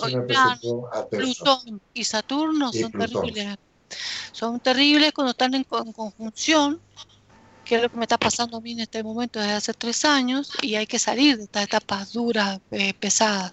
Plutón 1.10 1.80
y 1.92 2.04
Saturno 2.04 2.72
son 2.72 2.92
terribles 2.92 3.58
son 4.32 4.60
terribles 4.60 5.12
cuando 5.12 5.32
están 5.32 5.54
en, 5.54 5.64
conjunción, 5.64 6.80
que 7.70 7.76
es 7.76 7.82
lo 7.82 7.88
que 7.88 7.98
me 7.98 8.02
está 8.02 8.18
pasando 8.18 8.56
a 8.56 8.60
mí 8.60 8.72
en 8.72 8.80
este 8.80 9.00
momento 9.04 9.38
desde 9.38 9.52
hace 9.52 9.74
tres 9.74 10.04
años, 10.04 10.50
y 10.60 10.74
hay 10.74 10.88
que 10.88 10.98
salir 10.98 11.36
de 11.36 11.44
estas 11.44 11.62
etapas 11.62 12.12
duras, 12.12 12.58
eh, 12.72 12.94
pesadas. 12.98 13.52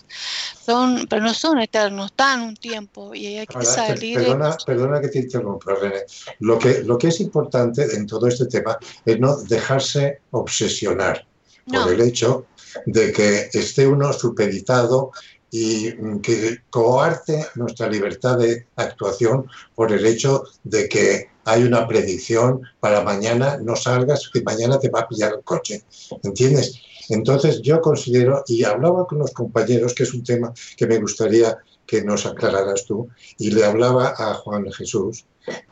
Son, 0.66 1.06
pero 1.08 1.22
no 1.22 1.36
son 1.36 1.60
eternos, 1.60 2.08
están 2.08 2.42
un 2.42 2.56
tiempo 2.56 3.14
y 3.14 3.38
hay 3.38 3.46
que 3.46 3.64
salir. 3.64 4.18
Perdona, 4.18 4.58
perdona 4.66 5.02
que 5.02 5.10
te 5.10 5.20
interrumpa, 5.20 5.76
René. 5.76 6.02
Lo 6.40 6.58
que, 6.58 6.82
lo 6.82 6.98
que 6.98 7.10
es 7.10 7.20
importante 7.22 7.96
en 7.96 8.08
todo 8.08 8.26
este 8.26 8.48
tema 8.48 8.80
es 9.06 9.20
no 9.20 9.38
dejarse 9.44 10.22
obsesionar 10.32 11.24
por 11.72 11.94
el 11.94 12.02
hecho 12.02 12.48
de 12.88 13.12
que 13.12 13.50
esté 13.54 13.86
uno 13.86 14.12
supeditado 14.14 15.12
y 15.52 15.92
que 16.22 16.64
coarte 16.72 17.46
nuestra 17.54 17.88
libertad 17.88 18.40
de 18.40 18.66
actuación 18.78 19.46
por 19.76 19.92
el 19.92 20.08
hecho 20.08 20.44
de 20.64 20.90
que 20.90 21.37
hay 21.48 21.64
una 21.64 21.88
predicción 21.88 22.62
para 22.82 23.04
mañana, 23.04 23.58
no 23.58 23.78
salgas, 23.78 24.30
que 24.34 24.42
mañana 24.42 24.80
te 24.80 24.90
va 24.90 25.02
a 25.02 25.08
pillar 25.08 25.34
el 25.34 25.44
coche, 25.44 25.82
¿entiendes? 26.22 26.82
Entonces 27.08 27.62
yo 27.62 27.80
considero, 27.80 28.44
y 28.48 28.66
hablaba 28.66 29.08
con 29.08 29.20
los 29.20 29.32
compañeros, 29.32 29.94
que 29.94 30.04
es 30.04 30.14
un 30.14 30.26
tema 30.26 30.54
que 30.76 30.86
me 30.86 31.00
gustaría 31.00 31.58
que 31.86 32.04
nos 32.04 32.26
aclararas 32.26 32.84
tú, 32.86 33.08
y 33.38 33.52
le 33.52 33.64
hablaba 33.64 34.14
a 34.18 34.34
Juan 34.34 34.70
Jesús, 34.74 35.26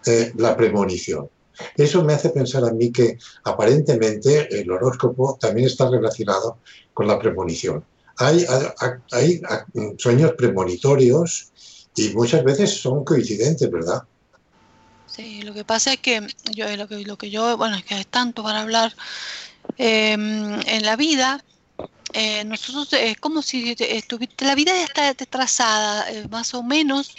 eh, 0.05 0.31
la 0.37 0.55
premonición. 0.55 1.29
Eso 1.75 2.05
me 2.05 2.13
hace 2.13 2.29
pensar 2.29 2.63
a 2.63 2.71
mí 2.71 2.93
que 2.93 3.17
aparentemente 3.43 4.47
el 4.57 4.71
horóscopo 4.71 5.37
también 5.41 5.67
está 5.67 5.89
relacionado 5.89 6.59
con 6.93 7.05
la 7.05 7.19
premonición. 7.19 7.83
Hay, 8.17 8.45
hay, 9.11 9.41
sueños 9.97 10.31
premonitorios 10.37 11.51
y 11.97 12.13
muchas 12.13 12.45
veces 12.45 12.81
son 12.81 13.03
coincidentes, 13.03 13.69
¿verdad? 13.69 14.03
Sí, 15.15 15.43
lo 15.43 15.53
que 15.53 15.63
pasa 15.63 15.93
es 15.93 15.99
que 15.99 16.27
yo 16.51 16.75
lo 16.75 16.89
que, 16.89 17.05
lo 17.05 17.17
que 17.17 17.29
yo, 17.29 17.55
bueno, 17.55 17.77
es 17.77 17.85
que 17.85 17.97
es 17.97 18.07
tanto 18.07 18.43
para 18.43 18.61
hablar 18.61 18.93
em, 19.77 20.59
en 20.67 20.83
la 20.85 20.97
vida, 20.97 21.41
eh, 22.13 22.43
nosotros 22.43 22.91
es 22.93 23.17
como 23.17 23.41
si 23.41 23.75
estuviera, 23.79 24.33
la 24.39 24.55
vida 24.55 24.73
ya 24.75 24.83
está 24.83 25.13
trazada, 25.25 26.11
eh, 26.11 26.27
más 26.29 26.53
o 26.53 26.63
menos 26.63 27.15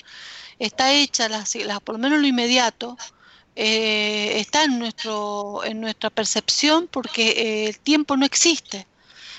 está 0.59 0.92
hecha, 0.92 1.28
la, 1.30 1.80
por 1.80 1.94
lo 1.94 1.99
menos 2.01 2.20
lo 2.20 2.26
inmediato, 2.26 2.99
eh, 3.57 4.40
está 4.40 4.64
en, 4.64 4.78
nuestro, 4.78 5.64
en 5.64 5.80
nuestra 5.80 6.11
percepción 6.11 6.88
porque 6.88 7.66
el 7.68 7.78
tiempo 7.80 8.16
no 8.18 8.26
existe. 8.26 8.86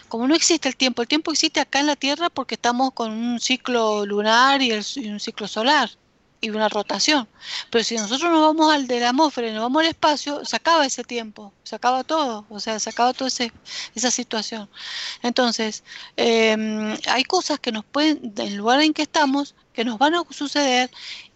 Como 0.10 0.28
no 0.28 0.36
existe 0.36 0.68
el 0.70 0.78
tiempo, 0.78 1.02
el 1.04 1.08
tiempo 1.08 1.32
existe 1.32 1.60
acá 1.60 1.80
en 1.80 1.88
la 1.88 1.96
Tierra 1.96 2.30
porque 2.32 2.56
estamos 2.56 2.94
con 2.94 3.12
un 3.12 3.40
ciclo 3.40 4.06
lunar 4.06 4.62
y, 4.64 4.72
un 4.74 5.20
ciclo 5.20 5.48
solar 5.48 5.92
y 6.42 6.50
una 6.50 6.70
rotación. 6.70 7.28
Pero 7.70 7.84
si 7.84 7.96
nosotros 7.96 8.32
nos 8.32 8.42
vamos 8.42 8.74
al 8.74 8.88
de 8.88 9.00
la 9.00 9.10
atmósfera 9.10 9.50
y 9.50 9.54
nos 9.54 9.64
vamos 9.64 9.82
al 9.82 9.90
espacio, 9.90 10.46
se 10.46 10.56
acaba 10.56 10.86
ese 10.86 11.04
tiempo, 11.04 11.54
se 11.64 11.76
acaba 11.76 12.04
todo, 12.04 12.46
o 12.50 12.60
sea, 12.60 12.80
se 12.80 12.90
acaba 12.90 13.14
toda 13.14 13.30
esa 13.30 14.12
situación. 14.12 14.70
Entonces, 15.24 15.84
em, 16.16 16.98
hay 17.08 17.24
cosas 17.24 17.60
que 17.60 17.72
nos 17.72 17.86
pueden, 17.86 18.34
en 18.38 18.48
el 18.48 18.56
lugar 18.56 18.82
en 18.82 18.94
que 18.94 19.04
estamos, 19.04 19.56
que 19.74 19.86
nos 19.86 19.98
van 20.00 20.16
a 20.16 20.24
suceder 20.30 20.90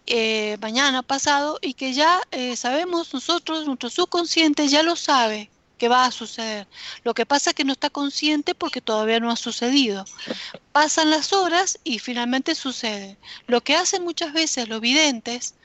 eh, 0.06 0.56
mañana, 0.60 1.02
pasado, 1.02 1.58
y 1.62 1.74
que 1.74 1.92
ya 1.94 2.20
eh, 2.32 2.56
sabemos 2.56 3.12
nosotros, 3.14 3.66
nuestro 3.66 3.90
subconsciente 3.90 4.68
ya 4.68 4.82
lo 4.82 4.96
sabe, 4.96 5.50
que 5.82 5.88
va 5.88 6.04
a 6.04 6.12
suceder. 6.12 6.68
Lo 7.02 7.12
que 7.12 7.26
pasa 7.26 7.50
es 7.50 7.56
que 7.56 7.64
no 7.64 7.72
está 7.72 7.90
consciente 7.90 8.54
porque 8.54 8.80
todavía 8.80 9.18
no 9.18 9.32
ha 9.32 9.34
sucedido. 9.34 10.04
Pasan 10.70 11.10
las 11.10 11.32
horas 11.32 11.76
y 11.82 11.98
finalmente 11.98 12.54
sucede. 12.54 13.16
Lo 13.48 13.62
que 13.62 13.74
hacen 13.74 14.04
muchas 14.04 14.32
veces 14.32 14.68
los 14.68 14.80
videntes 14.80 15.56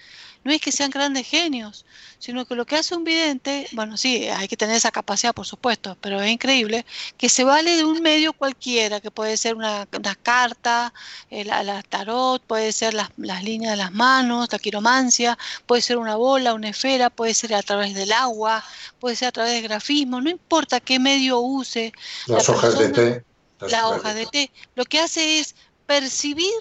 no 0.47 0.53
es 0.53 0.61
que 0.61 0.71
sean 0.71 0.89
grandes 0.89 1.27
genios, 1.27 1.85
sino 2.19 2.45
que 2.45 2.55
lo 2.55 2.65
que 2.65 2.77
hace 2.77 2.95
un 2.95 3.03
vidente, 3.03 3.67
bueno, 3.73 3.97
sí, 3.97 4.29
hay 4.29 4.47
que 4.47 4.55
tener 4.55 4.77
esa 4.77 4.91
capacidad, 4.91 5.33
por 5.33 5.45
supuesto, 5.45 5.97
pero 5.99 6.21
es 6.21 6.31
increíble, 6.31 6.85
que 7.17 7.27
se 7.27 7.43
vale 7.43 7.75
de 7.75 7.83
un 7.83 8.01
medio 8.01 8.31
cualquiera, 8.31 9.01
que 9.01 9.11
puede 9.11 9.35
ser 9.35 9.55
una, 9.55 9.85
carta, 10.23 10.93
la, 11.29 11.83
tarot, 11.83 12.41
puede 12.43 12.71
ser 12.71 12.93
las, 12.93 13.09
líneas 13.43 13.73
de 13.73 13.77
las 13.77 13.91
manos, 13.91 14.47
la 14.49 14.57
quiromancia, 14.57 15.37
puede 15.65 15.81
ser 15.81 15.97
una 15.97 16.15
bola, 16.15 16.53
una 16.53 16.69
esfera, 16.69 17.09
puede 17.09 17.33
ser 17.33 17.53
a 17.53 17.61
través 17.61 17.93
del 17.93 18.13
agua, 18.13 18.63
puede 19.01 19.17
ser 19.17 19.27
a 19.27 19.31
través 19.33 19.51
de 19.51 19.61
grafismo, 19.63 20.21
no 20.21 20.29
importa 20.29 20.79
qué 20.79 20.97
medio 20.97 21.39
use. 21.39 21.91
Las 22.27 22.47
hojas 22.47 22.79
de 22.79 22.89
té. 22.89 23.23
La 23.59 23.89
hoja 23.89 24.13
de 24.13 24.25
té. 24.27 24.51
Lo 24.75 24.85
que 24.85 25.01
hace 25.01 25.39
es 25.39 25.55
percibir 25.85 26.53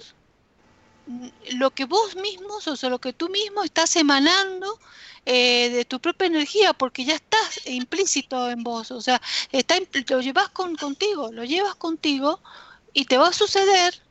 lo 1.53 1.71
que 1.71 1.85
vos 1.85 2.15
mismos, 2.15 2.67
o 2.67 2.75
sea, 2.75 2.89
lo 2.89 2.99
que 2.99 3.13
tú 3.13 3.29
mismo 3.29 3.63
estás 3.63 3.95
emanando 3.95 4.79
eh, 5.25 5.69
de 5.69 5.85
tu 5.85 5.99
propia 5.99 6.27
energía, 6.27 6.73
porque 6.73 7.05
ya 7.05 7.15
estás 7.15 7.65
implícito 7.65 8.49
en 8.49 8.63
vos, 8.63 8.91
o 8.91 9.01
sea, 9.01 9.21
está, 9.51 9.75
lo 10.09 10.21
llevas 10.21 10.49
con, 10.49 10.75
contigo, 10.75 11.31
lo 11.31 11.43
llevas 11.43 11.75
contigo 11.75 12.39
y 12.93 13.05
te 13.05 13.17
va 13.17 13.29
a 13.29 13.33
suceder, 13.33 14.01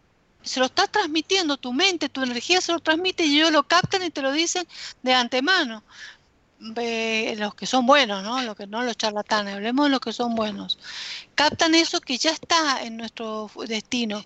se 0.43 0.61
lo 0.61 0.67
estás 0.67 0.91
transmitiendo, 0.91 1.57
tu 1.57 1.73
mente, 1.73 2.09
tu 2.09 2.23
energía 2.23 2.61
se 2.61 2.73
lo 2.73 2.81
transmite 2.81 3.25
y 3.25 3.37
ellos 3.37 3.53
lo 3.53 3.67
captan 3.67 4.03
y 4.03 4.11
te 4.11 4.23
lo 4.23 4.33
dicen 4.33 4.67
de 5.03 5.13
antemano 5.13 5.83
los 6.59 7.55
que 7.55 7.67
son 7.67 7.87
buenos, 7.87 8.23
¿no? 8.23 8.43
Los 8.43 8.57
que 8.57 8.67
no 8.67 8.83
los 8.83 8.97
charlatanes, 8.97 9.55
hablemos 9.55 9.87
de 9.87 9.91
los 9.91 10.01
que 10.01 10.13
son 10.13 10.35
buenos. 10.35 10.79
Captan 11.35 11.75
eso 11.75 12.01
que 12.01 12.17
ya 12.17 12.31
está 12.31 12.83
en 12.83 12.97
nuestro 12.97 13.51
destino. 13.67 14.25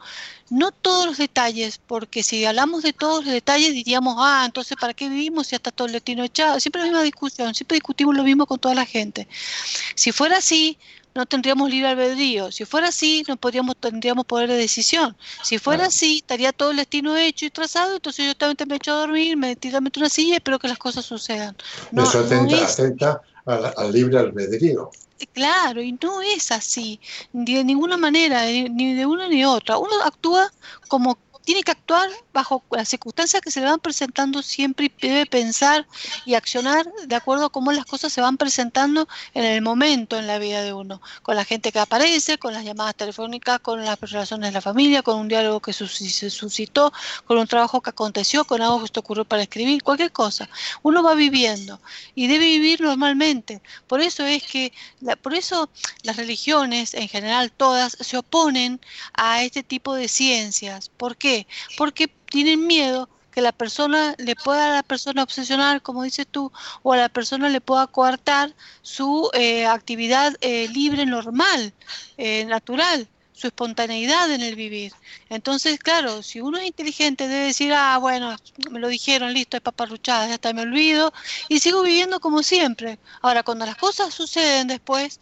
No 0.49 0.71
todos 0.71 1.07
los 1.07 1.19
detalles, 1.19 1.79
porque 1.79 2.23
si 2.23 2.45
hablamos 2.45 2.83
de 2.83 2.93
todos 2.93 3.25
los 3.25 3.33
detalles 3.33 3.73
diríamos, 3.73 4.17
ah, 4.19 4.45
entonces 4.47 4.77
¿para 4.81 4.95
qué 4.95 5.09
vivimos 5.09 5.49
si 5.49 5.53
ya 5.53 5.57
está 5.57 5.71
todo 5.73 5.87
el 5.89 5.93
destino 5.93 6.23
echado? 6.23 6.61
Siempre 6.61 6.81
la 6.83 6.87
misma 6.87 7.03
discusión, 7.03 7.55
siempre 7.55 7.77
discutimos 7.77 8.17
lo 8.17 8.23
mismo 8.23 8.47
con 8.47 8.59
toda 8.59 8.75
la 8.75 8.87
gente. 8.87 9.27
Si 9.95 10.13
fuera 10.13 10.39
así, 10.39 10.79
no 11.15 11.27
tendríamos 11.27 11.71
libre 11.71 11.89
albedrío. 11.89 12.53
Si 12.53 12.65
fuera 12.65 12.89
así, 12.89 13.25
no 13.29 13.37
podríamos, 13.37 13.77
tendríamos 13.77 14.25
poder 14.27 14.49
de 14.49 14.57
decisión. 14.57 15.17
Si 15.43 15.59
fuera 15.59 15.87
así, 15.87 16.19
estaría 16.19 16.53
todo 16.53 16.71
el 16.71 16.77
destino 16.77 17.17
hecho 17.17 17.47
y 17.47 17.51
trazado, 17.51 17.97
entonces 17.97 18.27
yo 18.27 18.35
también 18.37 18.69
me 18.69 18.77
echo 18.77 18.93
a 18.93 19.01
dormir, 19.01 19.37
me 19.37 19.57
tiro 19.57 19.79
a 19.79 19.81
una 19.81 20.09
silla 20.09 20.35
y 20.35 20.37
espero 20.37 20.59
que 20.59 20.69
las 20.69 20.79
cosas 20.79 21.05
sucedan. 21.05 21.57
No, 21.91 22.05
Eso 22.05 22.21
atenta, 22.21 23.21
al, 23.47 23.93
libre 23.93 24.19
albedrío. 24.19 24.91
Claro, 25.35 25.83
y 25.83 25.93
no 26.03 26.23
es 26.23 26.51
así, 26.51 26.99
de 27.33 27.63
ninguna 27.63 27.97
manera, 27.97 28.47
ni 28.47 28.95
de 28.95 29.05
una 29.05 29.29
ni 29.29 29.45
otra. 29.45 29.77
Uno 29.77 30.03
actúa 30.03 30.51
como 30.89 31.19
tiene 31.51 31.65
que 31.65 31.73
actuar 31.73 32.09
bajo 32.33 32.63
las 32.71 32.89
circunstancias 32.89 33.43
que 33.43 33.51
se 33.51 33.59
le 33.59 33.67
van 33.67 33.81
presentando 33.81 34.41
siempre 34.41 34.87
y 34.87 35.09
debe 35.09 35.27
pensar 35.27 35.85
y 36.25 36.35
accionar 36.35 36.87
de 37.09 37.17
acuerdo 37.17 37.47
a 37.47 37.51
cómo 37.51 37.73
las 37.73 37.87
cosas 37.87 38.13
se 38.13 38.21
van 38.21 38.37
presentando 38.37 39.09
en 39.35 39.43
el 39.43 39.61
momento 39.61 40.17
en 40.17 40.29
la 40.29 40.39
vida 40.39 40.63
de 40.63 40.73
uno, 40.73 41.03
con 41.25 41.35
la 41.35 41.45
gente 41.45 41.73
que 41.73 41.81
aparece, 41.81 42.39
con 42.39 42.55
las 42.55 42.65
llamadas 42.65 42.95
telefónicas, 42.95 43.59
con 43.59 43.85
las 43.85 43.99
relaciones 44.01 44.51
de 44.51 44.53
la 44.53 44.61
familia, 44.61 45.03
con 45.03 45.19
un 45.19 45.27
diálogo 45.27 45.59
que 45.59 45.73
se 45.73 46.31
suscitó, 46.31 46.93
con 47.25 47.37
un 47.37 47.49
trabajo 47.49 47.81
que 47.81 47.91
aconteció, 47.91 48.45
con 48.45 48.63
algo 48.63 48.83
que 48.83 48.91
se 48.95 49.01
ocurrió 49.01 49.25
para 49.25 49.43
escribir, 49.43 49.83
cualquier 49.83 50.13
cosa. 50.13 50.49
Uno 50.85 51.03
va 51.03 51.17
viviendo 51.17 51.81
y 52.15 52.29
debe 52.29 52.45
vivir 52.45 52.81
normalmente. 52.81 53.61
Por 53.89 54.01
eso 54.01 54.25
es 54.25 54.45
que, 54.45 54.73
por 55.21 55.35
eso 55.35 55.69
las 56.05 56.17
religiones 56.17 56.95
en 56.95 57.09
general 57.09 57.51
todas 57.51 57.97
se 57.99 58.19
oponen 58.19 58.81
a 59.15 59.43
este 59.43 59.65
tipo 59.65 59.97
de 59.97 60.07
ciencias. 60.07 60.91
¿Por 60.91 61.17
qué? 61.17 61.40
Porque 61.77 62.09
tienen 62.09 62.67
miedo 62.67 63.09
que 63.31 63.41
la 63.41 63.53
persona 63.53 64.15
le 64.19 64.35
pueda 64.37 64.71
a 64.71 64.75
la 64.77 64.83
persona 64.83 65.23
obsesionar, 65.23 65.83
como 65.83 66.03
dices 66.03 66.27
tú, 66.31 66.53
o 66.83 66.93
a 66.93 66.97
la 66.97 67.09
persona 67.09 67.49
le 67.49 67.61
pueda 67.61 67.87
coartar 67.87 68.55
su 68.83 69.31
eh, 69.35 69.67
actividad 69.67 70.35
eh, 70.41 70.69
libre, 70.69 71.07
normal, 71.07 71.73
eh, 72.17 72.45
natural, 72.47 73.09
su 73.33 73.47
espontaneidad 73.47 74.31
en 74.31 74.43
el 74.43 74.55
vivir. 74.55 74.93
Entonces, 75.31 75.79
claro, 75.79 76.23
si 76.23 76.41
uno 76.41 76.59
es 76.59 76.67
inteligente 76.67 77.27
debe 77.27 77.47
decir, 77.47 77.73
ah, 77.73 77.97
bueno, 77.99 78.37
me 78.71 78.81
lo 78.81 78.89
dijeron, 78.89 79.33
listo, 79.33 79.57
es 79.57 79.63
paparruchada, 79.63 80.29
ya 80.29 80.35
está, 80.35 80.53
me 80.53 80.63
olvido, 80.63 81.13
y 81.49 81.61
sigo 81.61 81.83
viviendo 81.83 82.21
como 82.21 82.43
siempre. 82.43 82.99
Ahora, 83.23 83.43
cuando 83.43 83.65
las 83.65 83.77
cosas 83.77 84.13
suceden 84.13 84.67
después, 84.67 85.21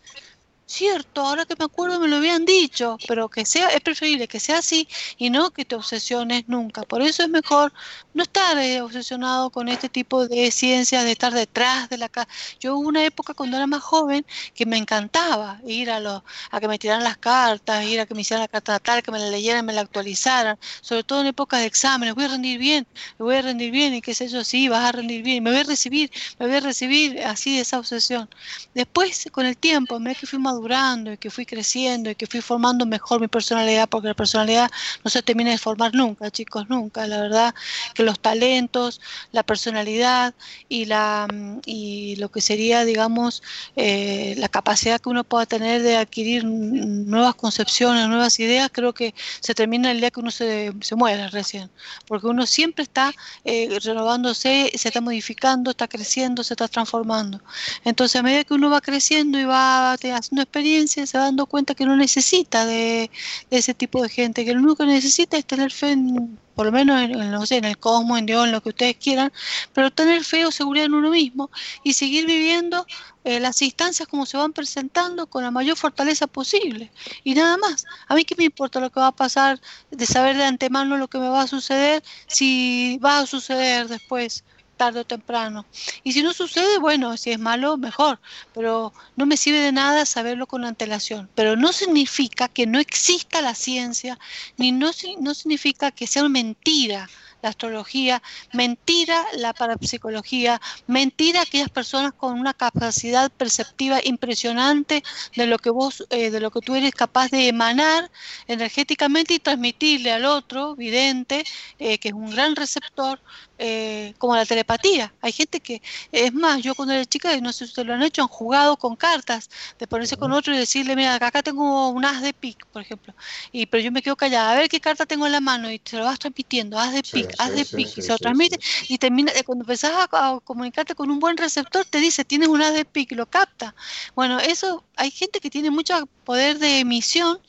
cierto, 0.68 1.22
ahora 1.22 1.46
que 1.46 1.54
me 1.58 1.64
acuerdo 1.64 1.98
me 1.98 2.08
lo 2.08 2.16
habían 2.16 2.44
dicho, 2.44 2.98
pero 3.08 3.28
que 3.28 3.46
sea, 3.46 3.68
es 3.70 3.80
preferible 3.80 4.28
que 4.28 4.38
sea 4.38 4.58
así 4.58 4.86
y 5.16 5.30
no 5.30 5.50
que 5.50 5.64
te 5.64 5.74
obsesiones 5.74 6.44
nunca. 6.46 6.82
Por 6.82 7.02
eso 7.02 7.22
es 7.22 7.28
mejor 7.30 7.72
no 8.14 8.22
estar 8.22 8.58
eh, 8.58 8.82
obsesionado 8.82 9.50
con 9.50 9.68
este 9.68 9.88
tipo 9.88 10.28
de 10.28 10.50
ciencias, 10.50 11.04
de 11.04 11.12
estar 11.12 11.32
detrás 11.32 11.88
de 11.88 11.98
la 11.98 12.08
casa. 12.08 12.28
Yo 12.60 12.76
hubo 12.76 12.88
una 12.88 13.04
época 13.04 13.34
cuando 13.34 13.56
era 13.56 13.66
más 13.66 13.82
joven 13.82 14.26
que 14.54 14.66
me 14.66 14.76
encantaba 14.76 15.60
ir 15.66 15.90
a 15.90 16.00
los, 16.00 16.22
a 16.50 16.60
que 16.60 16.68
me 16.68 16.78
tiraran 16.78 17.02
las 17.04 17.16
cartas, 17.16 17.84
ir 17.84 18.00
a 18.00 18.06
que 18.06 18.14
me 18.14 18.20
hicieran 18.20 18.42
la 18.42 18.48
carta 18.48 18.72
natal, 18.72 19.02
que 19.02 19.10
me 19.10 19.18
la 19.18 19.30
leyeran, 19.30 19.64
me 19.64 19.72
la 19.72 19.80
actualizaran, 19.80 20.58
sobre 20.82 21.02
todo 21.02 21.22
en 21.22 21.28
épocas 21.28 21.60
de 21.60 21.66
exámenes, 21.66 22.14
voy 22.14 22.24
a 22.24 22.28
rendir 22.28 22.58
bien, 22.58 22.86
me 23.18 23.24
voy 23.24 23.36
a 23.36 23.42
rendir 23.42 23.70
bien 23.70 23.94
y 23.94 24.02
qué 24.02 24.14
sé 24.14 24.28
yo, 24.28 24.44
sí, 24.44 24.68
vas 24.68 24.84
a 24.84 24.92
rendir 24.92 25.22
bien, 25.22 25.42
me 25.42 25.50
voy 25.50 25.60
a 25.60 25.64
recibir, 25.64 26.10
me 26.38 26.46
voy 26.46 26.56
a 26.56 26.60
recibir, 26.60 27.20
así 27.24 27.58
esa 27.58 27.78
obsesión. 27.78 28.28
Después, 28.74 29.28
con 29.32 29.46
el 29.46 29.56
tiempo, 29.56 29.98
me 30.00 30.14
que 30.18 30.26
fui 30.26 30.38
y 30.66 31.16
que 31.18 31.30
fui 31.30 31.46
creciendo 31.46 32.11
y 32.11 32.14
que 32.14 32.26
fui 32.26 32.40
formando 32.40 32.84
mejor 32.86 33.20
mi 33.20 33.28
personalidad, 33.28 33.88
porque 33.88 34.09
la 34.09 34.14
personalidad 34.14 34.70
no 35.04 35.11
se 35.11 35.22
termina 35.22 35.50
de 35.50 35.59
formar 35.59 35.94
nunca, 35.94 36.30
chicos, 36.30 36.68
nunca. 36.68 37.06
La 37.06 37.20
verdad 37.20 37.54
que 37.94 38.02
los 38.02 38.18
talentos, 38.18 39.00
la 39.32 39.42
personalidad 39.42 40.34
y, 40.68 40.86
la, 40.86 41.28
y 41.64 42.16
lo 42.16 42.30
que 42.30 42.40
sería, 42.40 42.84
digamos, 42.84 43.42
eh, 43.76 44.34
la 44.38 44.48
capacidad 44.48 45.00
que 45.00 45.09
uno 45.09 45.24
pueda 45.24 45.46
tener 45.46 45.82
de 45.82 45.96
adquirir 45.96 46.44
nuevas 46.44 47.34
concepciones, 47.34 48.09
nuevas 48.09 48.38
ideas, 48.40 48.70
creo 48.72 48.92
que 48.92 49.14
se 49.40 49.54
termina 49.54 49.90
el 49.90 50.00
día 50.00 50.11
que 50.11 50.20
uno 50.20 50.30
se, 50.30 50.72
se 50.80 50.94
muere 50.96 51.28
recién, 51.28 51.70
porque 52.06 52.26
uno 52.26 52.46
siempre 52.46 52.82
está 52.82 53.12
eh, 53.44 53.78
renovándose, 53.82 54.70
se 54.74 54.88
está 54.88 55.00
modificando, 55.00 55.70
está 55.70 55.88
creciendo, 55.88 56.42
se 56.42 56.54
está 56.54 56.68
transformando. 56.68 57.40
Entonces, 57.84 58.16
a 58.20 58.22
medida 58.22 58.44
que 58.44 58.54
uno 58.54 58.70
va 58.70 58.80
creciendo 58.80 59.38
y 59.38 59.44
va 59.44 59.92
haciendo 59.92 60.42
experiencia 60.49 61.07
se 61.07 61.18
va 61.18 61.24
dando 61.24 61.46
cuenta 61.46 61.74
que 61.74 61.84
no 61.84 61.94
necesita 61.94 62.64
de, 62.64 63.11
ese 63.51 63.74
tipo 63.74 64.03
de 64.03 64.09
gente, 64.09 64.44
que 64.44 64.55
lo 64.55 64.61
único 64.61 64.76
que 64.76 64.86
necesita 64.86 65.36
es 65.36 65.44
tener 65.44 65.70
fe 65.70 65.92
en, 65.92 66.38
por 66.55 66.66
lo 66.66 66.72
menos 66.72 67.01
en, 67.03 67.30
no 67.30 67.44
sé, 67.46 67.59
en 67.59 67.66
el 67.66 67.78
cosmos, 67.78 68.18
en 68.18 68.26
Dios, 68.26 68.46
en 68.46 68.53
lo 68.53 68.62
que 68.62 68.70
ustedes 68.70 68.96
quieran, 68.96 69.30
pero 69.74 69.90
tener 69.90 70.24
fe 70.24 70.46
o 70.46 70.51
seguridad 70.51 70.86
en 70.86 70.94
uno 70.94 71.11
mismo 71.11 71.51
y 71.84 71.92
seguir 71.92 72.26
viviendo 72.26 72.86
eh, 73.24 73.40
las 73.40 73.61
instancias 73.61 74.09
como 74.09 74.24
se 74.24 74.38
van 74.38 74.55
presentando 74.55 75.26
con 75.26 75.42
la 75.44 75.51
mayor 75.51 75.76
fortaleza 75.76 76.26
posible. 76.26 76.90
Y 77.24 77.34
nada 77.34 77.59
más. 77.59 77.84
A 78.09 78.14
mí 78.14 78.24
qué 78.24 78.34
me 78.36 78.44
importa 78.44 78.80
lo 78.80 78.90
que 78.90 79.01
va 79.01 79.09
a 79.09 79.12
pasar, 79.12 79.61
de 79.90 80.07
saber 80.07 80.36
de 80.36 80.44
antemano 80.44 80.96
lo 80.96 81.09
que 81.09 81.18
me 81.18 81.28
va 81.28 81.42
a 81.42 81.46
suceder, 81.46 82.03
si 82.26 82.99
va 83.05 83.18
a 83.18 83.26
suceder 83.26 83.88
después 83.88 84.44
tarde 84.79 85.01
o 85.01 85.05
temprano. 85.05 85.66
Y 86.05 86.12
si 86.12 86.22
no 86.22 86.33
sucede, 86.33 86.79
bueno, 86.79 87.16
si 87.18 87.33
es 87.33 87.39
malo, 87.39 87.76
mejor, 87.76 88.18
pero 88.55 88.95
no 89.16 89.26
me 89.26 89.37
sirve 89.37 89.61
de 89.61 89.72
nada 89.72 90.07
saberlo 90.07 90.47
con 90.47 90.64
antelación. 90.64 91.29
Pero 91.35 91.57
no 91.57 91.72
significa 91.72 92.49
que 92.49 92.66
no 92.66 92.79
exista 92.79 93.43
la 93.43 93.55
ciencia, 93.55 94.18
ni 94.57 94.72
no, 94.72 94.91
no 95.20 95.35
significa 95.35 95.91
que 95.91 96.07
sea 96.07 96.26
mentira 96.29 97.09
la 97.43 97.51
astrología, 97.51 98.22
mentira 98.53 99.24
la 99.35 99.53
parapsicología, 99.53 100.61
mentira 100.87 101.43
aquellas 101.43 101.70
personas 101.70 102.12
con 102.12 102.39
una 102.39 102.55
capacidad 102.55 103.31
perceptiva 103.31 104.01
impresionante 104.03 105.03
de 105.37 105.47
lo 105.47 105.59
que 105.59 105.70
vos, 105.70 106.05
eh, 106.11 106.31
de 106.31 106.41
lo 106.41 106.51
que 106.51 106.61
tú 106.61 106.74
eres 106.74 106.93
capaz 106.93 107.31
de 107.31 107.49
emanar 107.49 108.11
energéticamente 108.49 109.35
y 109.35 109.39
transmitirle 109.39 110.12
al 110.12 110.24
otro, 110.24 110.74
vidente, 110.74 111.45
eh, 111.79 111.99
que 111.99 112.09
es 112.09 112.14
un 112.14 112.31
gran 112.31 112.57
receptor, 112.57 113.20
eh, 113.59 114.14
como 114.18 114.36
la 114.36 114.46
telepatía. 114.46 115.12
Hay 115.20 115.32
gente 115.32 115.61
que, 115.61 115.82
es 116.12 116.32
más, 116.32 116.62
yo 116.62 116.74
cuando 116.74 116.94
era 116.94 117.04
chica, 117.04 117.36
no 117.40 117.52
sé 117.52 117.59
si 117.59 117.64
ustedes 117.64 117.88
lo 117.88 117.94
han 117.94 118.02
hecho, 118.02 118.22
han 118.22 118.28
jugado 118.28 118.76
con 118.76 118.96
cartas, 118.96 119.50
de 119.78 119.86
ponerse 119.86 120.16
con 120.16 120.32
otro 120.32 120.54
y 120.54 120.59
decirle, 120.59 120.94
mira, 120.94 121.14
acá 121.14 121.42
tengo 121.42 121.88
un 121.88 122.04
as 122.04 122.22
de 122.22 122.32
pic, 122.32 122.64
por 122.66 122.82
ejemplo, 122.82 123.14
y 123.52 123.66
pero 123.66 123.82
yo 123.82 123.92
me 123.92 124.02
quedo 124.02 124.16
callada, 124.16 124.52
a 124.52 124.54
ver 124.54 124.68
qué 124.68 124.80
carta 124.80 125.06
tengo 125.06 125.26
en 125.26 125.32
la 125.32 125.40
mano 125.40 125.70
y 125.70 125.78
te 125.78 125.96
lo 125.96 126.04
vas 126.04 126.18
transmitiendo, 126.18 126.78
as 126.78 126.92
de 126.92 127.02
pic, 127.02 127.34
as 127.38 127.52
de 127.52 127.64
pic, 127.64 127.98
y 127.98 128.02
se 128.02 128.09
lo 128.09 128.18
transmite 128.18 128.59
y 128.88 128.98
termina, 128.98 129.32
eh, 129.34 129.44
cuando 129.44 129.64
empezás 129.64 129.92
a, 130.11 130.38
comunicarte 130.44 130.94
con 130.94 131.11
un 131.11 131.18
buen 131.18 131.36
receptor, 131.36 131.84
te 131.84 131.98
dice, 131.98 132.24
tienes 132.24 132.48
un 132.48 132.62
as 132.62 132.74
de 132.74 132.84
pic, 132.84 133.12
lo 133.12 133.26
capta. 133.26 133.74
Bueno, 134.14 134.38
eso, 134.38 134.84
hay 134.96 135.11
gente 135.11 135.40
que 135.40 135.50
tiene 135.50 135.70
mucho 135.70 136.09
poder 136.24 136.59
de 136.59 136.80
emisión 136.80 137.40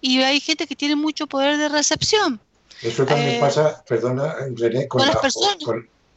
y 0.00 0.22
hay 0.22 0.40
gente 0.40 0.66
que 0.66 0.76
tiene 0.76 0.96
mucho 0.96 1.26
poder 1.26 1.58
de 1.58 1.68
recepción. 1.68 2.40
Eso 2.82 3.04
también 3.04 3.36
eh, 3.36 3.40
pasa, 3.40 3.82
perdona, 3.88 4.36
René, 4.54 4.86
con, 4.86 5.00
la, 5.00 5.20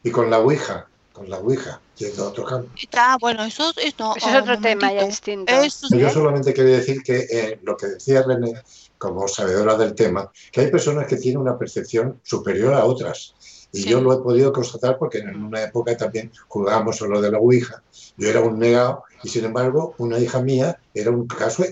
y 0.03 0.11
con 0.11 0.29
la 0.29 0.39
Ouija, 0.39 0.87
con 1.11 1.29
la 1.29 1.37
Ouija, 1.39 1.81
yendo 1.97 2.27
otro 2.27 2.45
campo. 2.45 2.69
Está, 2.81 3.17
bueno, 3.19 3.43
eso, 3.43 3.71
es 3.77 3.95
otro 3.99 4.59
tema 4.59 4.93
ya 4.93 5.05
distinto. 5.05 5.51
Yo 5.91 6.09
solamente 6.09 6.53
quería 6.53 6.77
decir 6.77 7.01
que 7.03 7.27
eh, 7.29 7.59
lo 7.63 7.75
que 7.77 7.87
decía 7.87 8.23
René, 8.23 8.53
como 8.97 9.27
sabedora 9.27 9.75
del 9.75 9.95
tema, 9.95 10.31
que 10.51 10.61
hay 10.61 10.71
personas 10.71 11.07
que 11.07 11.17
tienen 11.17 11.41
una 11.41 11.57
percepción 11.57 12.19
superior 12.23 12.73
a 12.73 12.85
otras. 12.85 13.33
Y 13.73 13.85
yo 13.85 14.01
lo 14.01 14.13
he 14.13 14.17
podido 14.17 14.51
constatar 14.51 14.97
porque 14.97 15.19
en 15.19 15.43
una 15.43 15.63
época 15.63 15.95
también 15.95 16.31
jugábamos 16.49 16.97
solo 16.97 17.21
de 17.21 17.31
la 17.31 17.37
Ouija. 17.37 17.81
Yo 18.17 18.29
era 18.29 18.41
un 18.41 18.59
negado 18.59 19.03
y 19.23 19.29
sin 19.29 19.45
embargo 19.45 19.95
una 19.97 20.19
hija 20.19 20.41
mía 20.41 20.77
era 20.93 21.09
un 21.09 21.25
caso, 21.25 21.63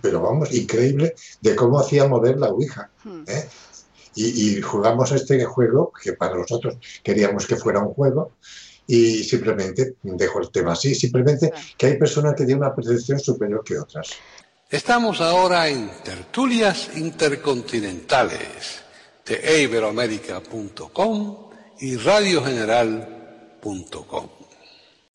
pero 0.00 0.22
vamos, 0.22 0.52
increíble 0.54 1.14
de 1.42 1.54
cómo 1.54 1.78
hacía 1.78 2.08
mover 2.08 2.38
la 2.38 2.48
Ouija. 2.48 2.90
Hmm. 3.04 3.24
¿eh? 3.26 3.48
Y, 4.16 4.60
jugamos 4.62 5.12
este 5.12 5.44
juego, 5.44 5.92
que 6.02 6.14
para 6.14 6.34
nosotros 6.36 6.78
queríamos 7.02 7.46
que 7.46 7.56
fuera 7.56 7.80
un 7.80 7.92
juego, 7.92 8.32
y 8.86 9.22
simplemente 9.24 9.96
dejo 10.02 10.40
el 10.40 10.50
tema 10.50 10.72
así, 10.72 10.94
simplemente 10.94 11.52
que 11.76 11.86
hay 11.86 11.98
personas 11.98 12.34
que 12.34 12.46
tienen 12.46 12.64
una 12.64 12.74
percepción 12.74 13.20
superior 13.20 13.62
que 13.64 13.78
otras. 13.78 14.12
Estamos 14.70 15.20
ahora 15.20 15.68
en 15.68 15.90
tertulias 16.02 16.96
intercontinentales 16.96 18.80
de 19.24 19.62
iberoamérica.com 19.62 21.50
y 21.80 21.96
radiogeneral.com. 21.96 24.35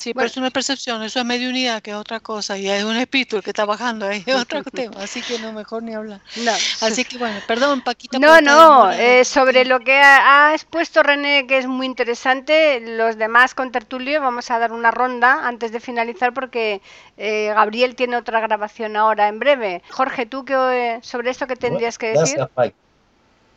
Sí, 0.01 0.15
pero 0.15 0.25
eso 0.25 0.39
no 0.39 0.47
es 0.47 0.51
percepción, 0.51 1.03
eso 1.03 1.19
es 1.19 1.25
mediunidad, 1.25 1.79
que 1.83 1.91
es 1.91 1.95
otra 1.95 2.19
cosa, 2.19 2.57
y 2.57 2.67
es 2.67 2.83
un 2.83 2.97
espíritu 2.97 3.37
el 3.37 3.43
que 3.43 3.51
está 3.51 3.65
bajando, 3.65 4.07
ahí 4.07 4.23
es 4.25 4.35
otro 4.41 4.63
tema, 4.63 5.03
así 5.03 5.21
que 5.21 5.37
no, 5.37 5.53
mejor 5.53 5.83
ni 5.83 5.93
hablar. 5.93 6.21
No. 6.37 6.51
Así 6.81 7.05
que 7.05 7.19
bueno, 7.19 7.39
perdón, 7.45 7.81
Paquita. 7.81 8.17
No, 8.17 8.41
no, 8.41 8.91
eh, 8.91 9.23
sobre 9.23 9.63
lo 9.63 9.79
que 9.81 9.93
ha, 9.93 10.55
expuesto 10.55 11.03
René, 11.03 11.45
que 11.45 11.59
es 11.59 11.67
muy 11.67 11.85
interesante, 11.85 12.79
los 12.79 13.15
demás 13.15 13.53
con 13.53 13.71
Tertulio, 13.71 14.19
vamos 14.21 14.49
a 14.49 14.57
dar 14.57 14.71
una 14.71 14.89
ronda 14.89 15.47
antes 15.47 15.71
de 15.71 15.79
finalizar, 15.79 16.33
porque 16.33 16.81
eh, 17.17 17.51
Gabriel 17.53 17.93
tiene 17.93 18.15
otra 18.15 18.39
grabación 18.39 18.95
ahora 18.95 19.27
en 19.27 19.37
breve. 19.37 19.83
Jorge, 19.91 20.25
¿tú 20.25 20.45
qué, 20.45 20.97
sobre 21.03 21.29
esto 21.29 21.45
qué 21.45 21.55
tendrías 21.55 21.99
que 21.99 22.07
decir? 22.07 22.37
Gracias, 22.37 22.73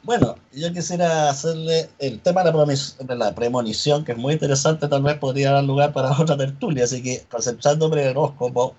bueno, 0.05 0.36
yo 0.52 0.70
quisiera 0.72 1.30
hacerle 1.30 1.88
el 1.98 2.20
tema 2.20 2.44
de 2.44 3.16
la, 3.16 3.34
premonición, 3.34 4.05
que 4.05 4.12
es 4.12 4.18
muy 4.18 4.34
interesante, 4.34 4.86
tal 4.86 5.02
vez 5.02 5.16
podría 5.18 5.52
dar 5.52 5.64
lugar 5.64 5.92
para 5.94 6.12
otra 6.20 6.36
tertulia, 6.36 6.84
así 6.84 7.02
que 7.02 7.24
concentrándome 7.30 8.02
en 8.02 8.09
el 8.09 8.16
horóscopo, 8.16 8.74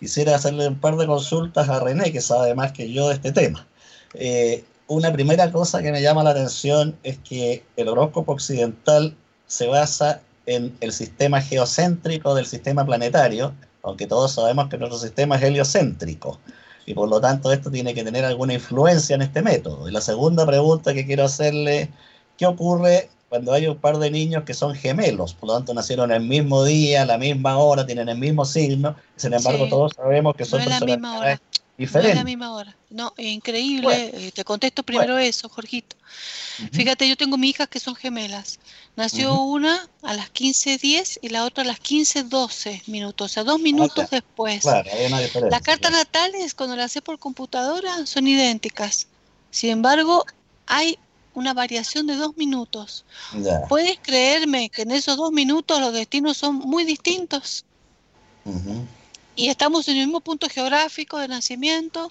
quisiera 0.00 0.34
hacerle 0.34 0.66
un 0.68 0.80
par 0.80 0.96
de 0.96 1.06
consultas 1.06 1.68
a 1.68 1.80
René, 1.80 2.12
que 2.12 2.20
sabe 2.20 2.54
más 2.54 2.72
que 2.72 2.92
yo 2.92 3.08
de 3.08 3.14
este 3.14 3.32
tema. 3.32 3.66
Eh, 4.14 4.64
una 4.88 5.12
primera 5.12 5.52
cosa 5.52 5.82
que 5.82 5.92
me 5.92 6.02
llama 6.02 6.24
la 6.24 6.30
atención 6.30 6.96
es 7.04 7.18
que 7.18 7.64
el 7.76 7.88
horóscopo 7.88 8.32
occidental 8.32 9.16
se 9.46 9.68
basa 9.68 10.20
en 10.46 10.76
el 10.80 10.92
sistema 10.92 11.40
geocéntrico 11.40 12.34
del 12.34 12.46
sistema 12.46 12.84
planetario, 12.84 13.54
aunque 13.82 14.06
todos 14.06 14.32
sabemos 14.32 14.68
que 14.68 14.78
nuestro 14.78 14.98
sistema 14.98 15.36
es 15.36 15.42
heliocéntrico 15.44 16.40
y 16.86 16.94
por 16.94 17.08
lo 17.08 17.20
tanto 17.20 17.52
esto 17.52 17.70
tiene 17.70 17.92
que 17.92 18.04
tener 18.04 18.24
alguna 18.24 18.54
influencia 18.54 19.16
en 19.16 19.22
este 19.22 19.42
método. 19.42 19.88
Y 19.88 19.92
la 19.92 20.00
segunda 20.00 20.46
pregunta 20.46 20.94
que 20.94 21.04
quiero 21.04 21.24
hacerle, 21.24 21.90
¿qué 22.38 22.46
ocurre 22.46 23.10
cuando 23.28 23.52
hay 23.52 23.66
un 23.66 23.76
par 23.76 23.98
de 23.98 24.10
niños 24.10 24.44
que 24.44 24.54
son 24.54 24.74
gemelos? 24.74 25.34
Por 25.34 25.48
lo 25.48 25.56
tanto, 25.56 25.74
nacieron 25.74 26.12
el 26.12 26.22
mismo 26.22 26.64
día, 26.64 27.02
a 27.02 27.06
la 27.06 27.18
misma 27.18 27.58
hora, 27.58 27.84
tienen 27.84 28.08
el 28.08 28.18
mismo 28.18 28.44
signo, 28.44 28.94
sin 29.16 29.34
embargo 29.34 29.68
todos 29.68 29.92
sabemos 29.96 30.36
que 30.36 30.44
son 30.44 30.60
no 30.60 30.66
personas 30.66 31.40
diferentes. 31.76 32.14
No 32.14 32.20
es 32.20 32.24
la 32.24 32.24
misma 32.24 32.54
hora. 32.54 32.76
No, 32.90 33.12
increíble. 33.18 34.10
Eh, 34.14 34.32
te 34.32 34.44
contesto 34.44 34.82
primero 34.82 35.18
eso, 35.18 35.48
Jorgito. 35.48 35.96
Fíjate, 36.72 37.08
yo 37.08 37.16
tengo 37.16 37.36
mis 37.36 37.50
hijas 37.50 37.68
que 37.68 37.80
son 37.80 37.94
gemelas. 37.94 38.58
Nació 38.96 39.40
una 39.42 39.88
a 40.02 40.14
las 40.14 40.32
15.10 40.32 41.18
y 41.20 41.28
la 41.28 41.44
otra 41.44 41.64
a 41.64 41.66
las 41.66 41.80
15.12 41.80 42.82
minutos, 42.86 43.30
o 43.30 43.34
sea, 43.34 43.44
dos 43.44 43.60
minutos 43.60 44.08
después. 44.10 44.62
Claro, 44.62 44.88
hay 44.92 45.06
una 45.06 45.20
diferencia. 45.20 45.50
Las 45.50 45.62
cartas 45.62 45.92
natales, 45.92 46.54
cuando 46.54 46.76
las 46.76 46.86
hace 46.86 47.02
por 47.02 47.18
computadora, 47.18 48.06
son 48.06 48.26
idénticas. 48.26 49.08
Sin 49.50 49.70
embargo, 49.70 50.24
hay 50.66 50.98
una 51.36 51.52
variación 51.52 52.06
de 52.06 52.16
dos 52.16 52.36
minutos. 52.36 53.04
¿Puedes 53.68 53.98
creerme 54.00 54.70
que 54.70 54.82
en 54.82 54.90
esos 54.90 55.18
dos 55.18 55.32
minutos 55.32 55.80
los 55.80 55.92
destinos 55.92 56.38
son 56.38 56.56
muy 56.56 56.84
distintos? 56.84 57.64
Y 59.36 59.48
estamos 59.50 59.86
en 59.88 59.98
el 59.98 60.06
mismo 60.06 60.20
punto 60.20 60.48
geográfico 60.48 61.18
de 61.18 61.28
nacimiento, 61.28 62.08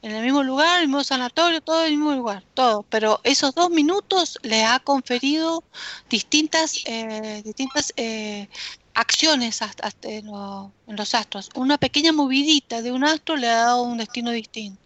en 0.00 0.12
el 0.12 0.22
mismo 0.22 0.42
lugar, 0.44 0.80
el 0.80 0.88
mismo 0.88 1.02
sanatorio, 1.04 1.60
todo 1.60 1.80
en 1.80 1.86
el 1.86 1.98
mismo 1.98 2.12
lugar, 2.12 2.44
todo. 2.54 2.84
Pero 2.84 3.20
esos 3.24 3.54
dos 3.54 3.70
minutos 3.70 4.38
le 4.42 4.64
ha 4.64 4.78
conferido 4.78 5.64
distintas, 6.08 6.76
eh, 6.86 7.42
distintas 7.44 7.92
eh, 7.96 8.48
acciones 8.94 9.60
en, 10.02 10.26
los 10.26 11.14
astros. 11.14 11.50
Una 11.56 11.78
pequeña 11.78 12.12
movidita 12.12 12.80
de 12.80 12.92
un 12.92 13.04
astro 13.04 13.36
le 13.36 13.48
ha 13.48 13.56
dado 13.56 13.82
un 13.82 13.98
destino 13.98 14.30
distinto. 14.30 14.80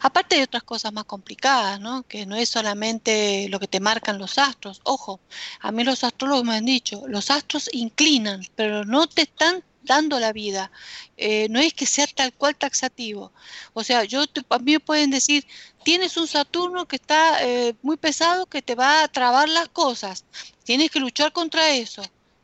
Aparte 0.00 0.36
de 0.36 0.44
otras 0.44 0.62
cosas 0.62 0.92
más 0.92 1.04
complicadas, 1.04 1.80
¿no? 1.80 2.04
que 2.04 2.26
no 2.26 2.36
es 2.36 2.48
solamente 2.48 3.48
lo 3.48 3.58
que 3.58 3.66
te 3.66 3.80
marcan 3.80 4.18
los 4.18 4.38
astros. 4.38 4.80
Ojo, 4.84 5.18
a 5.60 5.72
mí 5.72 5.82
los 5.82 6.04
astrólogos 6.04 6.44
me 6.44 6.54
han 6.54 6.64
dicho, 6.64 7.02
los 7.08 7.30
astros 7.30 7.68
inclinan, 7.72 8.46
pero 8.54 8.84
no 8.84 9.08
te 9.08 9.22
están 9.22 9.64
dando 9.84 10.18
la 10.18 10.32
vida. 10.32 10.70
Eh, 11.16 11.46
no 11.50 11.60
es 11.60 11.72
que 11.72 11.86
sea 11.86 12.06
tal 12.06 12.32
cual 12.32 12.56
taxativo. 12.56 13.32
O 13.72 13.84
sea, 13.84 14.04
yo 14.04 14.24
a 14.48 14.58
mí 14.58 14.72
me 14.72 14.80
pueden 14.80 15.10
decir, 15.10 15.46
tienes 15.84 16.16
un 16.16 16.26
Saturno 16.26 16.86
que 16.86 16.96
está 16.96 17.42
eh, 17.44 17.74
muy 17.82 17.96
pesado 17.96 18.46
que 18.46 18.62
te 18.62 18.74
va 18.74 19.04
a 19.04 19.08
trabar 19.08 19.48
las 19.48 19.68
cosas. 19.68 20.24
Tienes 20.64 20.90
que 20.90 21.00
luchar 21.00 21.32
contra 21.32 21.70
eso. 21.70 22.02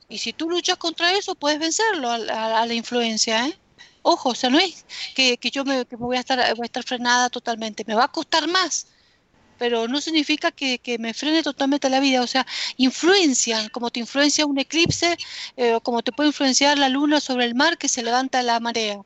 Y 0.09 0.19
si 0.19 0.33
tú 0.33 0.49
luchas 0.51 0.77
contra 0.77 1.13
eso, 1.17 1.35
puedes 1.35 1.59
vencerlo 1.59 2.11
a, 2.11 2.67
la 2.67 2.75
influencia. 2.75 3.47
¿eh? 3.47 3.59
Ojo, 4.03 4.31
o 4.31 4.35
sea, 4.35 4.51
no 4.51 4.59
es 4.59 4.85
que, 5.15 5.39
yo 5.53 5.65
me, 5.65 5.87
que 5.87 5.97
me 5.97 6.05
voy, 6.05 6.17
a 6.17 6.21
estar, 6.21 6.39
voy 6.57 6.65
a 6.65 6.67
estar 6.67 6.83
frenada 6.85 7.31
totalmente. 7.31 7.85
Me 7.87 7.95
va 7.95 8.05
a 8.05 8.09
costar 8.09 8.49
más 8.49 8.87
pero 9.61 9.87
no 9.89 10.01
significa 10.01 10.51
que, 10.51 10.81
me 10.99 11.13
frene 11.13 11.43
totalmente 11.43 11.91
la 11.91 12.01
vida. 12.01 12.23
O 12.23 12.27
sea, 12.27 12.47
influencian, 12.79 13.69
como 13.69 13.91
te 13.91 14.01
influencia 14.01 14.47
un 14.47 14.59
eclipse, 14.59 15.19
eh, 15.59 15.79
como 15.83 16.01
te 16.03 16.13
puede 16.13 16.31
influenciar 16.31 16.79
la 16.79 16.89
luna 16.89 17.21
sobre 17.21 17.45
el 17.45 17.55
mar 17.55 17.77
que 17.77 17.91
se 17.91 18.03
levanta 18.03 18.43
la 18.43 18.59
marea. 18.59 19.03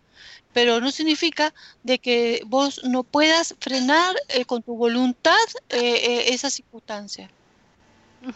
Pero 0.52 0.80
no 0.80 0.92
significa 0.92 1.52
de 1.82 1.98
que 1.98 2.42
vos 2.46 2.82
no 2.84 3.02
puedas 3.02 3.56
frenar 3.60 4.14
eh, 4.28 4.44
con 4.44 4.62
tu 4.62 4.76
voluntad 4.76 5.46
eh, 5.70 6.26
esa 6.28 6.50
circunstancia. 6.50 7.28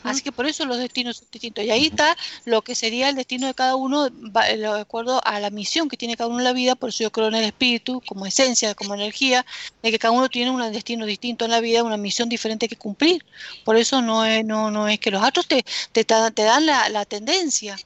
Así 0.02 0.22
que 0.22 0.32
por 0.32 0.46
eso 0.46 0.64
los 0.64 0.78
destinos 0.78 1.18
son 1.18 1.28
distintos. 1.30 1.64
Y 1.64 1.70
ahí 1.70 1.86
está 1.86 2.16
lo 2.44 2.62
que 2.62 2.74
sería 2.74 3.08
el 3.08 3.16
destino 3.16 3.46
de 3.46 3.54
cada 3.54 3.76
uno 3.76 4.10
de 4.10 4.66
acuerdo 4.80 5.20
a 5.24 5.40
la 5.40 5.50
misión 5.50 5.88
que 5.88 5.96
tiene 5.96 6.16
cada 6.16 6.28
uno 6.28 6.38
en 6.38 6.44
la 6.44 6.52
vida. 6.52 6.74
Por 6.74 6.90
eso 6.90 7.04
yo 7.04 7.12
creo 7.12 7.28
en 7.28 7.34
el 7.34 7.44
espíritu, 7.44 8.02
como 8.06 8.26
esencia, 8.26 8.74
como 8.74 8.94
energía, 8.94 9.44
de 9.82 9.90
que 9.90 9.98
cada 9.98 10.12
uno 10.12 10.28
tiene 10.28 10.50
un 10.50 10.72
destino 10.72 11.06
distinto 11.06 11.44
en 11.44 11.50
la 11.50 11.60
vida, 11.60 11.82
una 11.82 11.96
misión 11.96 12.28
diferente 12.28 12.68
que 12.68 12.76
cumplir. 12.76 13.24
Por 13.64 13.76
eso 13.76 14.02
no 14.02 14.24
es, 14.24 14.44
no, 14.44 14.70
no 14.70 14.88
es 14.88 14.98
que 15.00 15.10
los 15.10 15.22
astros 15.22 15.46
te, 15.46 15.64
te, 15.92 16.04
te 16.04 16.42
dan 16.42 16.66
la, 16.66 16.88
la 16.88 17.04
tendencia, 17.04 17.76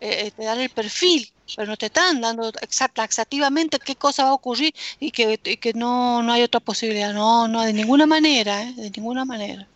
eh, 0.00 0.26
eh, 0.26 0.30
te 0.30 0.44
dan 0.44 0.60
el 0.60 0.70
perfil, 0.70 1.30
pero 1.56 1.68
no 1.68 1.76
te 1.76 1.86
están 1.86 2.20
dando 2.20 2.48
exacta, 2.62 3.04
exactamente 3.04 3.78
qué 3.78 3.96
cosa 3.96 4.24
va 4.24 4.30
a 4.30 4.34
ocurrir 4.34 4.74
y 4.98 5.10
que, 5.10 5.38
que 5.38 5.72
no, 5.74 6.22
no 6.22 6.32
hay 6.32 6.42
otra 6.42 6.60
posibilidad. 6.60 7.12
No, 7.12 7.48
no, 7.48 7.62
de 7.62 7.72
ninguna 7.72 8.06
manera, 8.06 8.62
¿eh? 8.62 8.74
de 8.76 8.90
ninguna 8.90 9.24
manera. 9.24 9.69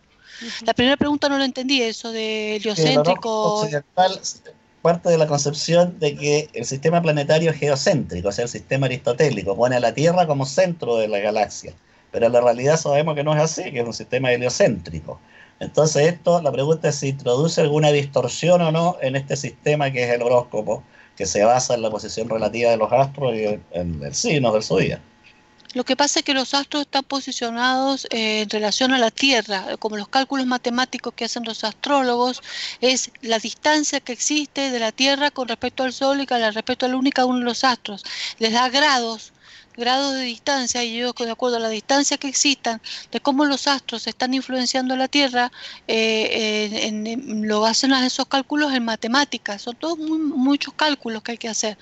La 0.65 0.73
primera 0.73 0.97
pregunta 0.97 1.29
no 1.29 1.37
lo 1.37 1.43
entendí, 1.43 1.81
eso 1.81 2.11
de 2.11 2.57
heliocéntrico. 2.57 3.61
occidental 3.61 4.19
parte 4.85 5.09
de 5.09 5.17
la 5.17 5.25
concepción 5.25 5.97
de 5.97 6.15
que 6.15 6.47
el 6.53 6.63
sistema 6.63 7.01
planetario 7.01 7.49
es 7.49 7.57
geocéntrico, 7.57 8.29
o 8.29 8.31
sea, 8.31 8.43
el 8.43 8.49
sistema 8.49 8.85
aristotélico, 8.85 9.55
pone 9.55 9.75
a 9.75 9.79
la 9.79 9.95
Tierra 9.95 10.27
como 10.27 10.45
centro 10.45 10.97
de 10.97 11.07
la 11.07 11.17
galaxia. 11.17 11.73
Pero 12.11 12.27
en 12.27 12.33
la 12.33 12.41
realidad 12.41 12.77
sabemos 12.77 13.15
que 13.15 13.23
no 13.23 13.35
es 13.35 13.41
así, 13.41 13.71
que 13.71 13.79
es 13.79 13.85
un 13.85 13.95
sistema 13.95 14.31
heliocéntrico. 14.31 15.19
Entonces, 15.59 16.05
esto, 16.13 16.39
la 16.39 16.51
pregunta 16.51 16.89
es 16.89 16.97
si 16.97 17.07
introduce 17.07 17.61
alguna 17.61 17.91
distorsión 17.91 18.61
o 18.61 18.71
no 18.71 18.97
en 19.01 19.15
este 19.15 19.35
sistema 19.35 19.89
que 19.89 20.03
es 20.03 20.11
el 20.11 20.21
horóscopo, 20.21 20.83
que 21.17 21.25
se 21.25 21.43
basa 21.43 21.73
en 21.73 21.81
la 21.81 21.89
posición 21.89 22.29
relativa 22.29 22.69
de 22.69 22.77
los 22.77 22.91
astros 22.91 23.33
y 23.33 23.59
en 23.71 24.03
el 24.03 24.13
signo 24.13 24.53
del 24.53 24.61
zodiaco. 24.61 25.01
Lo 25.75 25.83
que 25.83 25.97
pasa 25.97 26.19
es 26.19 26.25
que 26.25 26.33
los 26.33 26.53
astros 26.53 26.83
están 26.83 27.03
posicionados 27.03 28.07
eh, 28.09 28.43
en 28.43 28.49
relación 28.49 28.93
a 28.93 28.97
la 28.97 29.11
Tierra, 29.11 29.75
como 29.77 29.97
los 29.97 30.07
cálculos 30.07 30.45
matemáticos 30.45 31.13
que 31.13 31.25
hacen 31.25 31.43
los 31.43 31.65
astrólogos, 31.65 32.41
es 32.79 33.11
la 33.21 33.39
distancia 33.39 33.99
que 33.99 34.13
existe 34.13 34.71
de 34.71 34.79
la 34.79 34.93
Tierra 34.93 35.31
con 35.31 35.49
respecto 35.49 35.83
al 35.83 35.91
Sol 35.91 36.21
y 36.21 36.27
con 36.27 36.39
respecto 36.39 36.85
al 36.85 36.95
único 36.95 37.25
uno 37.25 37.39
de 37.39 37.45
los 37.45 37.65
astros. 37.65 38.05
Les 38.39 38.53
da 38.53 38.69
grados 38.69 39.33
grados 39.75 40.13
de 40.13 40.21
distancia, 40.21 40.83
y 40.83 40.97
yo 40.97 41.13
de 41.13 41.31
acuerdo 41.31 41.57
a 41.57 41.59
la 41.59 41.69
distancia 41.69 42.17
que 42.17 42.27
existan, 42.27 42.81
de 43.11 43.19
cómo 43.19 43.45
los 43.45 43.67
astros 43.67 44.07
están 44.07 44.33
influenciando 44.33 44.95
la 44.95 45.07
Tierra, 45.07 45.51
eh, 45.87 46.87
en, 46.87 47.47
lo 47.47 47.65
hacen 47.65 47.93
esos 47.93 48.27
cálculos 48.27 48.73
en 48.73 48.85
matemáticas, 48.85 49.61
son 49.61 49.75
todos 49.75 49.97
muchos 49.97 50.73
cálculos 50.73 51.23
que 51.23 51.33
hay 51.33 51.37
que 51.37 51.49
hacer, 51.49 51.77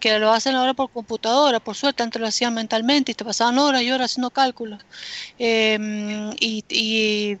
que 0.00 0.18
lo 0.18 0.32
hacen 0.32 0.54
ahora 0.54 0.74
por 0.74 0.90
computadora, 0.90 1.60
por 1.60 1.76
suerte 1.76 2.02
antes 2.02 2.20
lo 2.20 2.26
hacían 2.26 2.54
mentalmente 2.54 3.12
y 3.12 3.14
te 3.14 3.24
pasaban 3.24 3.58
horas 3.58 3.82
y 3.82 3.90
horas 3.90 4.10
haciendo 4.12 4.30
cálculos. 4.30 4.84
Em, 5.38 6.30
y, 6.40 7.38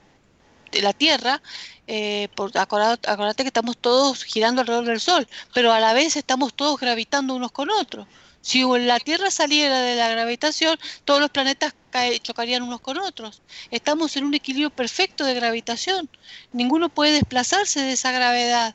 la 0.82 0.92
Tierra 0.92 1.40
eh, 1.86 2.28
por, 2.36 2.56
acordate, 2.58 3.42
que 3.42 3.48
estamos 3.48 3.78
todos 3.78 4.22
girando 4.22 4.60
alrededor 4.60 4.84
del 4.84 5.00
Sol, 5.00 5.26
pero 5.54 5.72
a 5.72 5.80
la 5.80 5.94
vez 5.94 6.16
estamos 6.16 6.52
todos 6.52 6.78
gravitando 6.78 7.34
unos 7.34 7.52
con 7.52 7.70
otros. 7.70 8.06
Si 8.40 8.62
la 8.62 9.00
Tierra 9.00 9.30
saliera 9.30 9.80
de 9.80 9.96
la 9.96 10.08
gravitación, 10.08 10.78
todos 11.04 11.20
los 11.20 11.30
planetas 11.30 11.74
chocarían 12.22 12.62
unos 12.62 12.80
con 12.80 12.98
otros. 12.98 13.42
Estamos 13.70 14.16
en 14.16 14.24
un 14.24 14.34
equilibrio 14.34 14.70
perfecto 14.70 15.24
de 15.24 15.34
gravitación. 15.34 16.08
Ninguno 16.52 16.88
puede 16.88 17.12
desplazarse 17.12 17.80
de 17.80 17.92
esa 17.92 18.12
gravedad. 18.12 18.74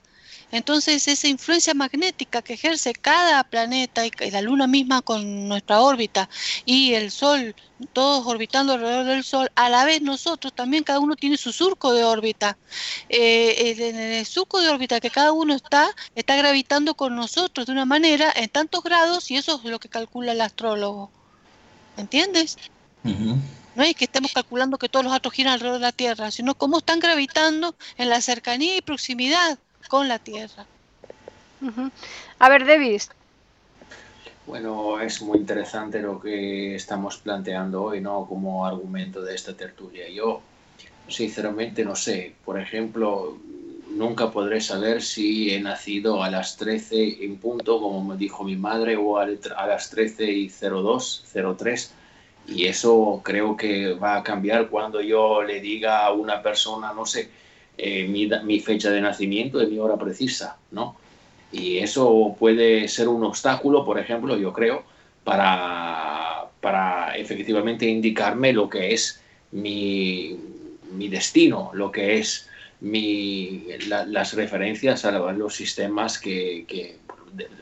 Entonces 0.54 1.08
esa 1.08 1.28
influencia 1.28 1.74
magnética 1.74 2.44
que 2.44 2.54
ejerce 2.54 2.94
cada 2.94 3.44
planeta 3.44 4.06
y 4.06 4.12
la 4.30 4.40
Luna 4.40 4.68
misma 4.68 5.02
con 5.02 5.48
nuestra 5.48 5.82
órbita 5.82 6.30
y 6.64 6.94
el 6.94 7.10
Sol, 7.10 7.56
todos 7.92 8.28
orbitando 8.28 8.74
alrededor 8.74 9.06
del 9.06 9.24
Sol, 9.24 9.52
a 9.56 9.68
la 9.70 9.84
vez 9.84 10.04
nosotros 10.04 10.54
también 10.54 10.84
cada 10.84 11.00
uno 11.00 11.16
tiene 11.16 11.38
su 11.38 11.52
surco 11.52 11.92
de 11.92 12.04
órbita. 12.04 12.56
Eh, 13.10 13.76
en 13.80 13.96
el 13.96 14.26
surco 14.28 14.62
de 14.62 14.70
órbita 14.70 15.00
que 15.00 15.10
cada 15.10 15.32
uno 15.32 15.56
está, 15.56 15.90
está 16.14 16.36
gravitando 16.36 16.94
con 16.94 17.16
nosotros 17.16 17.66
de 17.66 17.72
una 17.72 17.86
manera 17.86 18.32
en 18.36 18.48
tantos 18.48 18.84
grados 18.84 19.32
y 19.32 19.38
eso 19.38 19.60
es 19.64 19.64
lo 19.64 19.80
que 19.80 19.90
calcula 19.90 20.34
el 20.34 20.42
astrólogo. 20.42 21.10
¿Entiendes? 21.98 22.60
No 23.04 23.82
es 23.82 23.96
que 23.96 24.06
estemos 24.06 24.32
calculando 24.32 24.78
que 24.78 24.88
todos 24.88 25.04
los 25.04 25.14
astros 25.14 25.34
giran 25.34 25.54
alrededor 25.54 25.80
de 25.80 25.88
la 25.88 25.92
Tierra, 25.92 26.30
sino 26.30 26.54
cómo 26.54 26.78
están 26.78 27.00
gravitando 27.00 27.76
en 27.98 28.10
la 28.10 28.22
cercanía 28.22 28.78
y 28.78 28.82
proximidad 28.82 29.58
con 29.88 30.08
la 30.08 30.20
tierra. 30.20 30.66
A 32.40 32.50
ver, 32.50 32.66
Davis. 32.66 33.10
Bueno, 34.46 35.00
es 35.00 35.22
muy 35.22 35.38
interesante 35.38 36.02
lo 36.02 36.20
que 36.20 36.76
estamos 36.76 37.18
planteando 37.18 37.84
hoy, 37.84 38.02
¿no? 38.02 38.26
Como 38.26 38.66
argumento 38.66 39.22
de 39.22 39.36
esta 39.36 39.54
tertulia. 39.54 40.10
Yo, 40.10 40.42
sinceramente, 41.08 41.86
no 41.86 41.96
sé. 41.96 42.36
Por 42.44 42.60
ejemplo, 42.60 43.38
nunca 43.92 44.32
podré 44.32 44.60
saber 44.60 45.02
si 45.02 45.54
he 45.54 45.62
nacido 45.62 46.22
a 46.22 46.30
las 46.30 46.58
13 46.58 47.24
en 47.24 47.38
punto, 47.38 47.80
como 47.80 48.04
me 48.04 48.18
dijo 48.18 48.44
mi 48.44 48.58
madre, 48.58 48.98
o 48.98 49.18
a 49.18 49.28
las 49.68 49.90
13 49.90 50.26
y 50.26 50.50
02, 50.50 51.26
03. 51.58 51.94
Y 52.48 52.66
eso 52.66 53.22
creo 53.24 53.56
que 53.56 53.94
va 53.94 54.18
a 54.18 54.24
cambiar 54.24 54.68
cuando 54.68 55.00
yo 55.00 55.42
le 55.42 55.62
diga 55.62 56.06
a 56.06 56.12
una 56.12 56.44
persona, 56.44 56.92
no 56.92 57.06
sé, 57.06 57.30
eh, 57.78 58.08
mi, 58.08 58.60
fecha 58.60 58.92
de 58.92 59.02
nacimiento 59.02 59.58
de 59.58 59.68
mi 59.68 59.80
hora 59.80 59.98
precisa, 59.98 60.58
¿no? 60.72 60.96
Y 61.52 61.78
eso 61.80 62.36
puede 62.40 62.88
ser 62.88 63.08
un 63.08 63.24
obstáculo, 63.24 63.86
por 63.86 64.00
ejemplo, 64.00 64.38
yo 64.38 64.54
creo, 64.54 64.84
para, 65.24 66.46
para 66.62 67.16
efectivamente 67.16 67.88
indicarme 67.88 68.54
lo 68.54 68.70
que 68.70 68.94
es 68.94 69.22
mi, 69.52 70.38
destino, 71.10 71.72
lo 71.74 71.92
que 71.92 72.20
es 72.20 72.50
mi, 72.82 73.68
las 73.88 74.34
referencias 74.34 75.06
a 75.06 75.12
los 75.12 75.56
sistemas 75.56 76.20
que, 76.20 76.98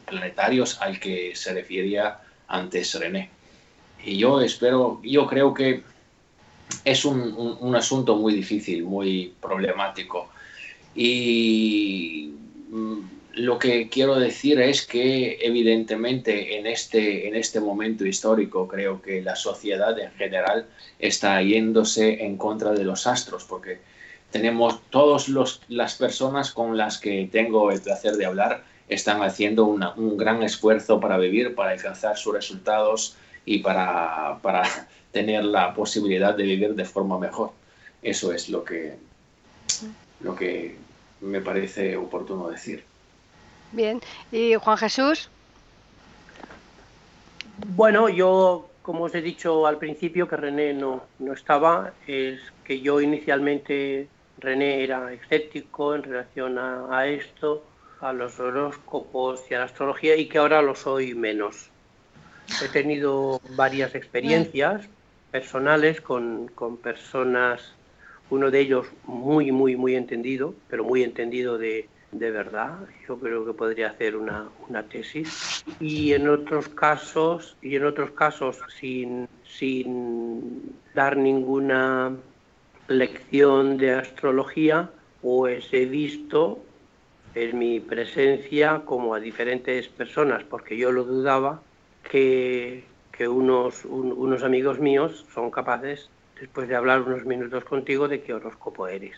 planetarios 0.06 0.82
al 0.82 1.00
que 1.00 1.36
se 1.36 1.54
refería 1.54 2.20
antes 2.48 2.94
René. 2.96 3.30
Y 4.04 4.18
yo 4.18 4.42
espero, 4.42 5.00
yo 5.04 5.28
creo 5.28 5.54
que 5.54 5.84
es 6.86 7.06
un, 7.06 7.76
asunto 7.76 8.16
muy 8.16 8.34
difícil, 8.34 8.84
muy 8.84 9.34
problemático. 9.42 10.30
Y 10.96 12.34
mm, 12.70 13.00
lo 13.34 13.58
que 13.58 13.90
quiero 13.90 14.20
decir 14.20 14.60
es 14.60 14.86
que 14.86 15.38
evidentemente 15.42 16.58
en 16.58 16.68
este, 16.68 17.28
en 17.28 17.36
este 17.36 17.60
momento 17.60 18.06
histórico 18.06 18.68
creo 18.68 19.02
que 19.02 19.22
la 19.22 19.36
sociedad 19.36 19.98
en 20.00 20.12
general 20.12 20.66
está 21.00 21.42
yéndose 21.42 22.24
en 22.26 22.38
contra 22.38 22.72
de 22.72 22.84
los 22.84 23.08
astros, 23.08 23.46
porque 23.46 23.80
tenemos 24.32 24.82
todas 24.90 25.30
las 25.70 25.96
personas 25.96 26.52
con 26.52 26.78
las 26.78 26.98
que 26.98 27.30
tengo 27.32 27.72
el 27.72 27.82
placer 27.82 28.16
de 28.16 28.26
hablar 28.26 28.64
están 28.92 29.24
haciendo 29.24 29.66
un 29.66 30.18
gran 30.18 30.44
esfuerzo 30.44 31.00
para 31.00 31.18
vivir, 31.18 31.56
para 31.56 31.72
alcanzar 31.72 32.18
sus 32.18 32.34
resultados 32.34 33.16
y 33.46 33.60
para, 33.60 34.40
para 34.42 34.64
tener 35.12 35.44
la 35.44 35.74
posibilidad 35.74 36.36
de 36.36 36.44
vivir 36.44 36.76
de 36.76 36.86
forma 36.86 37.18
mejor. 37.18 37.52
Eso 38.02 38.32
es 38.34 38.50
lo 38.50 38.64
que, 38.64 38.96
lo 40.22 40.36
que 40.36 40.76
me 41.22 41.42
parece 41.42 41.96
oportuno 41.98 42.50
decir. 42.50 42.84
Bien, 43.72 44.02
¿y 44.32 44.56
Juan 44.56 44.78
Jesús? 44.78 45.30
Bueno, 47.76 48.10
yo, 48.10 48.70
como 48.82 49.04
os 49.04 49.16
he 49.16 49.22
dicho 49.22 49.68
al 49.68 49.78
principio, 49.78 50.28
que 50.28 50.36
René 50.36 50.74
no, 50.74 51.04
no 51.20 51.34
estaba, 51.34 51.94
es 52.08 52.40
que 52.64 52.82
yo 52.82 53.00
inicialmente, 53.02 54.08
René 54.40 54.84
era 54.84 55.14
escéptico 55.14 55.94
en 55.96 56.04
relación 56.04 56.58
a, 56.58 56.98
a 56.98 57.08
esto, 57.08 57.64
a 58.02 58.14
los 58.14 58.40
horóscopos 58.40 59.44
y 59.50 59.54
a 59.54 59.60
la 59.60 59.66
astrología, 59.66 60.16
y 60.16 60.28
que 60.28 60.40
ahora 60.40 60.62
lo 60.62 60.76
soy 60.76 61.14
menos. 61.14 61.70
He 62.64 62.68
tenido 62.68 63.40
varias 63.56 63.94
experiencias, 63.96 64.82
personales 65.32 66.02
con, 66.02 66.48
con, 66.54 66.78
personas, 66.78 67.74
uno 68.30 68.52
de 68.52 68.60
ellos 68.60 68.88
muy, 69.06 69.52
muy, 69.52 69.76
muy 69.76 69.96
entendido, 69.96 70.54
pero 70.70 70.84
muy 70.84 71.04
entendido 71.04 71.58
de, 71.58 71.88
de 72.12 72.32
verdad. 72.32 72.78
Yo 73.08 73.18
creo 73.18 73.46
que 73.46 73.54
podría 73.54 73.90
hacer 73.90 74.16
una, 74.16 74.50
una, 74.68 74.84
tesis. 74.84 75.64
Y 75.80 76.14
en 76.14 76.28
otros 76.30 76.68
casos, 76.70 77.58
y 77.62 77.76
en 77.76 77.86
otros 77.86 78.12
casos 78.12 78.60
sin, 78.80 79.28
sin 79.44 80.76
dar 80.94 81.18
ninguna 81.18 82.16
lección 82.88 83.78
de 83.78 83.94
astrología, 83.94 84.90
pues 85.22 85.68
he 85.72 85.86
visto 85.86 86.60
en 87.36 87.58
mi 87.58 87.80
presencia 87.80 88.82
como 88.86 89.16
a 89.16 89.20
diferentes 89.20 89.88
personas, 89.88 90.44
porque 90.44 90.78
yo 90.78 90.92
lo 90.92 91.04
dudaba, 91.04 91.62
que 92.10 92.84
que 93.22 93.28
unos, 93.28 93.86
unos 93.86 94.42
amigos 94.42 94.80
míos 94.80 95.28
son 95.32 95.52
capaces, 95.52 96.10
después 96.40 96.68
de 96.68 96.76
hablar 96.76 97.04
unos 97.04 97.24
minutos 97.24 97.64
contigo, 97.66 98.08
de 98.08 98.24
qué 98.24 98.34
horóscopo 98.34 98.88
eres. 98.88 99.16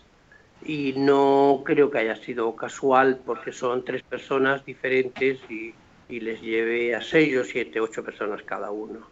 Y 0.66 0.94
no 0.98 1.62
creo 1.64 1.90
que 1.90 2.00
haya 2.00 2.18
sido 2.18 2.54
casual 2.54 3.22
porque 3.26 3.54
son 3.54 3.86
tres 3.86 4.04
personas 4.04 4.66
diferentes 4.66 5.40
y, 5.50 5.74
y 6.10 6.20
les 6.20 6.42
lleve 6.42 6.94
a 6.94 7.02
seis 7.02 7.38
o 7.38 7.46
siete, 7.46 7.80
ocho 7.80 8.04
personas 8.04 8.44
cada 8.44 8.72
uno. 8.72 9.08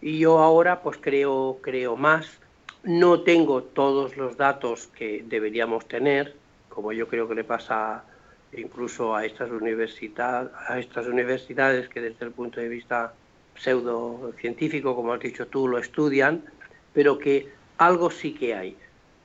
Y 0.00 0.20
yo 0.20 0.38
ahora 0.38 0.80
pues 0.80 0.98
creo, 0.98 1.58
creo 1.60 1.96
más. 1.96 2.38
No 2.84 3.22
tengo 3.22 3.64
todos 3.64 4.16
los 4.16 4.36
datos 4.36 4.86
que 4.96 5.24
deberíamos 5.26 5.88
tener, 5.88 6.36
como 6.68 6.92
yo 6.92 7.08
creo 7.08 7.26
que 7.26 7.34
le 7.34 7.42
pasa 7.42 8.04
incluso 8.52 9.16
a 9.16 9.26
estas, 9.26 9.50
universidad, 9.50 10.52
a 10.68 10.78
estas 10.78 11.08
universidades 11.08 11.88
que 11.88 12.00
desde 12.00 12.26
el 12.26 12.30
punto 12.30 12.60
de 12.60 12.68
vista 12.68 13.12
pseudocientífico, 13.58 14.94
como 14.94 15.12
has 15.12 15.20
dicho 15.20 15.46
tú, 15.46 15.68
lo 15.68 15.78
estudian, 15.78 16.44
pero 16.92 17.18
que 17.18 17.48
algo 17.78 18.10
sí 18.10 18.32
que 18.32 18.54
hay. 18.54 18.76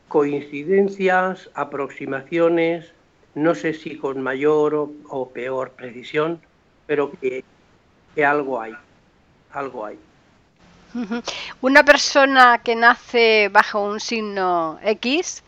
Coincidencias, 0.08 1.50
aproximaciones, 1.54 2.92
no 3.36 3.56
sé 3.56 3.74
si 3.74 3.98
con 3.98 4.22
mayor 4.22 4.90
o, 5.10 5.30
peor 5.30 5.72
precisión, 5.72 6.42
pero 6.86 7.12
que, 7.12 7.44
que 8.14 8.26
algo 8.26 8.60
hay, 8.60 8.74
algo 9.54 9.86
hay. 9.86 9.98
Una 11.62 11.84
persona 11.84 12.60
que 12.64 12.76
nace 12.76 13.50
bajo 13.50 13.80
un 13.80 14.02
signo 14.02 14.78
X, 14.84 15.44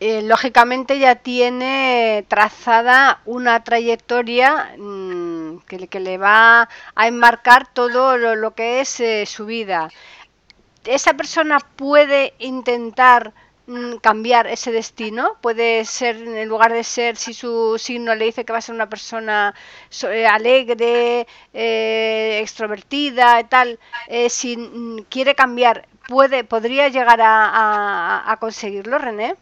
eh, 0.00 0.22
lógicamente 0.22 0.98
ya 0.98 1.16
tiene 1.16 2.24
trazada 2.28 3.20
una 3.24 3.64
trayectoria 3.64 4.74
mm, 4.78 5.27
que, 5.66 6.00
le 6.00 6.18
va 6.18 6.68
a 6.94 7.06
enmarcar 7.06 7.72
todo 7.72 8.16
lo, 8.16 8.54
que 8.54 8.80
es 8.80 9.00
eh, 9.00 9.26
su 9.26 9.46
vida. 9.46 9.88
Esa 10.84 11.14
persona 11.14 11.58
puede 11.76 12.34
intentar 12.38 13.32
mm, 13.66 13.96
cambiar 13.96 14.46
ese 14.46 14.72
destino. 14.72 15.36
Puede 15.40 15.84
ser, 15.84 16.16
en 16.16 16.48
lugar 16.48 16.72
de 16.72 16.84
ser, 16.84 17.16
si 17.16 17.34
su 17.34 17.78
signo 17.78 18.14
le 18.14 18.26
dice 18.26 18.44
que 18.44 18.52
va 18.52 18.58
a 18.58 18.62
ser 18.62 18.74
una 18.74 18.88
persona 18.88 19.54
eh, 20.04 20.26
alegre, 20.26 21.26
extrovertida 21.52 23.40
y 23.40 23.44
tal, 23.44 23.78
si 24.28 24.56
mm, 24.56 25.06
quiere 25.10 25.34
cambiar, 25.34 25.88
puede, 26.08 26.44
podría 26.44 26.88
llegar 26.88 27.20
a 27.22 28.36
conseguirlo, 28.40 28.98
René. 28.98 29.34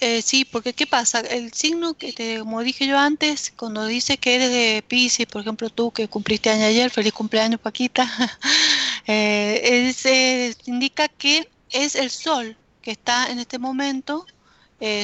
Eh, 0.00 0.22
sí, 0.22 0.44
porque 0.44 0.72
¿qué 0.72 0.86
pasa? 0.86 1.20
El 1.20 1.52
signo 1.52 1.94
que, 1.94 2.12
te, 2.12 2.38
como 2.40 2.62
dije 2.62 2.86
yo 2.86 2.98
antes, 2.98 3.52
cuando 3.56 3.86
dice 3.86 4.18
que 4.18 4.34
eres 4.36 4.50
de 4.50 4.84
Pisces, 4.86 5.26
por 5.26 5.42
ejemplo 5.42 5.70
tú 5.70 5.90
que 5.90 6.08
cumpliste 6.08 6.50
año 6.50 6.64
ayer, 6.64 6.90
feliz 6.90 7.12
cumpleaños 7.12 7.60
Paquita, 7.60 8.08
eh, 9.06 9.94
eh, 10.04 10.54
indica 10.66 11.08
que 11.08 11.48
es 11.70 11.94
el 11.94 12.10
sol 12.10 12.56
que 12.82 12.92
está 12.92 13.30
en 13.30 13.38
este 13.38 13.58
momento 13.58 14.26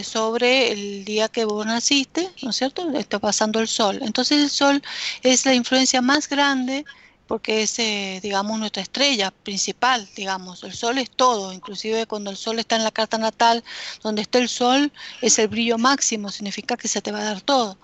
sobre 0.04 0.72
el 0.72 1.04
día 1.04 1.28
que 1.28 1.44
vos 1.44 1.66
naciste, 1.66 2.30
¿no 2.42 2.48
es 2.48 2.56
cierto? 2.56 2.90
Está 2.96 3.18
pasando 3.18 3.60
el 3.60 3.68
sol. 3.68 3.98
Entonces 4.00 4.42
el 4.42 4.48
sol 4.48 4.82
es 5.22 5.44
la 5.44 5.52
influencia 5.52 6.00
más 6.00 6.30
grande 6.30 6.86
porque 7.26 7.62
es, 7.62 7.78
eh, 7.78 8.20
digamos, 8.22 8.58
nuestra 8.58 8.82
estrella 8.82 9.30
principal, 9.30 10.08
digamos. 10.14 10.62
El 10.64 10.74
sol 10.74 10.98
es 10.98 11.10
todo, 11.10 11.52
inclusive 11.52 12.06
cuando 12.06 12.30
el 12.30 12.36
sol 12.36 12.58
está 12.58 12.76
en 12.76 12.84
la 12.84 12.90
carta 12.90 13.18
natal, 13.18 13.64
donde 14.02 14.22
está 14.22 14.38
el 14.38 14.48
sol, 14.48 14.92
es 15.22 15.38
el 15.38 15.48
brillo 15.48 15.78
máximo, 15.78 16.30
significa 16.30 16.76
que 16.76 16.88
se 16.88 17.02
te 17.02 17.12
va 17.12 17.20
a 17.20 17.24
dar 17.24 17.40
todo. 17.40 17.78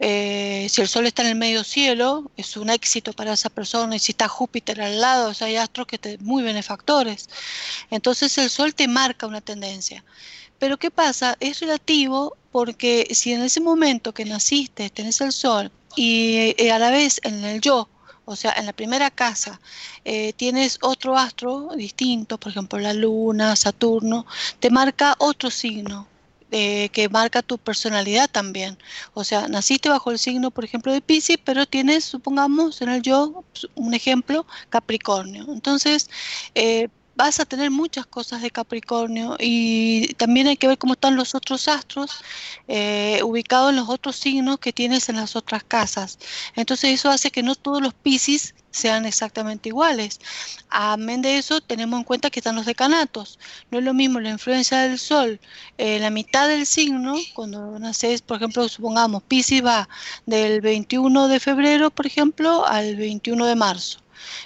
Eh, 0.00 0.68
si 0.70 0.80
el 0.80 0.88
sol 0.88 1.06
está 1.06 1.22
en 1.22 1.28
el 1.28 1.34
medio 1.34 1.64
cielo, 1.64 2.30
es 2.36 2.56
un 2.56 2.70
éxito 2.70 3.12
para 3.12 3.32
esa 3.32 3.50
persona, 3.50 3.96
y 3.96 3.98
si 3.98 4.12
está 4.12 4.28
Júpiter 4.28 4.80
al 4.80 5.00
lado, 5.00 5.30
o 5.30 5.34
sea, 5.34 5.48
hay 5.48 5.56
astros 5.56 5.86
que 5.86 5.98
te, 5.98 6.18
muy 6.18 6.42
benefactores. 6.42 7.28
Entonces 7.90 8.36
el 8.38 8.48
sol 8.50 8.74
te 8.74 8.88
marca 8.88 9.26
una 9.26 9.40
tendencia. 9.40 10.04
Pero 10.58 10.78
¿qué 10.78 10.90
pasa? 10.90 11.36
Es 11.40 11.60
relativo 11.60 12.36
porque 12.50 13.08
si 13.12 13.32
en 13.32 13.42
ese 13.42 13.60
momento 13.60 14.12
que 14.12 14.24
naciste 14.24 14.90
tenés 14.90 15.20
el 15.20 15.32
sol 15.32 15.70
y 15.94 16.54
eh, 16.58 16.72
a 16.72 16.78
la 16.78 16.90
vez 16.90 17.20
en 17.22 17.44
el 17.44 17.60
yo 17.60 17.88
o 18.28 18.36
sea, 18.36 18.52
en 18.58 18.66
la 18.66 18.74
primera 18.74 19.10
casa 19.10 19.58
eh, 20.04 20.34
tienes 20.34 20.78
otro 20.82 21.16
astro 21.16 21.70
distinto, 21.74 22.38
por 22.38 22.52
ejemplo 22.52 22.78
la 22.78 22.92
luna, 22.92 23.56
Saturno, 23.56 24.26
te 24.60 24.70
marca 24.70 25.16
otro 25.18 25.50
signo. 25.50 26.06
Eh, 26.50 26.88
que 26.94 27.10
marca 27.10 27.42
tu 27.42 27.58
personalidad 27.58 28.30
también. 28.30 28.78
O 29.12 29.22
sea, 29.22 29.48
naciste 29.48 29.90
bajo 29.90 30.10
el 30.10 30.18
signo, 30.18 30.50
por 30.50 30.64
ejemplo, 30.64 30.90
de 30.94 31.02
Pisces, 31.02 31.36
pero 31.44 31.66
tienes, 31.66 32.06
supongamos, 32.06 32.80
en 32.80 32.88
el 32.88 33.02
yo, 33.02 33.44
un 33.74 33.92
ejemplo, 33.92 34.46
Capricornio. 34.70 35.44
Entonces, 35.52 36.08
eh, 36.54 36.88
vas 37.18 37.40
a 37.40 37.44
tener 37.44 37.72
muchas 37.72 38.06
cosas 38.06 38.42
de 38.42 38.52
Capricornio 38.52 39.36
y 39.40 40.14
también 40.14 40.46
hay 40.46 40.56
que 40.56 40.68
ver 40.68 40.78
cómo 40.78 40.92
están 40.92 41.16
los 41.16 41.34
otros 41.34 41.66
astros 41.66 42.22
eh, 42.68 43.20
ubicados 43.24 43.70
en 43.70 43.76
los 43.76 43.88
otros 43.88 44.14
signos 44.14 44.60
que 44.60 44.72
tienes 44.72 45.08
en 45.08 45.16
las 45.16 45.34
otras 45.34 45.64
casas. 45.64 46.20
Entonces 46.54 46.90
eso 46.90 47.10
hace 47.10 47.32
que 47.32 47.42
no 47.42 47.56
todos 47.56 47.82
los 47.82 47.92
Pisces 47.92 48.54
sean 48.70 49.04
exactamente 49.04 49.68
iguales. 49.70 50.20
Amén 50.70 51.20
de 51.20 51.38
eso, 51.38 51.60
tenemos 51.60 51.98
en 51.98 52.04
cuenta 52.04 52.30
que 52.30 52.38
están 52.38 52.54
los 52.54 52.66
decanatos. 52.66 53.40
No 53.72 53.78
es 53.78 53.84
lo 53.84 53.94
mismo 53.94 54.20
la 54.20 54.30
influencia 54.30 54.78
del 54.82 55.00
Sol 55.00 55.40
en 55.76 56.02
la 56.02 56.10
mitad 56.10 56.46
del 56.46 56.66
signo, 56.66 57.16
cuando 57.34 57.80
naces, 57.80 58.22
por 58.22 58.36
ejemplo, 58.36 58.68
supongamos, 58.68 59.24
Pisces 59.24 59.64
va 59.64 59.88
del 60.26 60.60
21 60.60 61.26
de 61.26 61.40
febrero, 61.40 61.90
por 61.90 62.06
ejemplo, 62.06 62.64
al 62.64 62.94
21 62.94 63.44
de 63.44 63.56
marzo. 63.56 63.98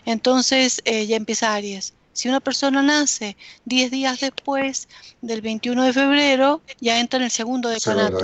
Entonces 0.06 0.80
eh, 0.86 1.06
ya 1.06 1.16
empieza 1.16 1.52
Aries. 1.52 1.92
Si 2.12 2.28
una 2.28 2.40
persona 2.40 2.82
nace 2.82 3.36
10 3.64 3.90
días 3.90 4.20
después 4.20 4.88
del 5.20 5.40
21 5.40 5.84
de 5.84 5.92
febrero, 5.92 6.62
ya 6.80 6.98
entra 6.98 7.18
en 7.18 7.24
el 7.24 7.30
segundo 7.30 7.68
decanato. 7.68 8.18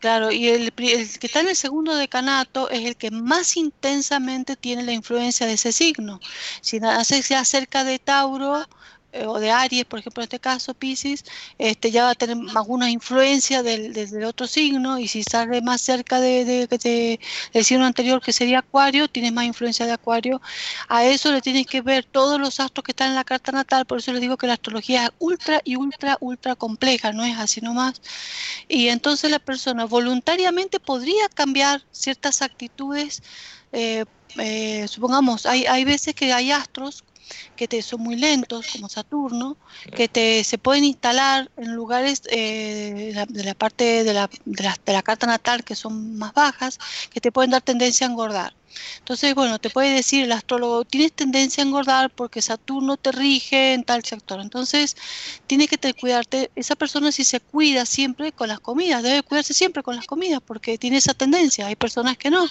Claro, 0.00 0.30
y 0.30 0.48
el, 0.48 0.72
el, 0.76 1.18
que 1.18 1.26
está 1.26 1.40
en 1.40 1.48
el 1.48 1.56
segundo 1.56 1.96
decanato 1.96 2.68
es 2.68 2.84
el 2.84 2.94
que 2.94 3.10
más 3.10 3.56
intensamente 3.56 4.54
tiene 4.54 4.82
la 4.82 4.92
influencia 4.92 5.46
de 5.46 5.54
ese 5.54 5.72
signo. 5.72 6.20
Si 6.60 6.78
nace 6.78 7.22
ya 7.22 7.42
cerca 7.44 7.84
de 7.84 7.98
Tauro, 7.98 8.66
eh, 9.14 9.26
o 9.26 9.38
de 9.38 9.50
Aries, 9.52 9.84
por 9.84 10.00
ejemplo, 10.00 10.22
en 10.22 10.24
este 10.24 10.40
caso, 10.40 10.74
Pisces, 10.74 11.24
este, 11.58 11.92
ya 11.92 12.04
va 12.04 12.10
a 12.10 12.14
tener 12.16 12.36
alguna 12.56 12.90
influencia 12.90 13.62
del, 13.62 13.92
del, 13.92 14.24
otro 14.24 14.48
signo, 14.48 14.98
y 14.98 15.06
si 15.06 15.22
sale 15.22 15.62
más 15.62 15.80
cerca 15.80 16.20
de, 16.20 16.44
de, 16.44 17.20
del 17.52 17.64
signo 17.64 17.86
anterior, 17.86 18.20
que 18.20 18.32
sería 18.32 18.58
Acuario, 18.58 19.06
tienes 19.08 19.32
más 19.32 19.44
influencia 19.44 19.86
de 19.86 19.92
Acuario. 19.92 20.42
A 20.88 21.04
eso 21.04 21.30
le 21.30 21.40
tienes 21.40 21.66
que 21.66 21.80
ver 21.80 22.04
todos 22.04 22.40
los 22.40 22.58
astros 22.58 22.84
que 22.84 22.90
están 22.90 23.10
en 23.10 23.14
la 23.14 23.24
carta 23.24 23.52
natal, 23.52 23.86
por 23.86 23.98
eso 23.98 24.12
les 24.12 24.20
digo 24.20 24.36
que 24.36 24.48
la 24.48 24.54
astrología 24.54 25.04
es 25.04 25.10
ultra 25.20 25.60
y 25.64 25.76
ultra, 25.76 26.16
ultra 26.20 26.56
compleja, 26.56 27.12
no 27.12 27.24
es 27.24 27.38
así 27.38 27.60
nomás. 27.60 28.02
Y 28.68 28.88
entonces 28.88 29.30
la 29.30 29.38
persona 29.38 29.84
voluntariamente 29.84 30.80
podría 30.80 31.28
cambiar 31.28 31.82
ciertas 31.92 32.42
actitudes. 32.42 33.22
Eh, 33.72 34.04
eh, 34.38 34.88
supongamos, 34.88 35.46
hay, 35.46 35.66
hay 35.66 35.84
veces 35.84 36.14
que 36.14 36.32
hay 36.32 36.50
astros 36.50 37.04
que 37.56 37.68
te 37.68 37.82
son 37.82 38.02
muy 38.02 38.16
lentos, 38.16 38.66
como 38.72 38.88
Saturno, 38.88 39.56
que 39.94 40.08
te 40.08 40.44
se 40.44 40.58
pueden 40.58 40.84
instalar 40.84 41.50
en 41.56 41.74
lugares 41.74 42.22
eh, 42.30 43.14
de, 43.28 43.44
la, 43.44 43.54
parte 43.54 44.04
de 44.04 44.14
la, 44.14 44.30
de, 44.44 44.62
la, 44.64 44.76
de 44.84 44.92
la 44.92 45.02
carta 45.02 45.26
natal 45.26 45.64
que 45.64 45.74
son 45.74 46.16
más 46.16 46.32
bajas, 46.32 46.78
que 47.10 47.20
te 47.20 47.32
pueden 47.32 47.50
dar 47.50 47.62
tendencia 47.62 48.06
a 48.06 48.10
engordar. 48.10 48.54
Entonces, 48.98 49.34
bueno, 49.34 49.58
te 49.58 49.70
puede 49.70 49.94
decir 49.94 50.24
el 50.24 50.32
astrólogo, 50.32 50.84
tienes 50.84 51.12
tendencia 51.12 51.62
a 51.62 51.66
engordar 51.66 52.10
porque 52.10 52.42
Saturno 52.42 52.96
te 52.96 53.12
rige 53.12 53.74
en 53.74 53.84
tal 53.84 54.04
sector. 54.04 54.40
Entonces, 54.40 54.96
tiene 55.46 55.68
que 55.68 55.78
te 55.78 55.94
cuidarte. 55.94 56.50
Esa 56.56 56.76
persona 56.76 57.12
si 57.12 57.24
se 57.24 57.40
cuida 57.40 57.86
siempre 57.86 58.32
con 58.32 58.48
las 58.48 58.60
comidas, 58.60 59.02
debe 59.02 59.22
cuidarse 59.22 59.54
siempre 59.54 59.82
con 59.82 59.96
las 59.96 60.06
comidas 60.06 60.40
porque 60.44 60.78
tiene 60.78 60.98
esa 60.98 61.14
tendencia. 61.14 61.66
Hay 61.66 61.76
personas 61.76 62.16
que 62.16 62.30
no 62.30 62.46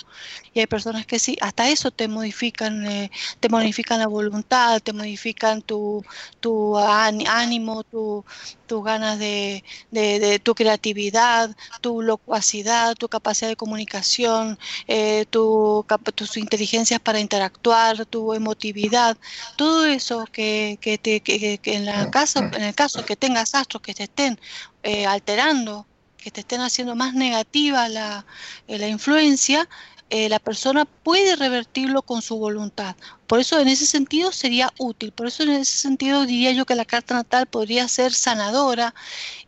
y 0.54 0.60
hay 0.60 0.68
personas 0.68 1.06
que 1.06 1.20
sí. 1.20 1.38
Hasta 1.42 1.70
eso 1.70 1.92
te 1.92 2.08
modifican, 2.08 2.86
eh, 2.86 3.12
te 3.40 3.50
modifican 3.50 4.00
la 4.00 4.08
voluntad, 4.08 4.82
te 4.82 4.94
modifican 4.94 5.62
tu, 5.62 6.04
tu 6.40 6.78
ánimo, 6.78 7.84
tu, 7.84 8.24
tus 8.66 8.84
ganas 8.84 9.20
de, 9.20 9.64
de, 9.92 10.40
tu 10.40 10.56
creatividad, 10.56 11.56
tu 11.82 12.02
locuacidad, 12.02 12.96
tu 12.96 13.08
capacidad 13.08 13.50
de 13.50 13.56
comunicación, 13.56 14.58
eh, 14.88 15.26
tu, 15.30 15.86
tus 16.16 16.38
inteligencias 16.38 17.00
para 17.00 17.20
interactuar, 17.20 18.06
tu 18.06 18.34
emotividad, 18.34 19.18
todo 19.56 19.86
eso 19.86 20.26
que, 20.32 20.78
que, 20.82 20.98
te, 20.98 21.22
que, 21.22 21.60
en, 21.66 21.86
la 21.86 22.10
caso, 22.12 22.40
en 22.40 22.64
el 22.64 22.76
caso 22.76 23.06
que 23.06 23.16
tengas 23.16 23.56
astros 23.56 23.82
que 23.82 23.94
te 23.94 24.04
estén 24.04 24.40
eh, 24.84 25.06
alterando, 25.06 25.86
que 26.18 26.32
te 26.32 26.42
estén 26.42 26.62
haciendo 26.62 26.96
más 26.96 27.14
negativa 27.14 27.90
la, 27.90 28.26
eh, 28.68 28.78
la 28.78 28.88
influencia, 28.88 29.68
eh, 30.10 30.30
la 30.30 30.38
persona 30.38 30.86
puede 30.86 31.36
revertirlo 31.36 32.04
con 32.04 32.22
su 32.22 32.38
voluntad. 32.38 32.96
Por 33.26 33.40
eso 33.40 33.60
en 33.60 33.68
ese 33.68 33.88
sentido 33.88 34.32
sería 34.32 34.72
útil. 34.78 35.12
Por 35.12 35.26
eso 35.26 35.42
en 35.42 35.50
ese 35.50 35.76
sentido 35.76 36.28
diría 36.28 36.52
yo 36.52 36.66
que 36.66 36.76
la 36.76 36.86
carta 36.86 37.16
natal 37.16 37.48
podría 37.48 37.88
ser 37.88 38.14
sanadora 38.14 38.94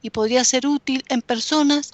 y 0.01 0.09
podría 0.09 0.43
ser 0.43 0.66
útil 0.66 1.03
en 1.09 1.22
personas 1.22 1.91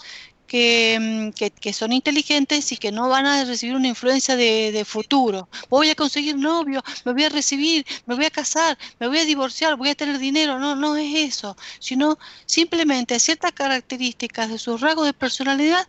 que, 0.52 1.32
mm, 1.32 1.72
son 1.72 1.93
inteligentes 1.93 2.74
y 2.74 2.78
que 2.78 2.91
no 2.91 3.08
van 3.08 3.26
a 3.26 3.45
recibir 3.45 3.74
una 3.74 3.88
influencia 3.88 4.36
de, 4.36 4.84
futuro. 4.86 5.47
Voy 5.70 5.89
a 5.89 5.95
conseguir 5.95 6.36
novio, 6.36 6.84
me 7.06 7.14
voy 7.14 7.24
a 7.24 7.30
recibir, 7.30 7.86
me 8.06 8.16
voy 8.16 8.26
a 8.26 8.30
casar, 8.30 8.78
me 8.99 9.08
voy 9.08 9.20
a 9.20 9.26
divorciar, 9.26 9.78
voy 9.78 9.89
a 9.89 9.95
tener 9.95 10.18
dinero. 10.20 10.60
No, 10.60 10.76
no 10.76 10.97
es 10.97 11.16
eso, 11.16 11.56
sino 11.80 12.18
simplemente 12.45 13.18
ciertas 13.20 13.54
características 13.54 14.49
de 14.49 14.60
su 14.60 14.78
rasgo 14.78 15.06
de 15.06 15.14
personalidad 15.14 15.88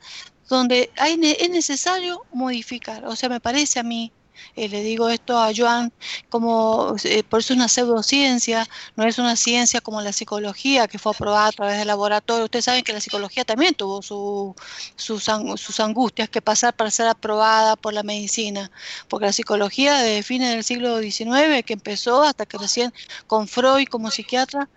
donde 0.48 0.90
hay, 0.96 1.18
es 1.40 1.50
necesario 1.50 2.24
modificar. 2.32 3.04
O 3.06 3.16
sea, 3.16 3.28
me 3.28 3.40
parece 3.40 3.80
a 3.80 3.82
mí, 3.82 4.12
eh, 4.57 4.68
le 4.68 4.82
digo 4.82 5.09
esto 5.09 5.38
a 5.38 5.51
Joan, 5.55 5.93
como 6.28 6.95
eh, 7.05 7.22
por 7.22 7.40
eso 7.40 7.53
es 7.53 7.57
una 7.57 7.68
pseudociencia, 7.68 8.68
no 8.97 9.05
es 9.05 9.18
una 9.18 9.36
ciencia 9.36 9.80
como 9.80 10.01
la 10.03 10.12
psicología 10.12 10.88
que 10.88 10.99
fue 10.99 11.12
aprobada 11.12 11.47
a 11.49 11.53
través 11.53 11.78
del 11.78 11.88
laboratorio. 11.88 12.45
Ustedes 12.45 12.64
saben 12.66 12.84
que 12.84 12.93
la 12.93 13.01
psicología 13.01 13.45
también 13.45 13.74
tuvo 13.74 14.03
sus, 14.03 14.55
sus 14.97 15.80
angustias 15.80 16.28
que 16.28 16.43
pasar 16.43 16.74
para 16.74 16.90
ser 16.90 17.07
aprobada 17.09 17.76
por 17.76 17.95
la 17.95 18.03
medicina, 18.03 18.70
porque 19.09 19.26
la 19.26 19.32
psicología 19.32 19.99
desde 19.99 20.22
fines 20.22 20.51
del 20.51 20.64
siglo 20.64 21.01
XIX, 21.01 21.64
que 21.64 21.74
empezó 21.74 22.22
hasta 22.22 22.47
que 22.47 22.59
recién 22.59 22.93
con 23.26 23.49
Freud 23.49 23.86
como 23.88 24.11
psiquiatra, 24.11 24.68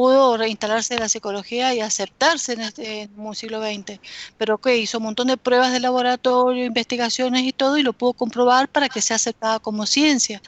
pudo 0.00 0.38
reinstalarse 0.38 0.98
la 0.98 1.10
psicología 1.10 1.74
y 1.74 1.80
aceptarse 1.80 2.54
en 2.54 2.62
este 2.62 3.02
en 3.02 3.34
siglo 3.34 3.60
XX, 3.60 4.00
pero 4.38 4.56
que 4.56 4.78
hizo 4.78 4.96
un 4.96 5.04
montón 5.04 5.26
de 5.26 5.36
pruebas 5.36 5.72
de 5.72 5.78
laboratorio, 5.78 6.64
investigaciones 6.64 7.42
y 7.42 7.52
todo, 7.52 7.76
y 7.76 7.82
lo 7.82 7.92
pudo 7.92 8.14
comprobar 8.14 8.66
para 8.70 8.88
que 8.88 9.02
sea 9.02 9.16
aceptada 9.16 9.58
como 9.58 9.84
ciencia. 9.84 10.40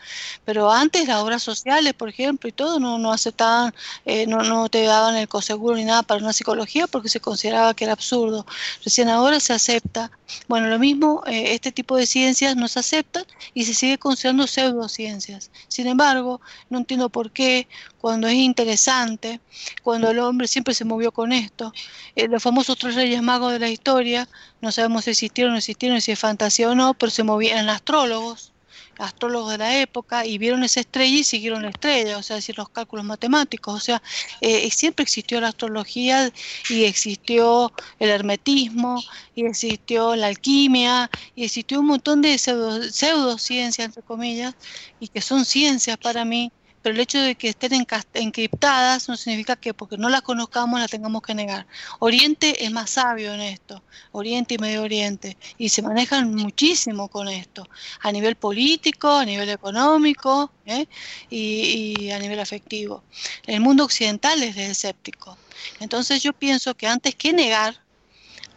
Pero 0.46 0.72
antes 0.72 1.06
las 1.06 1.18
obras 1.18 1.42
sociales, 1.42 1.92
por 1.92 2.08
ejemplo, 2.08 2.48
y 2.48 2.52
todo, 2.52 2.80
no, 2.80 2.96
no 2.96 3.12
aceptaban, 3.12 3.74
eh, 4.06 4.26
no, 4.26 4.42
no 4.42 4.70
te 4.70 4.84
daban 4.84 5.16
el 5.16 5.28
coseguro 5.28 5.76
ni 5.76 5.84
nada 5.84 6.02
para 6.02 6.22
una 6.22 6.32
psicología 6.32 6.86
porque 6.86 7.10
se 7.10 7.20
consideraba 7.20 7.74
que 7.74 7.84
era 7.84 7.92
absurdo. 7.92 8.46
Recién 8.82 9.10
ahora 9.10 9.38
se 9.38 9.52
acepta. 9.52 10.10
Bueno, 10.48 10.68
lo 10.68 10.78
mismo, 10.78 11.24
eh, 11.26 11.52
este 11.52 11.72
tipo 11.72 11.94
de 11.98 12.06
ciencias 12.06 12.56
no 12.56 12.68
se 12.68 12.78
aceptan 12.78 13.26
y 13.52 13.66
se 13.66 13.74
sigue 13.74 13.98
considerando 13.98 14.46
pseudociencias. 14.46 15.50
Sin 15.68 15.88
embargo, 15.88 16.40
no 16.70 16.78
entiendo 16.78 17.10
por 17.10 17.30
qué 17.32 17.68
cuando 18.02 18.26
es 18.26 18.34
interesante, 18.34 19.40
cuando 19.84 20.10
el 20.10 20.18
hombre 20.18 20.48
siempre 20.48 20.74
se 20.74 20.84
movió 20.84 21.12
con 21.12 21.30
esto. 21.30 21.72
Eh, 22.16 22.26
los 22.26 22.42
famosos 22.42 22.76
tres 22.76 22.96
reyes 22.96 23.22
magos 23.22 23.52
de 23.52 23.60
la 23.60 23.70
historia, 23.70 24.28
no 24.60 24.72
sabemos 24.72 25.04
si 25.04 25.10
existieron 25.10 25.52
o 25.52 25.54
no 25.54 25.58
existieron, 25.58 26.00
si 26.00 26.10
es 26.10 26.18
fantasía 26.18 26.68
o 26.68 26.74
no, 26.74 26.94
pero 26.94 27.10
se 27.10 27.22
movían 27.22 27.68
astrólogos, 27.68 28.50
astrólogos 28.98 29.52
de 29.52 29.58
la 29.58 29.78
época, 29.78 30.26
y 30.26 30.36
vieron 30.36 30.64
esa 30.64 30.80
estrella 30.80 31.16
y 31.16 31.22
siguieron 31.22 31.62
la 31.62 31.68
estrella, 31.70 32.18
o 32.18 32.24
sea, 32.24 32.34
decir, 32.34 32.58
los 32.58 32.70
cálculos 32.70 33.04
matemáticos. 33.04 33.72
O 33.72 33.78
sea, 33.80 34.02
eh, 34.40 34.68
siempre 34.72 35.04
existió 35.04 35.40
la 35.40 35.48
astrología 35.48 36.32
y 36.68 36.82
existió 36.82 37.72
el 38.00 38.10
hermetismo, 38.10 39.00
y 39.36 39.46
existió 39.46 40.16
la 40.16 40.26
alquimia, 40.26 41.08
y 41.36 41.44
existió 41.44 41.78
un 41.78 41.86
montón 41.86 42.20
de 42.20 42.36
pseudo, 42.36 42.82
pseudociencias, 42.82 43.86
entre 43.86 44.02
comillas, 44.02 44.56
y 44.98 45.06
que 45.06 45.20
son 45.20 45.44
ciencias 45.44 45.98
para 45.98 46.24
mí 46.24 46.50
pero 46.82 46.94
el 46.94 47.00
hecho 47.00 47.18
de 47.20 47.36
que 47.36 47.48
estén 47.50 47.86
encriptadas 48.14 49.08
no 49.08 49.16
significa 49.16 49.56
que 49.56 49.72
porque 49.72 49.96
no 49.96 50.08
las 50.08 50.22
conozcamos 50.22 50.80
las 50.80 50.90
tengamos 50.90 51.22
que 51.22 51.34
negar. 51.34 51.66
Oriente 52.00 52.64
es 52.64 52.70
más 52.72 52.90
sabio 52.90 53.32
en 53.32 53.40
esto, 53.40 53.82
Oriente 54.10 54.54
y 54.54 54.58
Medio 54.58 54.82
Oriente, 54.82 55.36
y 55.58 55.68
se 55.68 55.80
manejan 55.80 56.34
muchísimo 56.34 57.08
con 57.08 57.28
esto, 57.28 57.68
a 58.00 58.10
nivel 58.10 58.34
político, 58.34 59.08
a 59.10 59.24
nivel 59.24 59.48
económico 59.48 60.50
¿eh? 60.66 60.86
y, 61.30 62.10
a 62.10 62.18
nivel 62.18 62.40
afectivo. 62.40 63.04
El 63.46 63.60
mundo 63.60 63.84
occidental 63.84 64.42
es 64.42 64.56
escéptico. 64.56 65.38
Entonces 65.78 66.22
yo 66.22 66.32
pienso 66.32 66.74
que 66.74 66.88
antes 66.88 67.14
que 67.14 67.32
negar, 67.32 67.80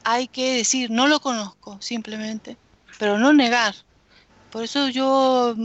hay 0.04 0.28
que 0.28 0.58
decir, 0.58 0.90
no 0.92 1.08
lo 1.08 1.20
conozco, 1.20 1.78
simplemente, 1.82 2.58
pero 2.98 3.18
no 3.20 3.34
negar. 3.34 3.76
Por 4.52 4.64
eso 4.64 4.90
yo 4.90 5.56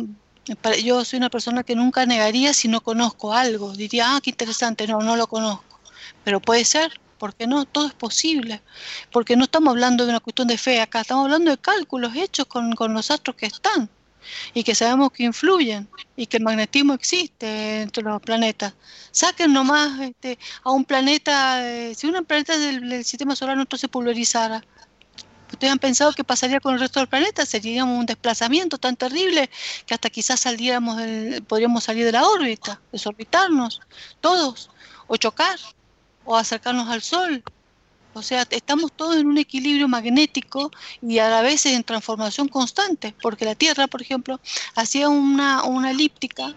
yo 0.82 1.05
soy 1.05 1.18
una 1.18 1.30
persona 1.30 1.62
que 1.62 1.74
nunca 1.74 2.07
negaría 2.07 2.53
si 2.53 2.68
no 2.68 2.80
conozco 2.80 3.32
algo. 3.32 3.72
Diría, 3.72 4.16
ah, 4.16 4.20
qué 4.22 4.30
interesante, 4.30 4.86
no, 4.86 5.01
no 5.01 5.16
lo 5.16 5.26
conozco. 5.26 5.80
Pero 6.24 6.41
puede 6.41 6.64
ser, 6.64 7.01
¿por 7.18 7.34
qué 7.34 7.47
no? 7.47 7.64
Todo 7.64 7.86
es 7.86 7.95
posible. 7.95 8.62
Porque 9.12 9.36
no 9.36 9.45
estamos 9.45 9.70
hablando 9.70 10.05
de 10.05 10.11
una 10.11 10.20
cuestión 10.20 10.49
de 10.49 10.59
fe 10.59 10.80
acá, 10.80 11.03
estamos 11.03 11.24
hablando 11.24 11.51
de 11.51 11.59
cálculos 11.59 12.14
hechos 12.16 12.47
con, 12.47 12.74
los 12.95 13.11
astros 13.11 13.36
que 13.36 13.47
están 13.47 13.88
y 14.53 14.62
que 14.64 14.74
sabemos 14.74 15.12
que 15.12 15.24
influyen 15.24 15.88
y 16.14 16.26
que 16.26 16.36
el 16.36 16.43
magnetismo 16.43 16.95
existe 16.95 17.82
entre 17.82 18.03
los 18.03 18.20
planetas. 18.20 18.74
Saquen 19.11 19.53
nomás 19.53 19.99
este, 20.01 20.38
a 20.62 20.70
un 20.70 20.84
planeta, 20.84 21.66
eh, 21.66 21.95
si 21.95 22.07
un 22.07 22.24
planeta 22.24 22.57
del, 22.59 22.88
del 22.88 23.05
sistema 23.05 23.34
solar 23.34 23.57
no 23.57 23.66
se 23.76 23.88
pulverizara, 23.88 24.62
¿Ustedes 25.53 25.73
han 25.73 25.79
pensado 25.79 26.13
qué 26.13 26.25
pasaría 26.25 26.61
con 26.61 26.75
el 26.75 26.81
resto 26.81 27.01
del 27.01 27.09
planeta? 27.09 27.45
Sería 27.45 27.85
un 27.85 28.07
desplazamiento 28.07 28.79
tan 28.79 28.97
terrible 28.97 29.51
que 29.87 29.95
hasta 29.95 30.09
quizás 30.11 30.41
saliéramos 30.41 30.97
podríamos 31.49 31.85
salir 31.85 32.05
de 32.05 32.13
la 32.13 32.27
órbita, 32.27 32.81
desorbitarnos, 32.93 33.81
todos, 34.21 34.71
o 35.07 35.17
chocar, 35.17 35.59
o 36.25 36.37
acercarnos 36.37 36.89
al 36.89 37.03
Sol. 37.03 37.43
O 38.13 38.23
sea, 38.23 38.45
estamos 38.51 38.93
todos 38.93 39.17
en 39.17 39.27
un 39.27 39.39
equilibrio 39.39 39.87
magnético 39.87 40.71
y 41.01 41.19
a 41.19 41.31
la 41.31 41.43
vez 41.43 41.67
en 41.67 41.85
transformación 41.85 42.49
constante, 42.49 43.15
porque 43.23 43.45
la 43.45 43.55
Tierra, 43.55 43.87
por 43.87 44.03
ejemplo, 44.03 44.41
hacía 44.75 45.09
una, 45.09 45.63
una 45.65 45.91
elíptica 45.91 46.55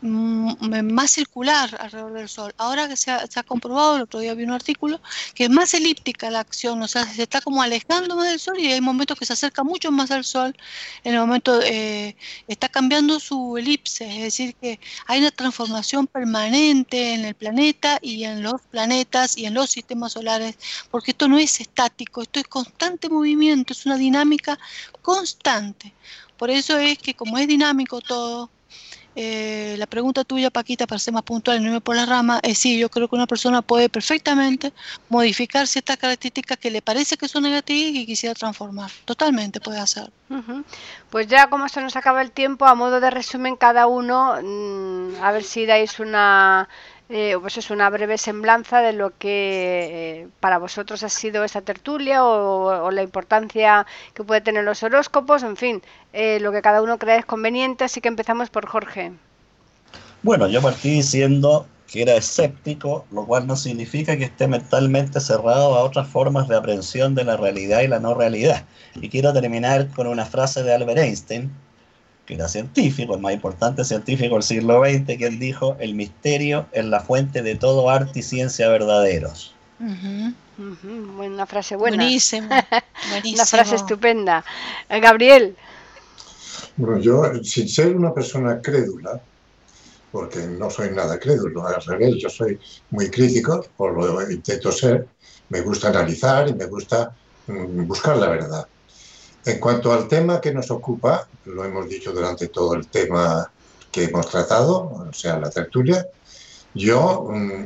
más 0.00 1.10
circular 1.10 1.76
alrededor 1.80 2.12
del 2.12 2.28
Sol. 2.28 2.54
Ahora 2.56 2.88
que 2.88 2.96
se 2.96 3.10
ha, 3.10 3.42
comprobado, 3.46 3.96
el 3.96 4.02
otro 4.02 4.20
día 4.20 4.34
vi 4.34 4.44
un 4.44 4.52
artículo, 4.52 5.00
que 5.34 5.44
es 5.44 5.50
más 5.50 5.74
elíptica 5.74 6.30
la 6.30 6.40
acción, 6.40 6.80
o 6.82 6.88
sea, 6.88 7.04
se 7.06 7.22
está 7.22 7.40
como 7.40 7.62
alejando 7.62 8.16
más 8.16 8.28
del 8.28 8.38
Sol 8.38 8.58
y 8.58 8.72
hay 8.72 8.80
momentos 8.80 9.18
que 9.18 9.26
se 9.26 9.32
acerca 9.32 9.64
mucho 9.64 9.90
más 9.90 10.10
al 10.10 10.24
Sol, 10.24 10.56
en 11.04 11.14
el 11.14 11.20
momento 11.20 11.60
eh, 11.62 12.16
está 12.46 12.68
cambiando 12.68 13.18
su 13.20 13.56
elipse, 13.56 14.08
es 14.08 14.22
decir, 14.22 14.54
que 14.54 14.78
hay 15.06 15.20
una 15.20 15.30
transformación 15.30 16.06
permanente 16.06 17.14
en 17.14 17.24
el 17.24 17.34
planeta 17.34 17.98
y 18.00 18.24
en 18.24 18.42
los 18.42 18.60
planetas 18.62 19.36
y 19.36 19.46
en 19.46 19.54
los 19.54 19.70
sistemas 19.70 20.12
solares, 20.12 20.56
porque 20.90 21.10
esto 21.12 21.28
no 21.28 21.38
es 21.38 21.60
estático, 21.60 22.22
esto 22.22 22.40
es 22.40 22.46
constante 22.46 23.08
movimiento, 23.08 23.72
es 23.72 23.86
una 23.86 23.96
dinámica 23.96 24.58
constante. 25.02 25.92
Por 26.36 26.50
eso 26.50 26.78
es 26.78 26.98
que 26.98 27.14
como 27.14 27.36
es 27.38 27.48
dinámico 27.48 28.00
todo, 28.00 28.50
eh, 29.20 29.74
la 29.78 29.88
pregunta 29.88 30.22
tuya, 30.22 30.48
Paquita, 30.48 30.86
para 30.86 31.00
ser 31.00 31.12
más 31.12 31.24
puntual 31.24 31.56
y 31.56 31.60
no 31.60 31.66
irme 31.66 31.80
por 31.80 31.96
la 31.96 32.06
rama, 32.06 32.38
es 32.40 32.56
sí, 32.56 32.78
yo 32.78 32.88
creo 32.88 33.08
que 33.08 33.16
una 33.16 33.26
persona 33.26 33.62
puede 33.62 33.88
perfectamente 33.88 34.72
modificar 35.08 35.66
ciertas 35.66 35.96
características 35.96 36.56
que 36.56 36.70
le 36.70 36.82
parece 36.82 37.16
que 37.16 37.26
son 37.26 37.42
negativas 37.42 37.96
y 37.96 38.06
quisiera 38.06 38.32
transformar. 38.36 38.92
Totalmente 39.04 39.60
puede 39.60 39.80
hacer. 39.80 40.08
Pues 41.10 41.26
ya 41.26 41.50
como 41.50 41.68
se 41.68 41.80
nos 41.80 41.96
acaba 41.96 42.22
el 42.22 42.30
tiempo, 42.30 42.66
a 42.66 42.76
modo 42.76 43.00
de 43.00 43.10
resumen, 43.10 43.56
cada 43.56 43.88
uno, 43.88 44.36
mm, 44.40 45.20
a 45.20 45.32
ver 45.32 45.42
si 45.42 45.66
dais 45.66 45.98
una 45.98 46.68
eh, 47.10 47.36
pues 47.40 47.56
es 47.56 47.70
una 47.70 47.88
breve 47.88 48.18
semblanza 48.18 48.80
de 48.80 48.92
lo 48.92 49.16
que 49.16 50.20
eh, 50.20 50.28
para 50.40 50.58
vosotros 50.58 51.02
ha 51.02 51.08
sido 51.08 51.42
esta 51.42 51.62
tertulia 51.62 52.22
o, 52.24 52.90
la 52.90 53.02
importancia 53.02 53.86
que 54.12 54.24
puede 54.24 54.42
tener 54.42 54.64
los 54.64 54.82
horóscopos, 54.82 55.42
en 55.42 55.56
fin, 55.56 55.82
eh, 56.12 56.38
lo 56.40 56.52
que 56.52 56.60
cada 56.60 56.82
uno 56.82 56.98
cree 56.98 57.18
es 57.18 57.24
conveniente, 57.24 57.84
así 57.84 58.00
que 58.00 58.08
empezamos 58.08 58.50
por 58.50 58.66
Jorge. 58.66 59.12
Bueno, 60.22 60.48
yo 60.48 60.60
partí 60.60 60.90
diciendo 60.90 61.66
que 61.86 62.02
era 62.02 62.14
escéptico, 62.14 63.06
lo 63.10 63.24
cual 63.24 63.46
no 63.46 63.56
significa 63.56 64.16
que 64.18 64.24
esté 64.24 64.46
mentalmente 64.46 65.20
cerrado 65.20 65.74
a 65.74 65.84
otras 65.84 66.08
formas 66.08 66.46
de 66.48 66.56
aprehensión 66.56 67.14
de 67.14 67.24
la 67.24 67.38
realidad 67.38 67.80
y 67.80 67.88
la 67.88 67.98
no 67.98 68.14
realidad. 68.14 68.64
Y 68.96 69.08
quiero 69.08 69.32
terminar 69.32 69.88
con 69.88 70.06
una 70.06 70.26
frase 70.26 70.62
de 70.62 70.74
Albert 70.74 70.98
Einstein, 70.98 71.50
era 72.34 72.48
científico, 72.48 73.14
el 73.14 73.20
más 73.20 73.32
importante 73.32 73.84
científico 73.84 74.34
del 74.34 74.42
siglo 74.42 74.82
XX, 74.84 75.18
que 75.18 75.26
él 75.26 75.38
dijo, 75.38 75.76
el 75.80 75.94
misterio 75.94 76.66
es 76.72 76.84
la 76.84 77.00
fuente 77.00 77.42
de 77.42 77.54
todo 77.54 77.88
arte 77.88 78.20
y 78.20 78.22
ciencia 78.22 78.68
verdaderos. 78.68 79.54
Una 79.78 81.46
frase 81.46 81.76
buena. 81.76 81.96
Buenísimo. 81.96 82.48
una 83.32 83.46
frase 83.46 83.76
estupenda. 83.76 84.44
Eh, 84.88 85.00
Gabriel. 85.00 85.56
Bueno, 86.76 86.98
yo, 86.98 87.42
sin 87.42 87.68
ser 87.68 87.96
una 87.96 88.12
persona 88.12 88.60
crédula, 88.60 89.20
porque 90.10 90.46
no 90.46 90.70
soy 90.70 90.90
nada 90.90 91.18
crédulo, 91.18 91.66
al 91.66 91.82
revés, 91.82 92.16
yo 92.18 92.28
soy 92.28 92.58
muy 92.90 93.10
crítico, 93.10 93.64
por 93.76 93.94
lo 93.94 94.30
intento 94.30 94.72
ser, 94.72 95.06
me 95.48 95.60
gusta 95.60 95.88
analizar 95.88 96.48
y 96.48 96.54
me 96.54 96.66
gusta 96.66 97.14
mm, 97.46 97.86
buscar 97.86 98.16
la 98.16 98.28
verdad. 98.28 98.66
En 99.44 99.58
cuanto 99.58 99.92
al 99.92 100.08
tema 100.08 100.40
que 100.40 100.52
nos 100.52 100.70
ocupa, 100.70 101.28
lo 101.46 101.64
hemos 101.64 101.88
dicho 101.88 102.12
durante 102.12 102.48
todo 102.48 102.74
el 102.74 102.86
tema 102.88 103.50
que 103.90 104.04
hemos 104.04 104.28
tratado, 104.28 105.06
o 105.08 105.12
sea, 105.12 105.38
la 105.38 105.50
tertulia, 105.50 106.06
yo 106.74 107.28
mm, 107.30 107.64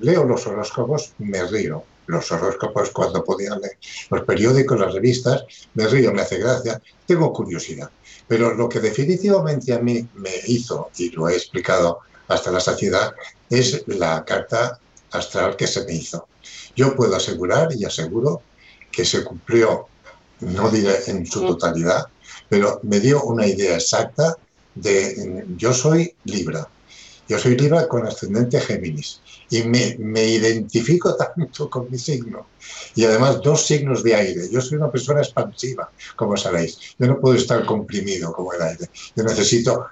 leo 0.00 0.24
los 0.24 0.46
horóscopos, 0.46 1.12
me 1.18 1.44
río. 1.46 1.84
Los 2.06 2.32
horóscopos 2.32 2.90
cuando 2.90 3.22
podía 3.22 3.56
leer 3.56 3.78
los 4.10 4.22
periódicos, 4.22 4.80
las 4.80 4.92
revistas, 4.92 5.44
me 5.74 5.86
río, 5.86 6.12
me 6.12 6.22
hace 6.22 6.38
gracia, 6.38 6.82
tengo 7.06 7.32
curiosidad. 7.32 7.88
Pero 8.26 8.54
lo 8.54 8.68
que 8.68 8.80
definitivamente 8.80 9.72
a 9.72 9.78
mí 9.78 10.08
me 10.14 10.32
hizo, 10.46 10.90
y 10.96 11.10
lo 11.10 11.28
he 11.28 11.36
explicado 11.36 12.00
hasta 12.26 12.50
la 12.50 12.60
saciedad, 12.60 13.14
es 13.48 13.84
la 13.86 14.24
carta 14.24 14.80
astral 15.12 15.56
que 15.56 15.66
se 15.66 15.84
me 15.84 15.94
hizo. 15.94 16.26
Yo 16.74 16.96
puedo 16.96 17.14
asegurar 17.14 17.68
y 17.76 17.84
aseguro 17.84 18.42
que 18.90 19.04
se 19.04 19.24
cumplió 19.24 19.88
no 20.40 20.70
diré 20.70 20.96
en 21.06 21.26
su 21.26 21.46
totalidad, 21.46 22.06
pero 22.48 22.80
me 22.82 23.00
dio 23.00 23.22
una 23.22 23.46
idea 23.46 23.74
exacta 23.74 24.36
de 24.74 25.44
yo 25.56 25.72
soy 25.72 26.14
Libra 26.24 26.68
Yo 27.28 27.38
soy 27.38 27.56
Libra 27.56 27.88
con 27.88 28.06
ascendente 28.06 28.60
Géminis 28.60 29.20
y 29.50 29.62
me, 29.64 29.96
me, 29.98 30.24
identifico 30.24 31.16
tanto 31.36 31.68
con 31.68 31.90
mi 31.90 31.98
signo. 31.98 32.46
Y 32.94 33.04
además 33.04 33.40
dos 33.42 33.66
signos 33.66 34.02
de 34.04 34.14
aire. 34.14 34.48
Yo 34.48 34.60
soy 34.60 34.78
una 34.78 34.90
persona 34.90 35.20
expansiva, 35.20 35.90
como 36.14 36.36
sabéis. 36.36 36.78
Yo 36.98 37.08
no 37.08 37.18
puedo 37.18 37.34
estar 37.34 37.64
comprimido 37.66 38.32
como 38.32 38.52
el 38.52 38.62
aire. 38.62 38.88
Yo 39.16 39.24
necesito 39.24 39.86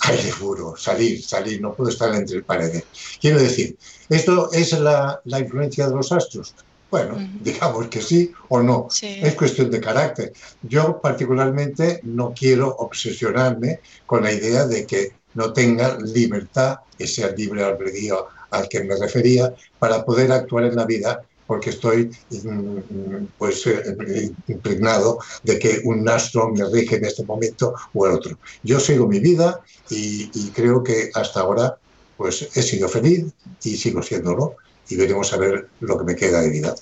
aire 0.00 0.32
puro, 0.38 0.76
salir, 0.76 1.22
salir, 1.22 1.60
no 1.60 1.74
puedo 1.74 1.90
estar 1.90 2.14
entre 2.14 2.42
paredes. 2.42 2.84
Quiero 3.20 3.38
decir, 3.38 3.76
¿esto 4.08 4.50
es 4.52 4.72
la, 4.72 5.20
la 5.24 5.40
influencia 5.40 5.88
de 5.88 5.94
los 5.94 6.12
astros? 6.12 6.54
Bueno, 6.92 7.16
digamos 7.42 7.88
que 7.88 8.02
sí 8.02 8.30
o 8.50 8.62
no. 8.62 8.86
Es 9.00 9.34
cuestión 9.34 9.70
de 9.70 9.80
carácter. 9.80 10.32
Yo 10.62 11.00
particularmente 11.00 12.00
no 12.04 12.34
quiero 12.38 12.68
obsesionarme 12.68 13.80
con 14.06 14.22
la 14.22 14.32
idea 14.32 14.66
de 14.66 14.86
que 14.86 15.12
no 15.34 15.54
tenga 15.54 15.96
libertad, 15.98 16.80
ese 16.98 17.34
libre 17.34 17.64
albedrío 17.64 18.26
al 18.50 18.68
que 18.68 18.84
me 18.84 18.94
refería, 18.96 19.54
para 19.78 20.04
poder 20.04 20.30
actuar 20.30 20.64
en 20.64 20.76
la 20.76 20.84
vida, 20.84 21.24
porque 21.46 21.70
estoy 21.70 22.10
mm, 22.30 23.24
pues 23.38 23.66
eh, 23.66 24.30
impregnado 24.48 25.18
de 25.42 25.58
que 25.58 25.80
un 25.84 26.06
astro 26.06 26.50
me 26.50 26.62
rige 26.68 26.96
en 26.96 27.06
este 27.06 27.24
momento 27.24 27.74
o 27.94 28.06
el 28.06 28.12
otro. 28.12 28.38
Yo 28.62 28.78
sigo 28.78 29.08
mi 29.08 29.18
vida 29.18 29.60
y, 29.88 30.28
creo 30.50 30.82
que 30.82 31.10
hasta 31.14 31.40
ahora 31.40 31.78
pues 32.18 32.50
he 32.54 32.62
sido 32.62 32.86
feliz 32.86 33.32
y 33.64 33.78
sigo 33.78 34.02
siéndolo 34.02 34.56
y 34.88 34.96
veremos 34.96 35.32
a 35.32 35.38
ver 35.38 35.68
lo 35.80 35.98
que 35.98 36.04
me 36.04 36.16
queda 36.16 36.40
de 36.40 36.50
vida. 36.50 36.74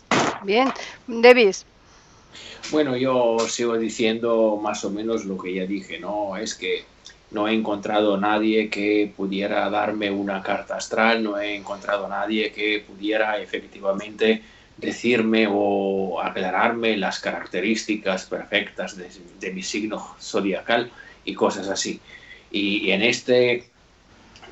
Bien, 0.45 0.73
Davis. 1.07 1.65
Bueno, 2.71 2.97
yo 2.97 3.39
sigo 3.49 3.77
diciendo 3.77 4.59
más 4.63 4.85
o 4.85 4.91
menos 4.91 5.25
lo 5.25 5.37
que 5.37 5.55
ya 5.55 5.67
dije, 5.67 5.99
¿no? 5.99 6.37
Es 6.37 6.55
que 6.55 6.85
no 7.31 7.49
he 7.49 7.55
encontrado 7.55 8.17
nadie 8.17 8.71
que 8.71 9.13
pudiera 9.17 9.69
darme 9.71 10.11
una 10.11 10.43
carta 10.43 10.77
astral, 10.77 11.23
no 11.23 11.39
he 11.39 11.57
encontrado 11.57 12.09
nadie 12.09 12.53
que 12.53 12.85
pudiera 12.87 13.41
efectivamente 13.41 14.43
decirme 14.77 15.47
o 15.51 16.21
aclararme 16.21 16.97
las 16.97 17.21
características 17.21 18.25
perfectas 18.25 18.97
de, 18.97 19.53
mi 19.53 19.63
signo 19.63 20.17
zodiacal 20.21 20.91
y 21.25 21.35
cosas 21.35 21.69
así. 21.69 22.01
Y, 22.51 22.91
en 22.91 23.03
este 23.03 23.65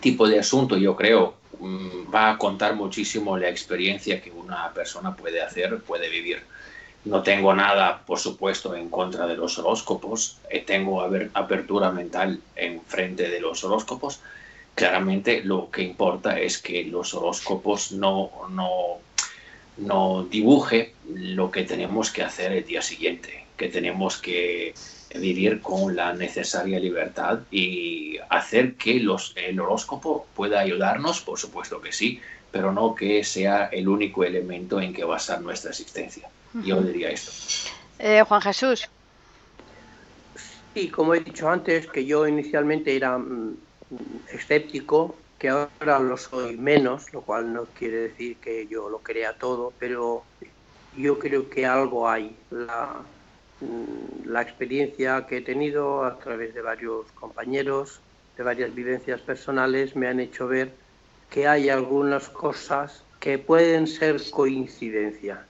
tipo 0.00 0.28
de 0.28 0.38
asunto 0.38 0.76
yo 0.76 0.94
creo 0.94 1.34
va 1.60 2.30
a 2.30 2.38
contar 2.38 2.74
muchísimo 2.74 3.36
la 3.36 3.48
experiencia 3.48 4.20
que 4.20 4.30
una 4.30 4.72
persona 4.72 5.14
puede 5.14 5.42
hacer, 5.42 5.78
puede 5.80 6.08
vivir. 6.08 6.42
No 7.04 7.22
tengo 7.22 7.54
nada, 7.54 8.02
por 8.04 8.18
supuesto, 8.18 8.74
en 8.74 8.90
contra 8.90 9.26
de 9.26 9.36
los 9.36 9.58
horóscopos. 9.58 10.38
Eh, 10.50 10.60
tengo 10.66 11.02
apertura 11.34 11.90
mental 11.90 12.40
en 12.56 12.82
frente 12.82 13.28
de 13.28 13.40
los 13.40 13.64
horóscopos. 13.64 14.20
Claramente 14.74 15.42
lo 15.42 15.70
que 15.70 15.82
importa 15.82 16.38
es 16.38 16.58
que 16.58 16.84
los 16.84 17.14
horóscopos 17.14 17.92
no, 17.92 18.30
no, 18.50 18.98
no 19.78 20.24
dibuje 20.24 20.94
lo 21.08 21.50
que 21.50 21.64
tenemos 21.64 22.10
que 22.10 22.22
hacer 22.22 22.52
el 22.52 22.64
día 22.64 22.82
siguiente, 22.82 23.46
que 23.56 23.68
tenemos 23.68 24.18
que 24.18 24.74
vivir 25.14 25.60
con 25.60 25.96
la 25.96 26.12
necesaria 26.12 26.78
libertad 26.78 27.40
y 27.50 28.18
hacer 28.28 28.74
que 28.74 29.00
los, 29.00 29.32
el 29.36 29.58
horóscopo 29.58 30.26
pueda 30.34 30.60
ayudarnos, 30.60 31.20
por 31.22 31.38
supuesto 31.38 31.80
que 31.80 31.92
sí, 31.92 32.20
pero 32.50 32.72
no 32.72 32.94
que 32.94 33.24
sea 33.24 33.66
el 33.66 33.88
único 33.88 34.24
elemento 34.24 34.80
en 34.80 34.92
que 34.92 35.04
basar 35.04 35.40
nuestra 35.40 35.70
existencia. 35.70 36.28
Yo 36.64 36.80
diría 36.80 37.10
esto. 37.10 37.30
Eh, 37.98 38.22
Juan 38.22 38.40
Jesús. 38.40 38.88
Sí, 40.74 40.88
como 40.88 41.14
he 41.14 41.20
dicho 41.20 41.48
antes, 41.48 41.86
que 41.88 42.04
yo 42.04 42.26
inicialmente 42.26 42.96
era 42.96 43.18
mm, 43.18 43.56
escéptico, 44.32 45.16
que 45.38 45.48
ahora 45.48 45.98
lo 46.00 46.16
soy 46.16 46.56
menos, 46.56 47.12
lo 47.12 47.22
cual 47.22 47.52
no 47.52 47.66
quiere 47.66 48.08
decir 48.08 48.36
que 48.38 48.66
yo 48.66 48.88
lo 48.88 48.98
crea 48.98 49.34
todo, 49.38 49.72
pero 49.78 50.24
yo 50.96 51.18
creo 51.18 51.48
que 51.48 51.66
algo 51.66 52.08
hay. 52.08 52.36
La, 52.50 53.02
la 54.24 54.42
experiencia 54.42 55.26
que 55.26 55.38
he 55.38 55.40
tenido 55.40 56.04
a 56.04 56.18
través 56.18 56.54
de 56.54 56.62
varios 56.62 57.10
compañeros, 57.12 58.00
de 58.36 58.44
varias 58.44 58.74
vivencias 58.74 59.20
personales, 59.20 59.96
me 59.96 60.06
han 60.06 60.20
hecho 60.20 60.46
ver 60.46 60.70
que 61.30 61.48
hay 61.48 61.68
algunas 61.68 62.28
cosas 62.28 63.02
que 63.20 63.38
pueden 63.38 63.86
ser 63.86 64.20
coincidencia, 64.30 65.44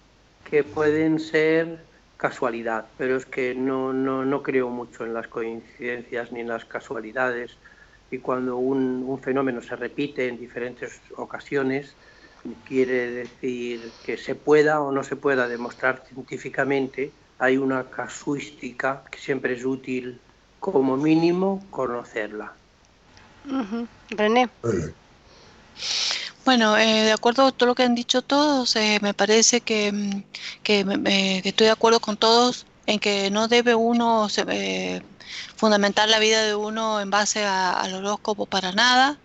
que 0.48 0.64
pueden 0.64 1.20
ser 1.20 1.78
casualidad, 2.16 2.86
pero 2.96 3.16
es 3.16 3.26
que 3.26 3.54
no, 3.54 3.92
no, 3.92 4.24
no 4.24 4.42
creo 4.42 4.70
mucho 4.70 5.04
en 5.04 5.14
las 5.14 5.28
coincidencias 5.28 6.32
ni 6.32 6.40
en 6.40 6.48
las 6.48 6.64
casualidades. 6.64 7.56
Y 8.10 8.18
cuando 8.18 8.56
un, 8.56 9.04
un, 9.06 9.20
fenómeno 9.20 9.60
se 9.60 9.76
repite 9.76 10.28
en 10.28 10.38
diferentes 10.38 11.00
ocasiones, 11.16 11.94
quiere 12.66 13.10
decir 13.10 13.80
que 14.04 14.16
se 14.16 14.34
pueda 14.34 14.80
o 14.80 14.90
no 14.90 15.04
se 15.04 15.14
pueda 15.14 15.46
demostrar 15.46 16.04
científicamente, 16.08 17.12
hay 17.38 17.56
una 17.56 17.84
casuística 17.84 19.04
que 19.10 19.18
siempre 19.18 19.54
es 19.54 19.64
útil 19.64 20.20
como 20.60 20.96
mínimo 20.96 21.64
conocerla. 21.70 22.52
René. 24.10 24.48
Bueno, 26.44 26.76
eh, 26.76 27.04
de 27.04 27.12
acuerdo 27.12 27.46
a 27.46 27.52
todo 27.52 27.68
lo 27.68 27.74
que 27.74 27.82
han 27.82 27.94
dicho 27.94 28.22
todos, 28.22 28.74
eh, 28.76 28.98
me 29.02 29.14
parece 29.14 29.60
que, 29.60 29.92
mm, 29.92 30.22
que, 30.62 31.40
estoy 31.44 31.66
de 31.66 31.72
acuerdo 31.72 32.00
con 32.00 32.16
todos 32.16 32.66
en 32.86 32.98
que 32.98 33.30
no 33.30 33.48
debe 33.48 33.74
uno 33.74 34.28
eh, 34.48 35.02
fundamentar 35.56 36.08
la 36.08 36.18
vida 36.18 36.42
de 36.42 36.54
uno 36.54 37.00
en 37.00 37.10
base 37.10 37.44
al 37.44 37.94
horóscopo 37.94 38.46
para 38.46 38.72
nada, 38.72 39.18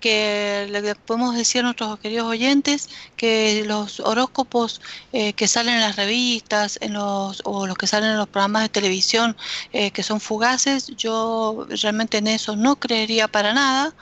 que 0.00 0.66
le 0.70 0.94
podemos 0.94 1.36
decir 1.36 1.60
a 1.60 1.64
nuestros 1.64 1.98
queridos 2.00 2.26
oyentes 2.26 2.88
que 3.16 3.64
los 3.66 4.00
horóscopos 4.00 4.80
que 5.12 5.48
salen 5.48 5.74
en 5.74 5.80
las 5.80 5.96
revistas 5.96 6.78
en 6.80 6.94
los, 6.94 7.42
o 7.44 7.66
los 7.66 7.76
que 7.76 7.86
salen 7.86 8.10
en 8.10 8.16
los 8.16 8.28
programas 8.28 8.62
de 8.62 8.68
televisión 8.68 9.36
que 9.70 10.02
son 10.02 10.20
fugaces, 10.20 10.88
yo 10.96 11.66
realmente 11.68 12.18
en 12.18 12.26
eso 12.26 12.56
no 12.56 12.76
creería 12.76 13.28
para 13.28 13.52
nada. 13.52 13.94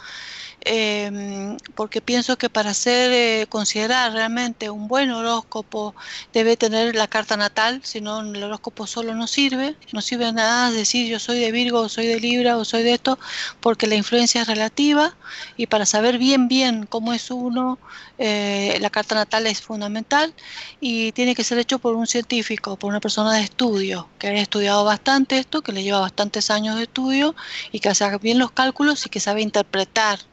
Em, 0.62 1.56
porque 1.74 2.02
pienso 2.02 2.36
que 2.36 2.50
para 2.50 2.74
ser 2.74 3.10
eh, 3.12 3.46
considerar 3.48 4.12
realmente 4.12 4.68
un 4.68 4.88
buen 4.88 5.10
horóscopo 5.10 5.94
debe 6.34 6.58
tener 6.58 6.94
la 6.94 7.08
carta 7.08 7.38
natal, 7.38 7.80
si 7.82 8.02
no 8.02 8.20
el 8.20 8.42
horóscopo 8.42 8.86
solo 8.86 9.14
no 9.14 9.26
sirve, 9.26 9.74
no 9.92 10.02
sirve 10.02 10.30
nada 10.34 10.70
decir 10.70 11.08
yo 11.08 11.18
soy 11.18 11.38
de 11.40 11.50
Virgo 11.50 11.80
o 11.80 11.88
soy 11.88 12.06
de 12.06 12.20
Libra 12.20 12.58
o 12.58 12.66
soy 12.66 12.82
de 12.82 12.92
esto, 12.92 13.18
porque 13.60 13.86
la 13.86 13.94
influencia 13.94 14.42
es 14.42 14.48
relativa 14.48 15.16
y 15.56 15.66
para 15.66 15.86
saber 15.86 16.18
bien 16.18 16.46
bien 16.46 16.84
cómo 16.86 17.14
es 17.14 17.30
uno, 17.30 17.78
eh, 18.18 18.76
la 18.82 18.90
carta 18.90 19.14
natal 19.14 19.46
es 19.46 19.62
fundamental 19.62 20.34
y 20.78 21.12
tiene 21.12 21.34
que 21.34 21.44
ser 21.44 21.58
hecho 21.58 21.78
por 21.78 21.94
un 21.94 22.06
científico, 22.06 22.76
por 22.76 22.90
una 22.90 23.00
persona 23.00 23.32
de 23.34 23.42
estudio, 23.44 24.08
que 24.18 24.28
haya 24.28 24.42
estudiado 24.42 24.84
bastante 24.84 25.38
esto, 25.38 25.62
que 25.62 25.72
le 25.72 25.82
lleva 25.82 26.00
bastantes 26.00 26.50
años 26.50 26.76
de 26.76 26.82
estudio 26.82 27.34
y 27.72 27.80
que 27.80 27.88
haga 27.88 28.18
bien 28.18 28.38
los 28.38 28.52
cálculos 28.52 29.06
y 29.06 29.08
que 29.10 29.20
sabe 29.20 29.40
interpretar 29.42 30.29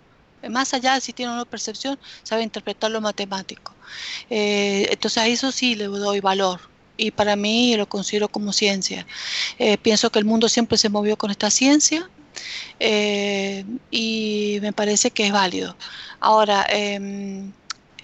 más 0.49 0.73
allá 0.73 0.95
de 0.95 1.01
si 1.01 1.13
tiene 1.13 1.31
una 1.33 1.45
percepción, 1.45 1.97
sabe 2.23 2.43
interpretar 2.43 2.91
lo 2.91 3.01
matemático. 3.01 3.73
Eh, 4.29 4.87
entonces 4.91 5.17
a 5.17 5.27
eso 5.27 5.51
sí 5.51 5.75
le 5.75 5.85
doy 5.85 6.19
valor 6.19 6.59
y 6.97 7.11
para 7.11 7.35
mí 7.35 7.75
lo 7.75 7.87
considero 7.87 8.27
como 8.27 8.53
ciencia. 8.53 9.05
Eh, 9.59 9.77
pienso 9.77 10.09
que 10.09 10.19
el 10.19 10.25
mundo 10.25 10.49
siempre 10.49 10.77
se 10.77 10.89
movió 10.89 11.17
con 11.17 11.31
esta 11.31 11.49
ciencia 11.51 12.09
eh, 12.79 13.65
y 13.91 14.59
me 14.61 14.73
parece 14.73 15.11
que 15.11 15.27
es 15.27 15.31
válido. 15.31 15.75
Ahora, 16.19 16.65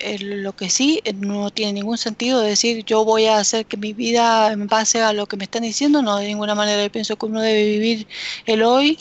em, 0.04 0.42
lo 0.44 0.56
que 0.56 0.70
sí 0.70 1.02
no 1.16 1.52
tiene 1.52 1.74
ningún 1.74 1.98
sentido 1.98 2.42
decir 2.42 2.84
yo 2.86 3.06
voy 3.06 3.26
a 3.26 3.38
hacer 3.38 3.66
que 3.66 3.78
mi 3.78 3.94
vida 3.94 4.52
en 4.52 4.68
base 4.68 5.02
a 5.02 5.14
lo 5.14 5.28
que 5.28 5.38
me 5.38 5.46
están 5.46 5.64
diciendo, 5.64 6.02
no 6.02 6.18
de 6.18 6.28
ninguna 6.28 6.56
manera. 6.56 6.84
Yo 6.84 6.92
pienso 6.92 7.18
que 7.18 7.26
uno 7.26 7.42
debe 7.42 7.64
vivir 7.66 8.08
el 8.46 8.64
hoy 8.64 9.00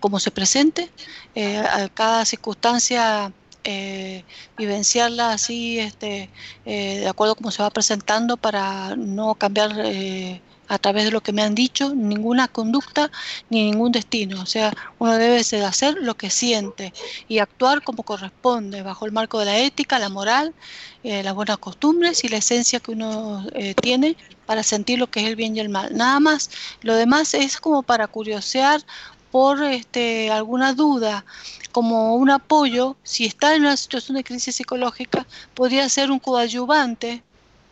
como 0.00 0.20
se 0.20 0.30
presente 0.30 0.90
eh, 1.36 1.58
a 1.58 1.88
cada 1.90 2.24
circunstancia 2.24 3.30
eh, 3.62 4.24
vivenciarla 4.56 5.32
así, 5.32 5.78
este, 5.78 6.30
eh, 6.64 7.00
de 7.00 7.08
acuerdo 7.08 7.32
a 7.32 7.36
cómo 7.36 7.50
se 7.50 7.62
va 7.62 7.68
presentando 7.70 8.38
para 8.38 8.96
no 8.96 9.34
cambiar 9.34 9.72
a 10.68 10.78
través 10.78 11.04
de 11.04 11.10
lo 11.10 11.20
que 11.20 11.32
me 11.32 11.42
han 11.42 11.54
dicho 11.54 11.94
ninguna 11.94 12.48
conducta 12.48 13.10
ni 13.50 13.70
ningún 13.70 13.92
destino. 13.92 14.42
O 14.42 14.46
sea, 14.46 14.72
uno 14.98 15.16
debe 15.16 15.38
hacer 15.64 15.96
lo 16.00 16.16
que 16.16 16.30
siente 16.30 16.92
y 17.28 17.38
actuar 17.38 17.82
como 17.82 18.02
corresponde, 18.02 18.82
bajo 18.82 19.06
el 19.06 19.12
marco 19.12 19.38
de 19.38 19.46
la 19.46 19.58
ética, 19.58 19.98
la 19.98 20.08
moral, 20.08 20.54
las 21.02 21.34
buenas 21.34 21.58
costumbres 21.58 22.24
y 22.24 22.28
la 22.28 22.38
esencia 22.38 22.80
que 22.80 22.90
uno 22.90 23.46
tiene 23.80 24.16
para 24.44 24.62
sentir 24.62 24.98
lo 24.98 25.08
que 25.08 25.20
es 25.20 25.26
el 25.26 25.36
bien 25.36 25.56
y 25.56 25.60
el 25.60 25.68
mal. 25.68 25.96
Nada 25.96 26.20
más, 26.20 26.50
lo 26.82 26.94
demás 26.94 27.34
es 27.34 27.58
como 27.58 27.82
para 27.82 28.06
curiosear 28.06 28.82
por 29.30 29.62
este, 29.62 30.30
alguna 30.30 30.72
duda, 30.72 31.24
como 31.72 32.14
un 32.16 32.30
apoyo, 32.30 32.96
si 33.02 33.26
está 33.26 33.54
en 33.54 33.62
una 33.62 33.76
situación 33.76 34.16
de 34.16 34.24
crisis 34.24 34.56
psicológica, 34.56 35.26
podría 35.52 35.88
ser 35.90 36.10
un 36.10 36.18
coadyuvante, 36.18 37.22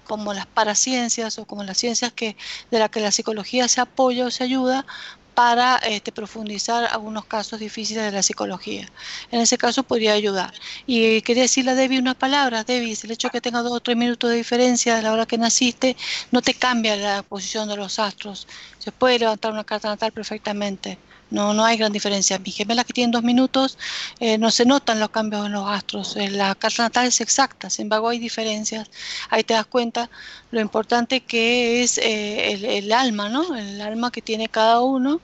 como 0.04 0.34
las 0.34 0.46
paraciencias 0.46 1.38
o 1.38 1.44
como 1.44 1.64
las 1.64 1.78
ciencias 1.78 2.12
que, 2.12 2.36
de 2.70 2.78
las 2.78 2.90
que 2.90 3.00
la 3.00 3.10
psicología 3.10 3.68
se 3.68 3.80
apoya 3.80 4.26
o 4.26 4.30
se 4.30 4.44
ayuda, 4.44 4.86
para 5.34 5.76
este, 5.78 6.12
profundizar 6.12 6.84
algunos 6.84 7.24
casos 7.24 7.58
difíciles 7.60 8.04
de 8.04 8.12
la 8.12 8.22
psicología. 8.22 8.88
En 9.30 9.40
ese 9.40 9.58
caso 9.58 9.82
podría 9.82 10.12
ayudar. 10.12 10.54
Y 10.86 11.20
quería 11.22 11.42
decirle 11.42 11.72
a 11.72 11.74
Debbie 11.74 11.98
unas 11.98 12.14
palabras. 12.14 12.66
Debbie, 12.66 12.96
el 13.02 13.10
hecho 13.10 13.28
de 13.28 13.32
que 13.32 13.40
tenga 13.40 13.62
dos 13.62 13.72
o 13.72 13.80
tres 13.80 13.96
minutos 13.96 14.30
de 14.30 14.36
diferencia 14.36 14.96
de 14.96 15.02
la 15.02 15.12
hora 15.12 15.26
que 15.26 15.38
naciste 15.38 15.96
no 16.30 16.40
te 16.40 16.54
cambia 16.54 16.96
la 16.96 17.22
posición 17.22 17.68
de 17.68 17.76
los 17.76 17.98
astros. 17.98 18.46
Se 18.78 18.92
puede 18.92 19.18
levantar 19.18 19.52
una 19.52 19.64
carta 19.64 19.88
natal 19.88 20.12
perfectamente. 20.12 20.98
No, 21.30 21.52
no 21.54 21.64
hay 21.64 21.76
gran 21.76 21.92
diferencia. 21.92 22.38
Mis 22.38 22.56
gemelas 22.56 22.84
que 22.84 22.92
tienen 22.92 23.10
dos 23.10 23.22
minutos 23.22 23.78
eh, 24.20 24.38
no 24.38 24.50
se 24.50 24.64
notan 24.64 25.00
los 25.00 25.10
cambios 25.10 25.46
en 25.46 25.52
los 25.52 25.68
astros. 25.68 26.16
Eh, 26.16 26.30
la 26.30 26.54
carta 26.54 26.84
natal 26.84 27.06
es 27.06 27.20
exacta, 27.20 27.70
sin 27.70 27.84
embargo 27.84 28.08
hay 28.08 28.18
diferencias. 28.18 28.90
Ahí 29.30 29.44
te 29.44 29.54
das 29.54 29.66
cuenta 29.66 30.10
lo 30.50 30.60
importante 30.60 31.20
que 31.22 31.82
es 31.82 31.98
eh, 31.98 32.78
el, 32.78 32.92
alma, 32.92 33.28
¿no? 33.28 33.56
El 33.56 33.80
alma 33.80 34.10
que 34.12 34.22
tiene 34.22 34.48
cada 34.48 34.80
uno 34.80 35.20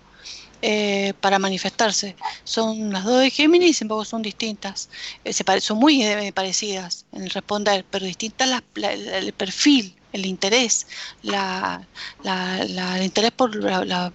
para 1.21 1.39
manifestarse. 1.39 2.17
Son 2.45 2.93
las 2.93 3.05
dos 3.05 3.21
de 3.21 3.31
Géminis, 3.31 3.79
sin 3.79 3.87
embargo 3.87 4.05
son 4.05 4.21
distintas. 4.21 4.91
se 5.25 5.61
son 5.61 5.79
muy 5.79 6.05
parecidas 6.35 7.07
en 7.13 7.31
responder, 7.31 7.87
pero 7.91 8.05
distintas 8.05 8.63
el 8.77 9.33
perfil 9.33 10.00
el 10.13 10.27
interés, 10.27 10.87
la, 11.23 11.87
la, 12.23 12.99
el 12.99 13.03
interés 13.05 13.31
por 13.33 13.55
la, 13.55 14.13